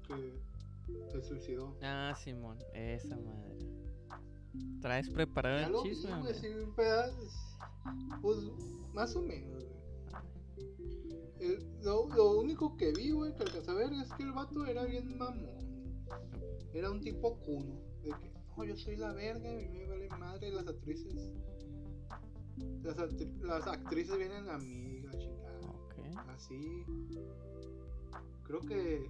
Que 0.07 1.11
se 1.11 1.21
suicidó. 1.21 1.75
Ah, 1.81 2.13
Simón, 2.17 2.57
esa 2.73 3.17
madre. 3.17 3.57
¿Traes 4.81 5.09
preparado 5.09 5.59
Ya 5.59 5.67
el 5.67 5.73
vi, 5.83 5.89
chisme? 5.95 6.33
sí, 6.33 6.47
un 6.47 6.73
pedazo. 6.73 7.27
Pues 8.21 8.37
más 8.93 9.15
o 9.15 9.21
menos, 9.21 9.63
güey. 9.65 9.77
El- 11.39 11.67
lo, 11.83 12.07
lo 12.09 12.31
único 12.39 12.75
que 12.77 12.91
vi, 12.93 13.11
güey, 13.11 13.33
que 13.35 13.43
alcancé 13.43 13.69
a 13.71 13.73
ver 13.75 13.93
es 13.93 14.11
que 14.13 14.23
el 14.23 14.31
vato 14.31 14.65
era 14.65 14.85
bien 14.85 15.17
mamón. 15.17 15.67
Era 16.73 16.89
un 16.91 17.01
tipo 17.01 17.37
cuno. 17.39 17.75
De 18.03 18.09
que, 18.09 18.31
no, 18.55 18.63
yo 18.63 18.75
soy 18.75 18.95
la 18.97 19.11
verga 19.13 19.51
y 19.61 19.67
me 19.69 19.85
vale 19.85 20.09
madre 20.09 20.51
las 20.51 20.67
actrices. 20.67 21.13
Las, 22.83 22.97
actri- 22.97 23.37
las 23.41 23.67
actrices 23.67 24.17
vienen 24.17 24.49
a 24.49 24.57
mí, 24.57 25.01
la 25.01 25.11
chingada. 25.17 25.59
Ok. 25.69 25.93
Así. 26.29 26.83
Creo 28.43 28.61
que. 28.61 29.07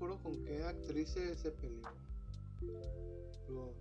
No 0.00 0.14
acuerdo 0.14 0.22
con 0.22 0.44
qué 0.44 0.62
actriz 0.62 1.08
se, 1.10 1.36
se 1.36 1.50
peleó. 1.50 1.82
Pero 3.46 3.74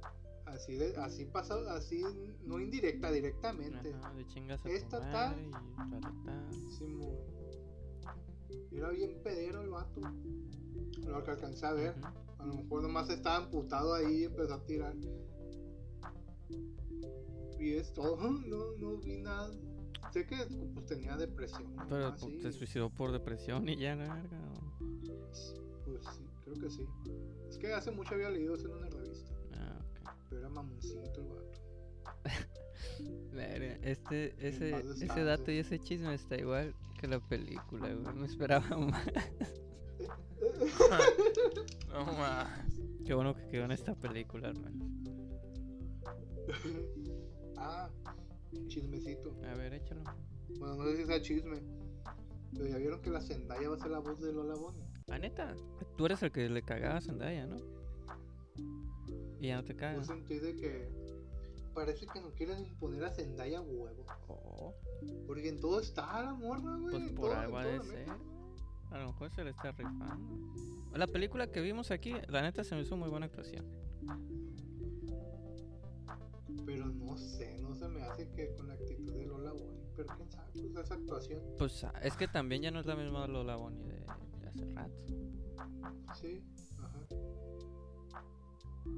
así, 0.45 0.75
de, 0.75 0.95
así 0.97 1.25
pasó, 1.25 1.59
así, 1.69 2.03
no 2.43 2.59
indirecta, 2.59 3.11
directamente. 3.11 3.93
Ajá, 3.93 4.13
de 4.13 4.25
chingas 4.27 4.65
a 4.65 4.69
Esta 4.69 4.99
raratá. 4.99 5.35
Sí, 6.77 6.97
Era 8.71 8.89
bien 8.89 9.19
pedero 9.23 9.61
el 9.61 9.69
vato. 9.69 10.01
Lo 11.05 11.23
que 11.23 11.31
alcancé 11.31 11.65
a 11.65 11.73
ver. 11.73 11.95
A 12.39 12.45
lo 12.45 12.53
mejor 12.55 12.81
nomás 12.81 13.09
estaba 13.09 13.37
amputado 13.37 13.93
ahí 13.93 14.21
y 14.21 14.23
empezó 14.25 14.55
a 14.55 14.65
tirar. 14.65 14.95
Y 17.59 17.73
es 17.73 17.93
todo. 17.93 18.17
No, 18.47 18.71
no 18.79 18.97
vi 18.97 19.17
nada. 19.17 19.51
Sé 20.11 20.25
que 20.25 20.37
pues, 20.73 20.85
tenía 20.87 21.15
depresión. 21.17 21.75
Pero 21.89 22.17
se 22.17 22.51
suicidó 22.53 22.89
por 22.89 23.11
depresión 23.11 23.67
y 23.67 23.77
ya, 23.77 23.95
la 23.95 24.13
verga. 24.15 24.39
o- 24.53 25.33
sí, 25.33 25.53
creo 26.47 26.59
que 26.61 26.69
sí. 26.69 26.87
Es 27.49 27.57
que 27.57 27.73
hace 27.73 27.91
mucho 27.91 28.15
había 28.15 28.29
leído 28.29 28.55
eso 28.55 28.67
en 28.67 28.75
una 28.75 28.89
revista. 28.89 29.33
Ah, 29.53 29.79
ok. 29.79 30.09
Pero 30.29 30.41
era 30.41 30.49
mamoncito 30.49 31.21
el 31.21 31.27
vato. 31.27 31.59
Este, 33.83 34.33
ese, 34.47 34.75
ese 34.79 35.23
dato 35.23 35.51
y 35.51 35.57
ese 35.59 35.79
chisme 35.79 36.13
está 36.13 36.35
igual 36.37 36.73
que 36.99 37.07
la 37.07 37.19
película, 37.19 37.93
güey. 37.93 38.15
No 38.15 38.25
esperaba 38.25 38.67
más. 38.77 39.07
No 41.89 42.05
más. 42.05 42.47
Qué 43.05 43.13
bueno 43.13 43.35
que 43.35 43.47
quedó 43.47 43.65
en 43.65 43.71
esta 43.71 43.95
película, 43.95 44.53
menos. 44.53 44.89
ah, 47.57 47.89
chismecito. 48.67 49.35
A 49.43 49.55
ver, 49.55 49.73
échalo. 49.73 50.03
Bueno, 50.59 50.75
no 50.75 50.83
sé 50.85 50.97
si 50.97 51.05
sea 51.05 51.21
chisme. 51.21 51.61
Pero 52.53 52.67
ya 52.67 52.77
vieron 52.77 53.01
que 53.01 53.09
la 53.09 53.21
Zendaya 53.21 53.69
va 53.69 53.75
a 53.75 53.79
ser 53.79 53.91
la 53.91 53.99
voz 53.99 54.19
de 54.21 54.33
Lola 54.33 54.55
Bonnie. 54.55 54.83
Ah, 55.09 55.17
neta. 55.17 55.55
Tú 55.95 56.05
eres 56.05 56.21
el 56.21 56.31
que 56.33 56.49
le 56.49 56.61
cagaba 56.61 56.97
a 56.97 57.01
Zendaya, 57.01 57.45
¿no? 57.45 57.55
Y 59.39 59.47
ya 59.47 59.55
no 59.55 59.63
te 59.63 59.73
Yo 59.73 59.79
cagas. 59.79 60.05
sentí 60.07 60.37
de 60.37 60.53
que 60.57 60.89
parece 61.73 62.05
que 62.07 62.19
no 62.19 62.31
quieren 62.31 62.59
imponer 62.65 63.05
a 63.05 63.11
Zendaya 63.11 63.61
huevo. 63.61 64.03
Oh, 64.27 64.73
Porque 65.25 65.47
en 65.47 65.61
todo 65.61 65.79
está 65.79 66.21
la 66.23 66.33
morra, 66.33 66.75
güey. 66.75 66.97
pues 66.97 67.11
por 67.13 67.29
todo- 67.29 67.39
algo 67.39 67.59
de 67.61 67.79
ser. 67.83 68.09
A 68.91 68.97
lo 68.99 69.07
mejor 69.07 69.29
se 69.31 69.43
le 69.45 69.51
está 69.51 69.71
rifando. 69.71 70.25
La 70.93 71.07
película 71.07 71.47
que 71.47 71.61
vimos 71.61 71.89
aquí, 71.91 72.13
la 72.27 72.41
neta 72.41 72.63
se 72.65 72.75
me 72.75 72.81
hizo 72.81 72.97
muy 72.97 73.09
buena 73.09 73.27
actuación. 73.27 73.65
Pero 76.65 76.85
no 76.87 77.15
sé, 77.17 77.57
no 77.61 77.73
se 77.75 77.87
me 77.87 78.01
hace 78.03 78.29
que 78.31 78.53
con 78.55 78.67
la 78.67 78.73
actitud 78.73 79.13
de 79.13 79.25
Lola 79.25 79.51
Bonnie. 79.53 79.87
Pero 79.95 80.09
quién 80.17 80.29
sabe, 80.31 80.51
pues 80.53 80.85
esa 80.85 80.95
actuación. 80.95 81.41
Pues 81.57 81.83
ah, 81.85 81.93
es 82.03 82.15
que 82.17 82.27
también 82.27 82.61
ya 82.61 82.71
no 82.71 82.81
es 82.81 82.85
la 82.85 82.95
misma 82.97 83.25
Lola 83.27 83.55
Bonnie 83.55 83.85
de 83.87 84.05
hace 84.57 84.65
rato. 84.73 85.03
Sí, 86.19 86.43
ajá. 86.79 86.99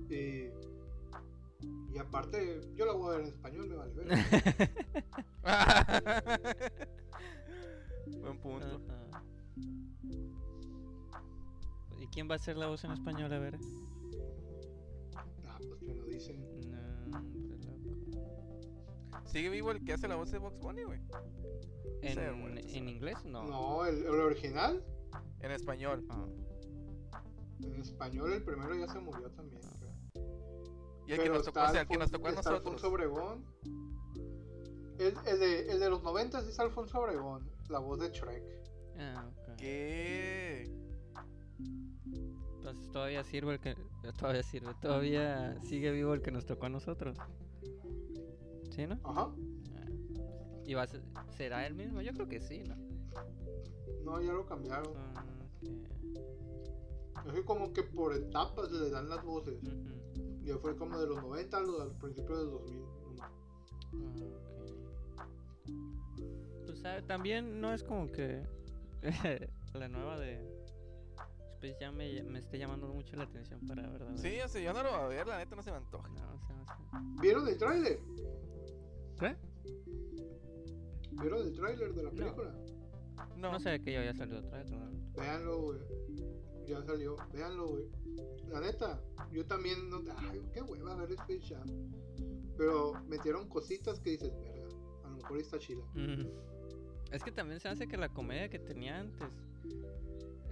Y, 0.09 0.49
y 1.93 1.97
aparte, 1.97 2.61
yo 2.75 2.85
la 2.85 2.93
voy 2.93 3.07
a 3.07 3.17
ver 3.17 3.21
en 3.21 3.27
español, 3.27 3.67
me 3.67 3.75
vale 3.75 3.93
ver. 3.93 4.07
Buen 8.21 8.39
punto. 8.39 8.81
Ajá. 9.11 9.23
¿Y 11.99 12.07
quién 12.07 12.29
va 12.29 12.35
a 12.35 12.39
ser 12.39 12.57
la 12.57 12.67
voz 12.67 12.83
en 12.83 12.91
español? 12.91 13.33
A 13.33 13.39
ver. 13.39 13.57
ah, 15.15 15.25
pues 15.67 15.79
que 15.81 15.93
no 15.93 16.03
dicen. 16.05 16.39
No, 17.09 17.17
hombre, 17.17 17.57
loco. 17.57 19.21
¿Sigue 19.25 19.49
vivo 19.49 19.71
el 19.71 19.83
que 19.83 19.93
hace 19.93 20.07
la 20.07 20.15
voz 20.15 20.31
de 20.31 20.37
Box 20.37 20.59
Bunny, 20.59 20.83
güey? 20.83 20.99
¿En. 22.01 22.57
¿En 22.57 22.89
inglés? 22.89 23.17
No. 23.25 23.43
No, 23.43 23.85
el, 23.85 23.97
el 23.97 24.07
original. 24.07 24.83
En 25.41 25.51
español. 25.51 26.05
Ah, 26.09 26.25
En 27.63 27.75
español, 27.75 28.33
el 28.33 28.43
primero 28.43 28.75
ya 28.75 28.87
se 28.87 28.99
murió 28.99 29.29
también. 29.31 29.61
creo. 29.61 29.89
Y 31.07 31.11
el 31.13 31.17
que 31.17 31.23
Pero 31.23 31.33
nos 31.35 31.45
tocó, 31.45 31.59
o 31.63 31.69
sea, 31.69 31.81
el 31.81 31.87
que 31.87 31.97
nos 31.97 32.11
tocó 32.11 32.27
a 32.27 32.31
nosotros. 32.31 32.57
Alfonso 32.59 32.87
Obregón. 32.89 33.45
El, 34.99 35.13
el 35.25 35.39
de, 35.39 35.71
el 35.71 35.79
de 35.79 35.89
los 35.89 36.03
90 36.03 36.39
es 36.39 36.59
Alfonso 36.59 36.99
Obregón, 36.99 37.49
la 37.69 37.79
voz 37.79 37.99
de 37.99 38.09
Shrek. 38.09 38.43
ah, 38.99 39.29
ok. 39.47 39.55
¿Qué? 39.57 40.69
Entonces 42.57 42.91
todavía 42.91 43.23
sirve 43.23 43.53
el 43.53 43.59
que. 43.59 43.75
Todavía 44.19 44.43
sirve. 44.43 44.73
Todavía 44.81 45.59
sigue 45.61 45.91
vivo 45.91 46.13
el 46.13 46.21
que 46.21 46.31
nos 46.31 46.45
tocó 46.45 46.65
a 46.65 46.69
nosotros. 46.69 47.17
¿Sí, 48.71 48.85
no? 48.85 48.99
Ajá. 49.03 49.31
Ah. 49.31 49.85
¿Y 50.65 50.73
va 50.75 50.83
a 50.83 50.87
ser- 50.87 51.01
será 51.35 51.65
el 51.65 51.73
mismo? 51.73 52.01
Yo 52.01 52.13
creo 52.13 52.27
que 52.27 52.39
sí, 52.41 52.63
¿no? 52.67 52.75
No, 54.03 54.21
ya 54.21 54.33
lo 54.33 54.45
cambiaron. 54.45 54.93
Ah. 54.97 55.25
Es 57.25 57.33
que 57.33 57.43
como 57.43 57.73
que 57.73 57.83
por 57.83 58.15
etapas 58.15 58.71
le 58.71 58.89
dan 58.89 59.09
las 59.09 59.23
voces. 59.23 59.59
Ya 60.43 60.57
fue 60.57 60.75
como 60.75 60.99
de 60.99 61.07
los 61.07 61.21
90 61.21 61.57
a 61.57 61.61
los 61.61 61.81
al 61.81 61.97
principio 61.97 62.37
del 62.37 62.49
2000. 62.49 62.79
nomás. 62.79 63.31
Ah, 63.93 64.13
ok. 64.15 64.71
Pues 66.65 66.79
sabe, 66.79 67.01
también 67.03 67.59
no 67.59 67.73
es 67.73 67.83
como 67.83 68.07
que 68.07 68.43
la 69.73 69.87
nueva 69.87 70.17
de 70.17 70.59
Space 71.53 71.77
Jam 71.79 71.95
me, 71.95 72.23
me 72.23 72.39
esté 72.39 72.57
llamando 72.57 72.87
mucho 72.87 73.15
la 73.15 73.23
atención 73.23 73.59
para 73.67 73.87
verdad. 73.89 74.15
Sí, 74.15 74.39
o 74.43 74.47
sea, 74.47 74.61
yo 74.61 74.73
no 74.73 74.83
lo 74.83 74.91
voy 74.91 75.01
a 75.01 75.07
ver, 75.07 75.27
la 75.27 75.37
neta 75.37 75.55
no 75.55 75.61
se 75.61 75.71
me 75.71 75.77
antoja. 75.77 76.07
No, 76.09 76.33
o 76.33 76.39
sea, 76.39 76.55
no 76.55 76.65
sé. 76.65 77.21
¿Vieron 77.21 77.47
el 77.47 77.57
tráiler? 77.57 77.99
¿Qué? 79.19 79.35
¿Vieron 81.11 81.41
el 81.41 81.53
tráiler 81.53 81.93
de 81.93 82.03
la 82.03 82.11
película? 82.11 82.51
No, 82.51 82.78
No 83.37 83.59
sé 83.59 83.81
que 83.81 83.93
ya 83.93 83.99
había 83.99 84.13
salido 84.13 84.39
otra 84.39 84.59
vez, 84.59 84.71
¿no? 84.71 84.89
Véanlo, 85.15 85.61
güey. 85.61 85.79
Ya 86.67 86.83
salió. 86.83 87.15
Véanlo, 87.33 87.67
güey. 87.67 87.85
La 88.47 88.61
neta, 88.61 89.01
yo 89.31 89.45
también 89.45 89.89
no. 89.89 90.01
Ay, 90.17 90.41
qué 90.53 90.61
hueva 90.61 90.95
ver 90.95 91.11
Space 91.11 91.53
Jam. 91.53 91.67
Pero 92.57 92.93
metieron 93.07 93.47
cositas 93.47 93.99
que 93.99 94.11
dices, 94.11 94.31
verga. 94.41 94.67
A 95.03 95.09
lo 95.09 95.17
mejor 95.17 95.37
está 95.39 95.57
chila. 95.57 95.83
Mm. 95.93 96.27
Es 97.11 97.23
que 97.23 97.31
también 97.31 97.59
se 97.59 97.69
hace 97.69 97.87
que 97.87 97.97
la 97.97 98.09
comedia 98.09 98.49
que 98.49 98.59
tenía 98.59 98.99
antes 98.99 99.27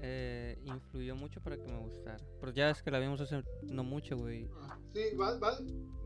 eh, 0.02 0.58
influyó 0.66 1.16
mucho 1.16 1.42
para 1.42 1.58
que 1.58 1.68
me 1.68 1.78
gustara. 1.80 2.18
Pero 2.40 2.52
ya 2.54 2.70
es 2.70 2.82
que 2.82 2.92
la 2.92 3.00
vimos 3.00 3.22
hace 3.22 3.44
no 3.64 3.84
mucho, 3.84 4.18
güey. 4.18 4.50
Ah, 4.62 4.80
sí, 4.94 5.16
va, 5.16 5.38
va, 5.38 5.58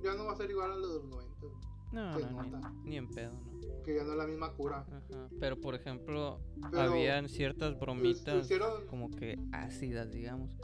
ya 0.03 0.13
no 0.15 0.25
va 0.25 0.33
a 0.33 0.35
ser 0.35 0.49
igual 0.49 0.71
a 0.71 0.75
lo 0.75 0.87
de 0.87 0.93
los 0.95 1.05
90. 1.05 1.35
güey, 1.41 1.70
No, 1.91 2.17
Se 2.17 2.25
no, 2.31 2.43
ni, 2.83 2.97
en 2.97 3.07
pedo, 3.09 3.33
¿no? 3.33 3.83
Que 3.83 3.95
ya 3.95 4.03
no 4.03 4.11
es 4.11 4.17
la 4.17 4.27
misma 4.27 4.53
cura. 4.53 4.85
Ajá. 4.87 5.27
Pero 5.39 5.59
por 5.59 5.75
ejemplo, 5.75 6.39
Pero 6.69 6.81
habían 6.83 7.27
ciertas 7.27 7.73
lo 7.73 7.79
bromitas 7.79 8.45
hicieron- 8.45 8.85
como 8.87 9.09
que 9.11 9.37
ácidas, 9.51 10.11
digamos. 10.11 10.55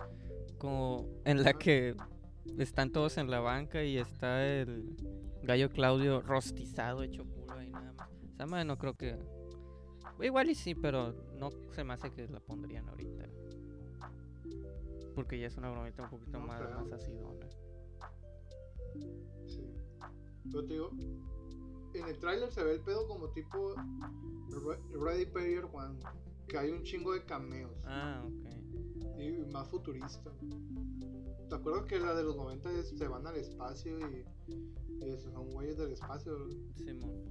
Como 0.57 1.07
en 1.25 1.43
la 1.43 1.53
que 1.53 1.95
están 2.57 2.91
todos 2.91 3.17
en 3.17 3.29
la 3.29 3.39
banca 3.39 3.83
y 3.83 3.97
está 3.97 4.45
el 4.45 4.95
gallo 5.43 5.69
Claudio 5.69 6.21
rostizado, 6.21 7.03
hecho 7.03 7.25
culo 7.25 7.53
ahí 7.53 7.69
nada 7.71 7.91
más. 7.93 8.09
Esa 8.33 8.45
madre 8.45 8.65
no 8.65 8.77
creo 8.77 8.95
que. 8.95 9.17
Igual 10.21 10.49
y 10.49 10.55
sí, 10.55 10.73
pero 10.75 11.13
no 11.37 11.49
se 11.71 11.83
me 11.83 11.93
hace 11.93 12.11
que 12.11 12.27
la 12.27 12.39
pondrían 12.39 12.87
ahorita. 12.89 13.25
Porque 15.15 15.39
ya 15.39 15.47
es 15.47 15.57
una 15.57 15.69
bromita 15.71 16.03
un 16.03 16.09
poquito 16.09 16.39
No 16.39 16.45
más, 16.47 16.61
más 16.61 16.91
acidona. 16.91 17.47
Sí. 19.47 19.63
Yo 20.49 20.65
te 20.65 20.73
digo, 20.73 20.89
en 21.93 22.07
el 22.07 22.17
tráiler 22.19 22.51
se 22.51 22.63
ve 22.63 22.73
el 22.73 22.81
pedo 22.81 23.07
como 23.07 23.29
tipo 23.29 23.73
Re- 24.49 24.79
Ready 24.99 25.25
Player 25.27 25.65
One, 25.71 25.99
que 26.47 26.57
hay 26.57 26.71
un 26.71 26.83
chingo 26.83 27.13
de 27.13 27.23
cameos 27.25 27.71
Ah, 27.85 28.23
ok. 28.25 29.19
y 29.19 29.45
más 29.51 29.67
futurista. 29.69 30.31
¿Te 31.49 31.55
acuerdas 31.55 31.85
que 31.85 31.99
la 31.99 32.13
de 32.13 32.23
los 32.23 32.35
90 32.35 32.71
es- 32.71 32.89
se 32.97 33.07
van 33.07 33.25
al 33.25 33.35
espacio 33.37 33.97
y, 34.09 34.25
y 35.03 35.09
esos 35.09 35.31
son 35.33 35.49
güeyes 35.51 35.77
del 35.77 35.91
espacio? 35.93 36.49
Simón. 36.75 37.23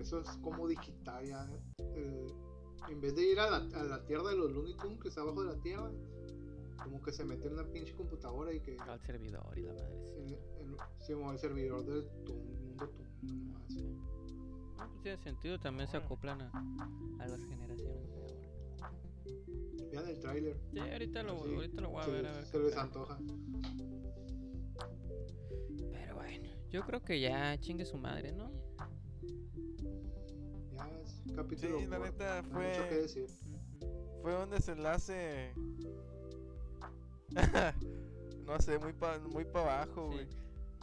Eso 0.00 0.20
es 0.20 0.28
como 0.42 0.66
digital 0.66 1.24
ya. 1.26 1.48
el- 1.96 2.26
en 2.88 3.00
vez 3.00 3.14
de 3.14 3.22
ir 3.30 3.38
a 3.38 3.48
la, 3.48 3.56
a 3.80 3.84
la 3.84 4.04
tierra 4.06 4.30
de 4.30 4.36
los 4.36 4.50
Looney 4.52 4.74
Tunes 4.76 4.98
que 5.00 5.08
está 5.08 5.20
abajo 5.20 5.44
de 5.44 5.54
la 5.54 5.60
tierra, 5.62 5.88
como 6.84 7.02
que 7.02 7.12
se 7.12 7.24
mete 7.24 7.46
en 7.48 7.54
una 7.54 7.64
pinche 7.64 7.94
computadora 7.94 8.52
y 8.52 8.60
que 8.60 8.76
Al 8.78 9.00
servidor 9.00 9.58
y 9.58 9.62
la 9.62 9.72
madre. 9.72 10.04
sí. 10.98 11.12
en, 11.12 11.28
el 11.30 11.38
servidor 11.38 11.84
del 11.84 12.08
Toon, 12.24 12.46
mundo 12.64 12.86
Toon, 12.86 13.38
nomás. 13.38 13.74
No, 13.74 14.88
pues 14.88 15.02
tiene 15.02 15.18
sentido, 15.18 15.58
también 15.60 15.88
se 15.88 15.96
acoplan 15.96 16.42
a, 16.42 16.50
a 17.20 17.26
las 17.28 17.40
generaciones. 17.44 18.12
tráiler. 20.20 20.56
Sí, 20.72 20.78
ahorita 20.78 21.22
lo, 21.22 21.44
Sí, 21.44 21.54
ahorita 21.54 21.80
lo 21.82 21.90
voy 21.90 22.00
a 22.00 22.04
se 22.04 22.10
ver. 22.12 22.26
A 22.26 22.32
ver 22.32 22.44
se 22.46 22.58
les 22.58 22.74
tal. 22.74 22.84
antoja. 22.86 23.18
Pero 25.92 26.14
bueno, 26.14 26.48
yo 26.70 26.82
creo 26.82 27.02
que 27.02 27.20
ya 27.20 27.58
chingue 27.60 27.84
su 27.84 27.98
madre, 27.98 28.32
¿no? 28.32 28.50
Ya 30.72 30.88
es 31.00 31.22
capítulo. 31.34 31.78
Sí, 31.78 31.86
la 31.86 31.98
neta 31.98 32.42
mucho 32.42 32.54
que 32.54 32.88
fue, 32.88 32.96
decir. 33.02 33.26
Fue 34.22 34.42
un 34.42 34.50
desenlace. 34.50 35.52
no 38.46 38.58
sé, 38.60 38.78
muy 38.78 38.92
pa, 38.92 39.18
muy 39.18 39.44
para 39.44 39.82
abajo, 39.82 40.08
Sí. 40.10 40.14
güey. 40.14 40.28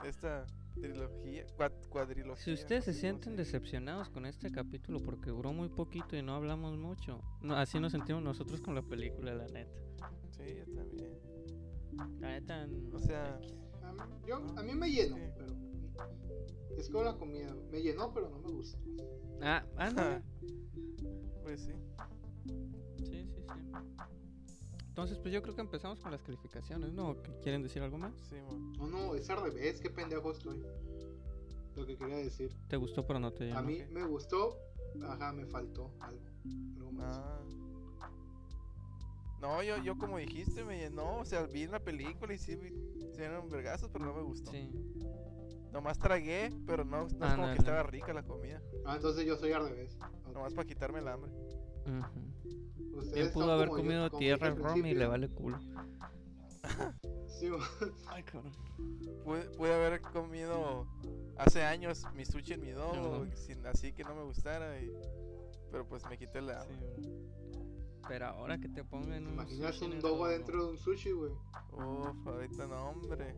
Esta 0.09 0.45
trilogía, 0.79 1.45
cuad- 1.57 1.87
cuadrilogía. 1.89 2.43
Si 2.43 2.53
ustedes 2.53 2.85
se 2.85 2.91
no 2.91 2.95
sé 2.95 3.01
cómo 3.01 3.01
sienten 3.01 3.35
decepcionados 3.35 4.09
con 4.09 4.25
este 4.25 4.49
capítulo 4.51 4.99
porque 5.03 5.29
duró 5.29 5.51
muy 5.51 5.67
poquito 5.69 6.15
y 6.15 6.21
no 6.21 6.35
hablamos 6.35 6.77
mucho, 6.77 7.21
no, 7.41 7.55
así 7.55 7.79
nos 7.79 7.91
sentimos 7.91 8.23
nosotros 8.23 8.61
con 8.61 8.75
la 8.75 8.81
película, 8.81 9.33
la 9.35 9.45
neta. 9.47 9.81
Sí, 10.31 10.43
yo 10.57 10.73
también. 10.73 11.19
La 12.21 12.29
neta. 12.29 12.63
n- 12.63 12.89
O 12.93 12.99
sea. 12.99 13.37
A 13.83 14.05
mí, 14.05 14.13
yo, 14.25 14.35
a 14.37 14.63
mí 14.63 14.73
me 14.73 14.89
llenó, 14.89 15.17
Sí. 15.17 15.23
pero. 15.37 15.53
Es 16.77 16.89
como 16.89 17.03
la 17.03 17.17
comida. 17.17 17.53
Me 17.71 17.81
llenó, 17.81 18.13
pero 18.13 18.29
no 18.29 18.39
me 18.39 18.51
gustó. 18.51 18.77
Ah, 19.41 19.65
anda. 19.75 20.23
pues 21.43 21.61
sí. 21.65 21.73
sí, 22.99 23.05
sí, 23.05 23.25
sí. 23.35 23.43
Entonces, 24.99 25.19
pues 25.19 25.33
yo 25.33 25.41
creo 25.41 25.55
que 25.55 25.61
empezamos 25.61 25.97
con 26.01 26.11
las 26.11 26.21
calificaciones, 26.21 26.91
¿no? 26.91 27.11
¿O 27.11 27.21
que 27.21 27.31
¿Quieren 27.39 27.63
decir 27.63 27.81
algo 27.81 27.97
más? 27.97 28.11
Sí, 28.29 28.35
mo. 28.35 28.51
No, 28.77 28.87
no, 28.87 29.15
es 29.15 29.29
al 29.29 29.41
revés. 29.41 29.79
Qué 29.79 29.89
pendejo 29.89 30.29
estoy. 30.31 30.61
Lo 31.77 31.85
que 31.85 31.95
quería 31.95 32.17
decir. 32.17 32.51
¿Te 32.67 32.75
gustó 32.75 33.07
pero 33.07 33.17
no 33.17 33.31
te 33.31 33.45
llenó? 33.45 33.59
A 33.59 33.61
mí 33.61 33.81
me 33.91 34.05
gustó. 34.05 34.57
Ajá, 35.07 35.31
me 35.31 35.45
faltó 35.45 35.93
algo. 36.01 36.21
Algo 36.75 36.91
más. 36.91 37.17
Ah. 37.17 37.39
No, 39.39 39.63
yo, 39.63 39.81
yo 39.81 39.97
como 39.97 40.17
dijiste, 40.17 40.65
me 40.65 40.77
llenó. 40.77 41.19
O 41.19 41.25
sea, 41.25 41.43
vi 41.43 41.65
la 41.65 41.79
película 41.79 42.33
y 42.33 42.37
sí, 42.37 42.57
vi, 42.57 42.69
sí 43.15 43.21
eran 43.21 43.47
vergazos, 43.47 43.89
pero 43.93 44.03
no 44.03 44.13
me 44.13 44.21
gustó. 44.21 44.51
Sí. 44.51 44.69
Nomás 45.71 45.97
tragué, 45.97 46.51
pero 46.67 46.83
no, 46.83 47.07
no 47.07 47.25
es 47.25 47.33
como 47.35 47.47
que 47.53 47.57
estaba 47.57 47.83
rica 47.83 48.11
la 48.11 48.23
comida. 48.23 48.61
Ah, 48.85 48.95
entonces 48.97 49.25
yo 49.25 49.37
soy 49.37 49.53
al 49.53 49.69
revés. 49.69 49.97
Nomás 50.33 50.53
para 50.53 50.67
quitarme 50.67 50.99
el 50.99 51.07
hambre. 51.07 51.31
Ustedes 51.85 52.78
Bien 53.13 53.31
pudo 53.31 53.51
haber 53.51 53.69
yo- 53.69 53.75
comido 53.75 54.09
tierra 54.09 54.47
el 54.47 54.55
rom 54.57 54.85
y 54.85 54.93
le 54.93 55.05
vale 55.07 55.29
culo. 55.29 55.59
Sí, 57.27 57.47
Ay, 58.07 58.23
cabrón. 58.23 58.51
Pude, 59.23 59.43
pude 59.51 59.73
haber 59.73 60.01
comido 60.01 60.87
hace 61.37 61.63
años 61.63 62.05
mi 62.15 62.25
sushi 62.25 62.53
en 62.53 62.61
mi 62.61 62.73
sin 63.35 63.65
así 63.65 63.93
que 63.93 64.03
no 64.03 64.15
me 64.15 64.23
gustara. 64.23 64.79
Y, 64.81 64.91
pero 65.71 65.87
pues 65.87 66.03
me 66.09 66.17
quité 66.17 66.39
el 66.39 66.49
hambre. 66.51 66.77
Pero 68.07 68.25
ahora 68.27 68.57
que 68.59 68.67
te 68.69 68.83
pongan 68.83 69.23
¿Te 69.23 69.27
un 69.29 69.33
imaginas 69.35 69.81
un 69.81 69.99
dogo 69.99 70.25
adentro 70.25 70.65
de 70.65 70.71
un 70.71 70.77
sushi, 70.77 71.11
güey? 71.11 71.31
Uf, 71.71 72.27
ahorita 72.27 72.65
no, 72.67 72.89
hombre. 72.89 73.35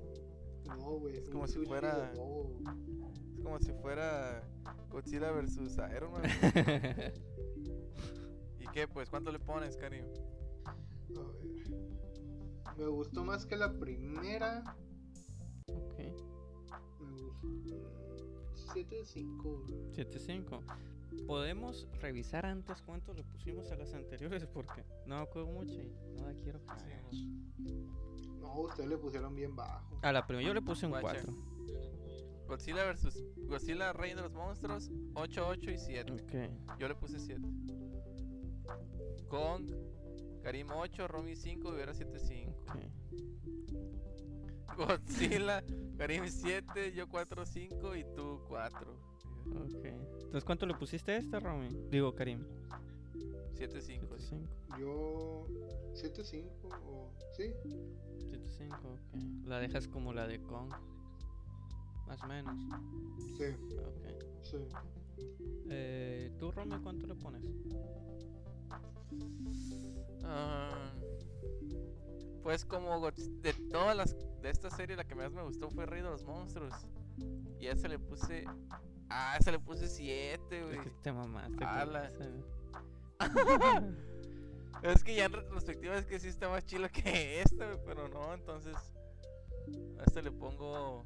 No, 0.66 0.76
güey. 0.99 1.18
Es 1.18 1.26
un 1.28 1.34
como 1.34 1.47
si 1.47 1.60
fuera-. 1.66 2.12
Es 2.14 3.43
como 3.43 3.60
si 3.60 3.74
fuera 3.74 4.43
Godzilla 4.89 5.32
versus 5.32 5.78
Iron 5.95 6.12
Man. 6.14 6.22
¿Y 8.72 8.74
qué? 8.74 8.88
Pues, 8.88 9.09
¿cuánto 9.09 9.32
le 9.32 9.39
pones, 9.39 9.76
Karim? 9.76 10.05
A 10.65 10.74
ver. 10.74 10.86
Me 12.78 12.88
gustó 12.88 13.24
más 13.24 13.45
que 13.45 13.57
la 13.57 13.74
primera. 13.78 14.76
ok. 15.67 15.95
Me 17.01 17.22
gustó. 17.22 17.51
7 18.74 18.95
de 18.95 19.05
5. 19.05 19.65
7.5. 19.93 20.61
Podemos 21.28 21.89
revisar 21.99 22.45
antes 22.45 22.82
cuánto 22.82 23.13
le 23.13 23.24
pusimos 23.24 23.69
a 23.72 23.76
las 23.76 23.93
anteriores 23.93 24.47
porque 24.47 24.86
no 25.05 25.17
me 25.17 25.24
acuerdo 25.24 25.49
mucho 25.49 25.74
y 25.74 25.93
no 26.15 26.26
la 26.26 26.34
quiero 26.36 26.63
cagar. 26.65 27.03
No, 28.39 28.61
ustedes 28.61 28.89
le 28.89 28.97
pusieron 28.97 29.36
bien 29.36 29.53
bajo. 29.53 29.99
A 30.01 30.13
la 30.13 30.26
primera 30.26 30.47
yo 30.47 30.53
le 30.53 30.61
puse 30.61 30.86
un 30.86 30.93
Guacha. 30.93 31.22
4. 31.26 31.34
Godzilla 32.47 32.86
versus 32.86 33.22
Godzilla 33.47 33.91
Rey 33.93 34.13
de 34.13 34.22
los 34.22 34.34
Monstruos, 34.34 34.89
8, 35.15 35.47
8 35.47 35.72
y 35.72 35.78
7. 35.78 36.11
Ok. 36.13 36.80
Yo 36.80 36.88
le 36.88 36.95
puse 36.95 37.19
7. 37.19 37.41
Kong, 39.28 39.65
Karim 40.43 40.69
8, 40.72 41.07
Romy 41.07 41.36
5, 41.36 41.72
Rivera 41.72 41.93
7, 41.93 42.19
5. 42.19 42.51
ok. 42.51 42.76
Godzilla, 44.78 45.63
Karim 45.97 46.28
7, 46.28 46.93
yo 46.93 47.07
4, 47.07 47.45
5 47.45 47.95
y 47.95 48.03
tú 48.15 48.41
4. 48.47 48.91
Ok. 49.49 49.86
Entonces, 49.86 50.43
¿cuánto 50.43 50.65
le 50.65 50.74
pusiste 50.74 51.11
a 51.11 51.17
esta, 51.17 51.39
Romy? 51.39 51.69
Digo, 51.89 52.13
Karim. 52.15 52.45
7, 53.55 53.82
5. 53.82 54.07
7.5. 54.17 54.80
Yo. 54.80 55.47
7 55.93 56.24
5 56.24 56.69
o. 56.88 57.11
Sí. 57.36 57.53
7.5, 58.32 58.74
ok. 58.74 59.47
La 59.47 59.59
dejas 59.59 59.88
como 59.88 60.13
la 60.13 60.28
de 60.28 60.41
Kong. 60.41 60.72
Más 62.07 62.24
o 62.24 62.28
menos. 62.28 62.55
Sí. 63.38 63.45
Ok. 63.80 64.05
Sí. 64.41 64.57
Eh, 65.69 66.32
¿Tú, 66.39 66.51
Romy, 66.51 66.80
cuánto 66.82 67.07
le 67.07 67.15
pones? 67.15 67.43
Ah, 70.24 70.93
pues 72.43 72.66
como 72.66 73.09
de 73.12 73.53
todas 73.72 73.95
las 73.95 74.16
de 74.41 74.49
esta 74.49 74.70
serie 74.70 74.95
la 74.95 75.03
que 75.03 75.16
más 75.16 75.32
me 75.32 75.43
gustó 75.43 75.70
fue 75.70 75.86
Rey 75.86 76.01
de 76.01 76.09
los 76.09 76.24
Monstruos. 76.26 76.74
Y 77.59 77.68
a 77.68 77.74
esa 77.74 77.88
le 77.88 77.99
puse 77.99 78.45
Ah, 79.09 79.34
a 79.34 79.38
esa 79.38 79.51
le 79.51 79.59
puse 79.59 79.88
7, 79.88 80.57
Es 80.59 80.66
güey. 80.66 80.80
que 80.80 80.89
te 81.01 81.12
mamaste. 81.12 81.64
Es 84.84 85.03
que 85.03 85.14
ya 85.16 85.26
en 85.26 85.34
retrospectiva 85.34 85.95
es 85.95 86.05
que 86.07 86.20
sí 86.20 86.30
está 86.30 86.49
más 86.49 86.66
chilo 86.66 86.89
que 86.89 87.41
esta, 87.41 87.66
güey, 87.68 87.78
pero 87.86 88.07
no, 88.07 88.34
entonces 88.34 88.76
a 89.99 90.03
esta 90.07 90.24
le 90.24 90.32
pongo 90.32 91.05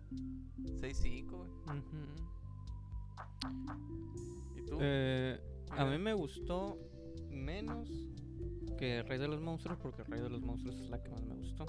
6-5, 0.79 1.29
güey. 1.31 1.49
Ujú. 1.49 2.05
¿Y 4.55 4.61
tú? 4.65 4.77
Eh, 4.79 5.37
a 5.71 5.83
mí 5.83 5.97
me 5.97 6.13
gustó 6.13 6.77
menos 7.35 7.89
que 8.77 9.03
Rey 9.03 9.17
de 9.17 9.27
los 9.27 9.41
Monstruos 9.41 9.77
porque 9.81 10.03
Rey 10.03 10.21
de 10.21 10.29
los 10.29 10.41
Monstruos 10.41 10.75
es 10.79 10.89
la 10.89 11.01
que 11.01 11.09
más 11.09 11.23
me 11.23 11.35
gustó. 11.35 11.65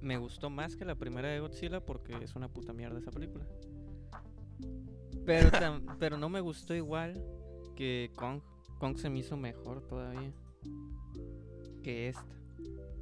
Me 0.00 0.16
gustó 0.16 0.48
más 0.48 0.76
que 0.76 0.84
la 0.84 0.94
primera 0.94 1.28
de 1.28 1.40
Godzilla 1.40 1.84
porque 1.84 2.16
es 2.22 2.34
una 2.34 2.48
puta 2.48 2.72
mierda 2.72 2.98
esa 2.98 3.10
película. 3.10 3.46
Pero, 5.26 5.50
pero 5.98 6.16
no 6.16 6.28
me 6.28 6.40
gustó 6.40 6.74
igual 6.74 7.22
que 7.76 8.10
Kong. 8.16 8.40
Kong 8.78 8.96
se 8.96 9.10
me 9.10 9.18
hizo 9.18 9.36
mejor 9.36 9.86
todavía 9.86 10.32
que 11.82 12.08
esta. 12.08 12.36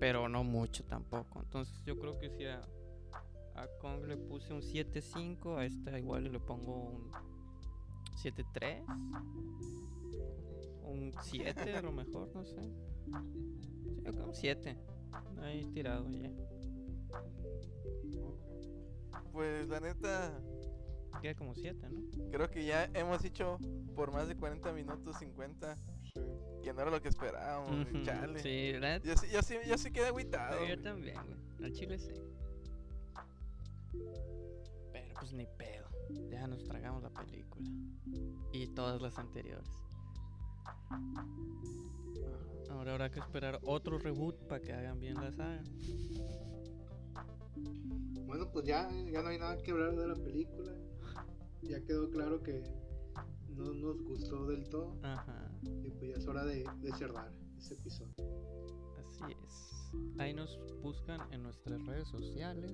Pero 0.01 0.29
no 0.29 0.45
mucho 0.45 0.85
tampoco. 0.85 1.41
Entonces 1.41 1.81
yo 1.85 1.99
creo 1.99 2.19
que 2.19 2.31
si 2.31 2.47
a, 2.47 2.61
a 3.55 3.67
Kong 3.81 4.05
le 4.07 4.17
puse 4.17 4.53
un 4.53 4.61
7.5, 4.61 5.59
a 5.59 5.65
esta 5.65 5.99
igual 5.99 6.33
le 6.33 6.41
pongo 6.41 6.91
un 6.91 7.11
7.3. 8.17 8.85
Un 10.89 11.13
7 11.23 11.77
a 11.77 11.83
lo 11.83 11.93
mejor, 11.93 12.31
no 12.35 12.45
sé. 12.45 12.61
Sí, 12.61 14.03
yo 14.05 14.13
creo 14.13 14.27
un 14.27 14.35
7. 14.35 14.77
Ahí 15.43 15.65
tirado 15.73 16.09
ya. 16.11 16.31
Pues 19.33 19.69
la 19.69 19.81
neta, 19.81 20.41
Queda 21.23 21.35
como 21.35 21.55
7, 21.55 21.89
¿no? 21.91 22.31
creo 22.31 22.51
que 22.51 22.65
ya 22.65 22.85
hemos 22.95 23.25
hecho 23.25 23.59
por 23.95 24.13
más 24.13 24.29
de 24.29 24.37
40 24.37 24.73
minutos 24.73 25.17
50, 25.19 25.77
Sí. 25.77 26.21
que 26.63 26.73
no 26.73 26.81
era 26.83 26.91
lo 26.91 27.01
que 27.03 27.09
esperábamos, 27.09 27.71
güey, 27.71 27.97
Ujú, 27.97 28.05
chale. 28.05 28.39
Sí, 28.41 28.73
neta, 28.81 29.07
Yo, 29.07 29.17
sí- 29.17 29.27
yo, 29.33 29.43
sí, 29.43 29.55
yo 29.67 29.79
sí 29.79 29.91
quedé 29.91 30.07
agüitado. 30.07 30.65
yo 30.67 30.81
también, 30.81 31.17
güey. 31.27 31.65
Al 31.67 31.73
chile 31.73 31.99
sí. 31.99 32.13
Pero 34.93 35.15
pues 35.19 35.33
ni 35.33 35.47
pedo. 35.47 35.87
Ya 36.31 36.47
nos 36.47 36.65
tragamos 36.65 37.03
la 37.03 37.11
película. 37.11 37.69
Y 38.53 38.67
todas 38.69 39.01
las 39.03 39.19
anteriores. 39.19 39.69
Ahora 42.71 42.93
habrá 42.93 43.11
que 43.11 43.21
esperar 43.21 43.59
otro 43.65 43.99
reboot 43.99 44.37
para 44.47 44.61
que 44.61 44.73
hagan 44.73 45.01
bien 45.01 45.15
la 45.15 45.33
saga. 45.33 45.63
Bueno, 48.27 48.51
pues 48.53 48.67
ya, 48.67 48.89
ya 49.11 49.23
no 49.23 49.29
hay 49.29 49.39
nada 49.39 49.57
que 49.63 49.71
hablar 49.71 49.97
de 49.97 50.07
la 50.07 50.15
película. 50.15 50.73
Ya 51.63 51.81
quedó 51.85 52.11
claro 52.11 52.43
que 52.43 52.63
no 53.49 53.73
nos 53.75 54.03
gustó 54.03 54.47
del 54.47 54.69
todo. 54.69 54.97
Ajá. 55.03 55.51
Y 55.63 55.91
pues 55.91 56.11
ya 56.11 56.17
es 56.17 56.27
hora 56.27 56.45
de, 56.45 56.65
de 56.81 56.93
cerrar 56.93 57.33
ese 57.57 57.75
episodio. 57.75 58.15
Así 58.99 59.35
es. 59.45 59.68
Ahí 60.19 60.33
nos 60.35 60.59
buscan 60.83 61.21
en 61.33 61.43
nuestras 61.43 61.85
redes 61.87 62.09
sociales. 62.09 62.73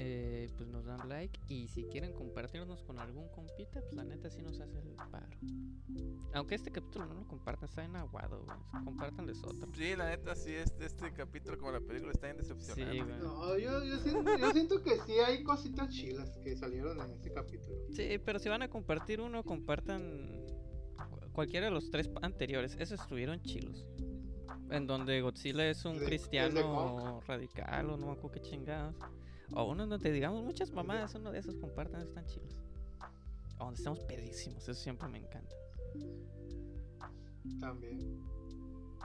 Eh, 0.00 0.48
pues 0.56 0.68
nos 0.68 0.84
dan 0.84 1.08
like. 1.08 1.40
Y 1.48 1.66
si 1.68 1.84
quieren 1.84 2.12
compartirnos 2.12 2.82
con 2.84 2.98
algún 3.00 3.28
compita, 3.30 3.80
pues 3.80 3.94
la 3.94 4.04
neta 4.04 4.30
sí 4.30 4.42
nos 4.42 4.60
hace 4.60 4.78
el 4.78 4.94
paro. 5.10 5.26
Aunque 6.34 6.54
este 6.54 6.70
capítulo 6.70 7.06
no 7.06 7.14
lo 7.14 7.26
compartan, 7.26 7.68
está 7.68 7.84
en 7.84 7.96
aguado, 7.96 8.44
güey. 8.44 8.84
Compártanles 8.84 9.42
otro. 9.42 9.68
Sí, 9.74 9.96
la 9.96 10.08
neta, 10.10 10.36
sí, 10.36 10.52
este, 10.52 10.86
este 10.86 11.12
capítulo 11.12 11.58
como 11.58 11.72
la 11.72 11.80
película 11.80 12.12
está 12.12 12.26
bien 12.28 12.36
decepcionante. 12.36 13.14
Sí. 13.14 13.20
No, 13.22 13.58
yo, 13.58 13.82
yo, 13.84 13.98
siento, 13.98 14.36
yo 14.38 14.50
siento 14.52 14.82
que 14.82 14.98
sí 15.04 15.12
hay 15.14 15.42
cositas 15.42 15.88
chilas 15.92 16.30
que 16.44 16.56
salieron 16.56 17.00
en 17.00 17.10
este 17.12 17.32
capítulo. 17.32 17.76
Sí, 17.92 18.18
pero 18.24 18.38
si 18.38 18.48
van 18.48 18.62
a 18.62 18.68
compartir 18.68 19.20
uno, 19.20 19.42
compartan 19.42 20.44
cu- 21.10 21.32
cualquiera 21.32 21.66
de 21.66 21.72
los 21.72 21.90
tres 21.90 22.08
anteriores. 22.22 22.76
Esos 22.78 23.00
estuvieron 23.00 23.40
chilos. 23.42 23.84
En 24.70 24.86
donde 24.86 25.20
Godzilla 25.22 25.68
es 25.68 25.84
un 25.84 25.98
cristiano 25.98 27.20
radical 27.26 27.90
o 27.90 27.96
no 27.96 28.06
me 28.06 28.12
acuerdo 28.12 28.32
qué 28.32 28.40
chingados. 28.40 28.94
O 29.52 29.64
uno 29.64 29.86
donde 29.86 30.12
digamos 30.12 30.44
muchas 30.44 30.70
mamadas, 30.72 31.14
uno 31.14 31.32
de 31.32 31.38
esos 31.38 31.56
compartan, 31.56 32.02
están 32.02 32.26
chilos. 32.26 32.54
O 33.58 33.64
donde 33.64 33.78
estamos 33.78 34.00
pedísimos, 34.00 34.62
eso 34.62 34.74
siempre 34.74 35.08
me 35.08 35.18
encanta. 35.18 35.56
También. 37.60 38.22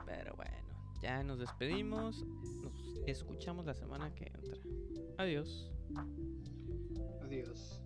Pero 0.06 0.36
bueno, 0.36 0.58
ya 1.02 1.24
nos 1.24 1.40
despedimos. 1.40 2.24
Nos 2.24 2.74
escuchamos 3.08 3.66
la 3.66 3.74
semana 3.74 4.14
que 4.14 4.26
entra. 4.26 4.58
Adiós. 5.18 5.72
Adiós. 7.22 7.82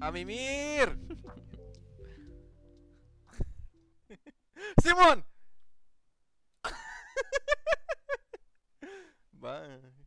¡A 0.00 0.10
mimir! 0.12 0.98
¡Simón! 4.82 5.24
Bye. 9.44 10.03